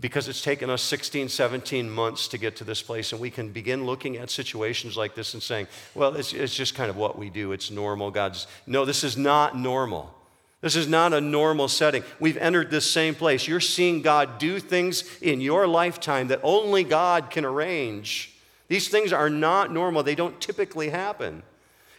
because 0.00 0.28
it's 0.28 0.42
taken 0.42 0.70
us 0.70 0.82
16, 0.82 1.28
17 1.28 1.90
months 1.90 2.28
to 2.28 2.38
get 2.38 2.56
to 2.56 2.64
this 2.64 2.82
place, 2.82 3.12
and 3.12 3.20
we 3.20 3.30
can 3.30 3.50
begin 3.50 3.84
looking 3.84 4.16
at 4.16 4.30
situations 4.30 4.96
like 4.96 5.14
this 5.14 5.34
and 5.34 5.42
saying, 5.42 5.66
well, 5.94 6.14
it's, 6.16 6.32
it's 6.32 6.54
just 6.54 6.74
kind 6.74 6.90
of 6.90 6.96
what 6.96 7.18
we 7.18 7.30
do. 7.30 7.52
It's 7.52 7.70
normal. 7.70 8.10
God's, 8.10 8.46
no, 8.66 8.84
this 8.84 9.04
is 9.04 9.16
not 9.16 9.56
normal. 9.56 10.14
This 10.60 10.76
is 10.76 10.86
not 10.86 11.14
a 11.14 11.20
normal 11.20 11.68
setting. 11.68 12.02
We've 12.18 12.36
entered 12.36 12.70
this 12.70 12.90
same 12.90 13.14
place. 13.14 13.48
You're 13.48 13.60
seeing 13.60 14.02
God 14.02 14.38
do 14.38 14.58
things 14.58 15.04
in 15.22 15.40
your 15.40 15.66
lifetime 15.66 16.28
that 16.28 16.40
only 16.42 16.84
God 16.84 17.30
can 17.30 17.44
arrange. 17.44 18.34
These 18.68 18.88
things 18.88 19.12
are 19.12 19.30
not 19.30 19.72
normal, 19.72 20.02
they 20.02 20.14
don't 20.14 20.40
typically 20.40 20.90
happen. 20.90 21.42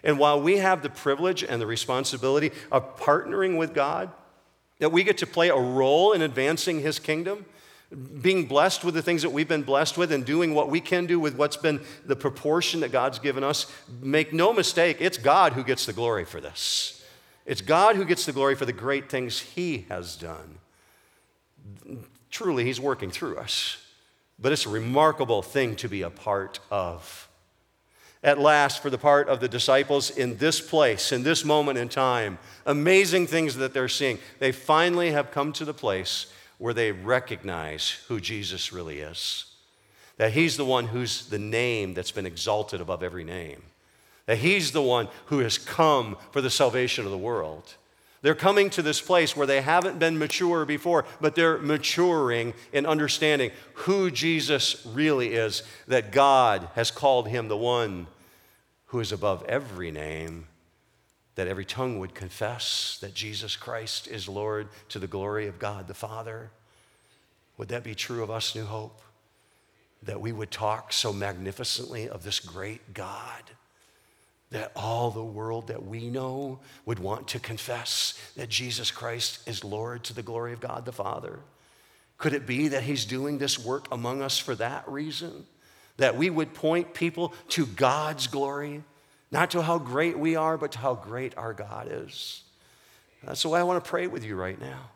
And 0.04 0.18
while 0.18 0.42
we 0.42 0.58
have 0.58 0.82
the 0.82 0.90
privilege 0.90 1.44
and 1.44 1.62
the 1.62 1.68
responsibility 1.68 2.52
of 2.72 2.98
partnering 2.98 3.58
with 3.58 3.74
God, 3.74 4.10
that 4.80 4.92
we 4.92 5.04
get 5.04 5.20
to 5.20 5.28
play 5.28 5.50
a 5.50 5.56
role 5.56 6.12
in 6.12 6.22
advancing 6.22 6.80
His 6.80 6.98
kingdom, 6.98 7.46
being 8.22 8.46
blessed 8.46 8.86
with 8.86 8.94
the 8.94 9.02
things 9.02 9.22
that 9.22 9.32
we've 9.32 9.48
been 9.48 9.64
blessed 9.64 9.98
with 9.98 10.12
and 10.12 10.24
doing 10.26 10.54
what 10.54 10.70
we 10.70 10.80
can 10.80 11.06
do 11.06 11.20
with 11.20 11.36
what's 11.36 11.58
been 11.58 11.82
the 12.06 12.16
proportion 12.16 12.80
that 12.80 12.92
God's 12.92 13.20
given 13.20 13.44
us, 13.44 13.72
make 14.02 14.32
no 14.32 14.54
mistake, 14.54 14.98
it's 15.00 15.18
God 15.18 15.54
who 15.54 15.64
gets 15.64 15.86
the 15.86 15.94
glory 15.94 16.24
for 16.24 16.40
this. 16.40 17.04
It's 17.46 17.62
God 17.62 17.98
who 17.98 18.06
gets 18.06 18.26
the 18.26 18.32
glory 18.32 18.56
for 18.56 18.66
the 18.66 18.74
great 18.74 19.10
things 19.10 19.42
He 19.42 19.86
has 19.90 20.16
done. 20.16 20.60
Truly, 22.30 22.64
He's 22.64 22.80
working 22.80 23.12
through 23.12 23.38
us, 23.38 23.78
but 24.40 24.54
it's 24.54 24.66
a 24.66 24.70
remarkable 24.70 25.42
thing 25.42 25.76
to 25.78 25.90
be 25.90 26.02
a 26.02 26.10
part 26.10 26.60
of. 26.70 27.28
At 28.24 28.40
last, 28.40 28.82
for 28.82 28.90
the 28.90 29.00
part 29.00 29.28
of 29.28 29.40
the 29.40 29.50
disciples 29.50 30.12
in 30.12 30.38
this 30.38 30.62
place, 30.62 31.12
in 31.12 31.24
this 31.24 31.44
moment 31.44 31.80
in 31.80 31.90
time, 31.90 32.38
amazing 32.66 33.28
things 33.28 33.56
that 33.56 33.74
they're 33.74 33.90
seeing, 33.90 34.20
they 34.40 34.52
finally 34.52 35.12
have 35.12 35.32
come 35.32 35.52
to 35.54 35.66
the 35.66 35.74
place 35.74 36.28
where 36.62 36.76
they 36.76 36.92
recognize 36.92 37.90
who 38.08 38.20
Jesus 38.20 38.72
really 38.72 39.00
is. 39.00 39.46
That 40.18 40.34
he's 40.34 40.58
the 40.58 40.66
one 40.66 40.86
who's 40.86 41.26
the 41.26 41.40
name 41.40 41.96
that's 41.96 42.12
been 42.12 42.28
exalted 42.28 42.80
above 42.80 43.02
every 43.02 43.24
name. 43.24 43.64
That 44.28 44.38
he's 44.38 44.72
the 44.72 44.82
one 44.84 45.08
who 45.26 45.40
has 45.40 45.58
come 45.58 46.18
for 46.30 46.40
the 46.40 46.52
salvation 46.52 47.04
of 47.04 47.10
the 47.10 47.18
world. 47.18 47.74
They're 48.22 48.36
coming 48.36 48.70
to 48.72 48.84
this 48.84 49.02
place 49.02 49.36
where 49.36 49.48
they 49.48 49.62
haven't 49.62 49.98
been 49.98 50.20
mature 50.20 50.64
before, 50.64 51.06
but 51.20 51.34
they're 51.34 51.58
maturing 51.58 52.54
in 52.72 52.86
understanding 52.86 53.50
who 53.74 54.12
Jesus 54.12 54.86
really 54.86 55.34
is, 55.34 55.64
that 55.88 56.12
God 56.12 56.70
has 56.76 56.92
called 56.92 57.28
him 57.28 57.48
the 57.48 57.58
one 57.58 58.06
who 58.86 59.00
is 59.00 59.12
above 59.12 59.44
every 59.46 59.90
name, 59.90 60.46
that 61.36 61.48
every 61.48 61.66
tongue 61.66 62.00
would 62.00 62.14
confess 62.14 62.98
that 63.02 63.14
Jesus 63.14 63.56
Christ 63.56 64.08
is 64.08 64.28
Lord 64.28 64.68
to 64.90 65.00
the 65.00 65.08
glory 65.08 65.48
of 65.48 65.60
God 65.60 65.88
the 65.88 65.94
Father. 65.94 66.52
Would 67.58 67.70
that 67.70 67.84
be 67.84 67.96
true 67.96 68.24
of 68.24 68.32
us, 68.32 68.56
New 68.56 68.66
Hope? 68.66 69.02
That 70.04 70.22
we 70.22 70.32
would 70.32 70.52
talk 70.52 70.92
so 70.94 71.14
magnificently 71.14 72.10
of 72.10 72.24
this 72.24 72.40
great 72.40 72.94
God 72.94 73.44
that 74.52 74.72
all 74.76 75.12
the 75.12 75.24
world 75.24 75.68
that 75.68 75.86
we 75.86 76.10
know 76.10 76.60
would 76.86 77.00
want 77.00 77.30
to 77.30 77.40
confess 77.40 78.20
that 78.36 78.50
Jesus 78.50 78.92
Christ 78.92 79.48
is 79.48 79.64
Lord 79.64 80.04
to 80.04 80.14
the 80.14 80.22
glory 80.22 80.54
of 80.54 80.60
God 80.60 80.86
the 80.86 80.92
Father? 80.92 81.40
Could 82.18 82.34
it 82.34 82.46
be 82.46 82.68
that 82.68 82.84
He's 82.84 83.06
doing 83.06 83.38
this 83.38 83.58
work 83.58 83.88
among 83.92 84.22
us 84.22 84.38
for 84.38 84.54
that 84.56 84.88
reason? 84.88 85.46
That 85.98 86.18
we 86.18 86.30
would 86.30 86.54
point 86.54 86.94
people 86.94 87.34
to 87.50 87.66
God's 87.66 88.28
glory 88.28 88.84
not 89.32 89.52
to 89.52 89.62
how 89.62 89.78
great 89.80 90.20
we 90.20 90.36
are, 90.36 90.58
but 90.58 90.74
to 90.74 90.80
how 90.80 90.96
great 90.96 91.38
our 91.38 91.54
God 91.54 91.88
is. 91.90 92.42
That's 93.24 93.46
why 93.46 93.60
I 93.60 93.64
want 93.64 93.84
to 93.84 93.90
pray 93.90 94.08
with 94.08 94.26
you 94.26 94.36
right 94.36 94.60
now. 94.60 94.90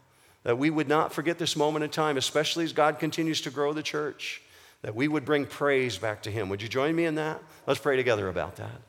That 0.44 0.58
we 0.58 0.70
would 0.70 0.88
not 0.88 1.14
forget 1.14 1.40
this 1.40 1.56
moment 1.56 1.84
in 1.84 1.90
time, 1.90 2.18
especially 2.18 2.66
as 2.66 2.74
God 2.74 3.00
continues 3.00 3.42
to 3.42 3.50
grow 3.50 3.74
the 3.74 3.82
church, 3.82 4.42
that 4.82 4.94
we 4.94 5.08
would 5.08 5.26
bring 5.26 5.46
praise 5.46 5.98
back 5.98 6.22
to 6.24 6.32
Him. 6.32 6.50
Would 6.50 6.62
you 6.62 6.68
join 6.68 6.96
me 6.96 7.06
in 7.06 7.16
that? 7.16 7.42
Let's 7.66 7.80
pray 7.80 7.96
together 7.96 8.28
about 8.28 8.58
that. 8.58 8.82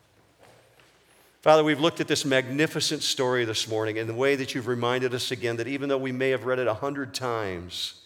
Father, 1.42 1.62
we've 1.62 1.80
looked 1.80 2.00
at 2.00 2.08
this 2.08 2.24
magnificent 2.24 3.02
story 3.02 3.44
this 3.44 3.68
morning 3.68 3.98
and 3.98 4.08
the 4.08 4.14
way 4.14 4.34
that 4.34 4.54
you've 4.54 4.66
reminded 4.66 5.14
us 5.14 5.30
again 5.30 5.56
that 5.56 5.68
even 5.68 5.88
though 5.88 5.96
we 5.96 6.10
may 6.10 6.30
have 6.30 6.44
read 6.44 6.58
it 6.58 6.66
a 6.66 6.74
hundred 6.74 7.14
times, 7.14 8.02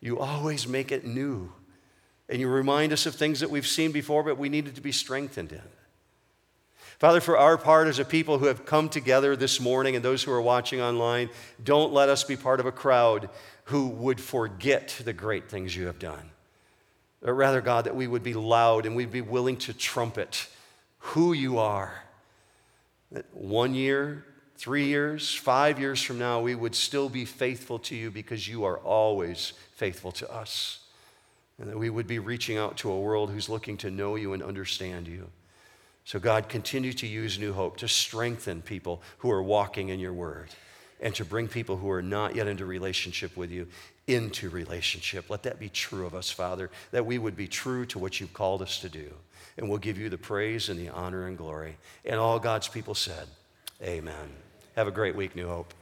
you 0.00 0.20
always 0.20 0.68
make 0.68 0.92
it 0.92 1.04
new. 1.04 1.52
And 2.28 2.40
you 2.40 2.48
remind 2.48 2.92
us 2.92 3.04
of 3.04 3.16
things 3.16 3.40
that 3.40 3.50
we've 3.50 3.66
seen 3.66 3.92
before, 3.92 4.22
but 4.22 4.38
we 4.38 4.48
needed 4.48 4.76
to 4.76 4.80
be 4.80 4.92
strengthened 4.92 5.52
in. 5.52 5.62
Father, 6.98 7.20
for 7.20 7.36
our 7.36 7.58
part 7.58 7.88
as 7.88 7.98
a 7.98 8.04
people 8.04 8.38
who 8.38 8.46
have 8.46 8.64
come 8.64 8.88
together 8.88 9.36
this 9.36 9.60
morning 9.60 9.96
and 9.96 10.04
those 10.04 10.22
who 10.22 10.32
are 10.32 10.40
watching 10.40 10.80
online, 10.80 11.28
don't 11.62 11.92
let 11.92 12.08
us 12.08 12.24
be 12.24 12.36
part 12.36 12.58
of 12.58 12.64
a 12.64 12.72
crowd 12.72 13.28
who 13.64 13.88
would 13.88 14.18
forget 14.18 15.00
the 15.04 15.12
great 15.12 15.50
things 15.50 15.76
you 15.76 15.86
have 15.86 15.98
done. 15.98 16.30
But 17.20 17.34
rather, 17.34 17.60
God, 17.60 17.84
that 17.84 17.96
we 17.96 18.06
would 18.06 18.22
be 18.22 18.32
loud 18.32 18.86
and 18.86 18.96
we'd 18.96 19.12
be 19.12 19.20
willing 19.20 19.56
to 19.58 19.74
trumpet 19.74 20.48
who 20.98 21.34
you 21.34 21.58
are. 21.58 22.02
That 23.12 23.26
one 23.34 23.74
year, 23.74 24.24
three 24.56 24.86
years, 24.86 25.34
five 25.34 25.78
years 25.78 26.00
from 26.00 26.18
now, 26.18 26.40
we 26.40 26.54
would 26.54 26.74
still 26.74 27.10
be 27.10 27.26
faithful 27.26 27.78
to 27.80 27.94
you 27.94 28.10
because 28.10 28.48
you 28.48 28.64
are 28.64 28.78
always 28.78 29.52
faithful 29.74 30.12
to 30.12 30.32
us. 30.32 30.80
And 31.58 31.68
that 31.68 31.78
we 31.78 31.90
would 31.90 32.06
be 32.06 32.18
reaching 32.18 32.56
out 32.56 32.78
to 32.78 32.90
a 32.90 33.00
world 33.00 33.30
who's 33.30 33.48
looking 33.48 33.76
to 33.78 33.90
know 33.90 34.16
you 34.16 34.32
and 34.32 34.42
understand 34.42 35.08
you. 35.08 35.28
So, 36.06 36.18
God, 36.20 36.48
continue 36.48 36.92
to 36.94 37.06
use 37.06 37.38
New 37.38 37.52
Hope 37.52 37.76
to 37.78 37.88
strengthen 37.88 38.62
people 38.62 39.02
who 39.18 39.30
are 39.30 39.42
walking 39.42 39.88
in 39.88 39.98
your 39.98 40.12
word 40.12 40.48
and 41.00 41.12
to 41.16 41.24
bring 41.24 41.48
people 41.48 41.76
who 41.76 41.90
are 41.90 42.00
not 42.00 42.34
yet 42.34 42.46
into 42.46 42.64
relationship 42.64 43.36
with 43.36 43.50
you 43.50 43.66
into 44.06 44.48
relationship. 44.50 45.28
Let 45.28 45.42
that 45.42 45.58
be 45.58 45.68
true 45.68 46.06
of 46.06 46.14
us, 46.14 46.30
Father, 46.30 46.70
that 46.92 47.04
we 47.04 47.18
would 47.18 47.36
be 47.36 47.48
true 47.48 47.84
to 47.86 47.98
what 47.98 48.20
you've 48.20 48.32
called 48.32 48.62
us 48.62 48.80
to 48.80 48.88
do. 48.88 49.12
And 49.58 49.68
we'll 49.68 49.78
give 49.78 49.98
you 49.98 50.08
the 50.08 50.16
praise 50.16 50.68
and 50.68 50.78
the 50.78 50.90
honor 50.90 51.26
and 51.26 51.36
glory. 51.36 51.76
And 52.04 52.20
all 52.20 52.38
God's 52.38 52.68
people 52.68 52.94
said, 52.94 53.26
Amen. 53.82 54.30
Have 54.76 54.86
a 54.86 54.92
great 54.92 55.16
week, 55.16 55.34
New 55.34 55.48
Hope. 55.48 55.74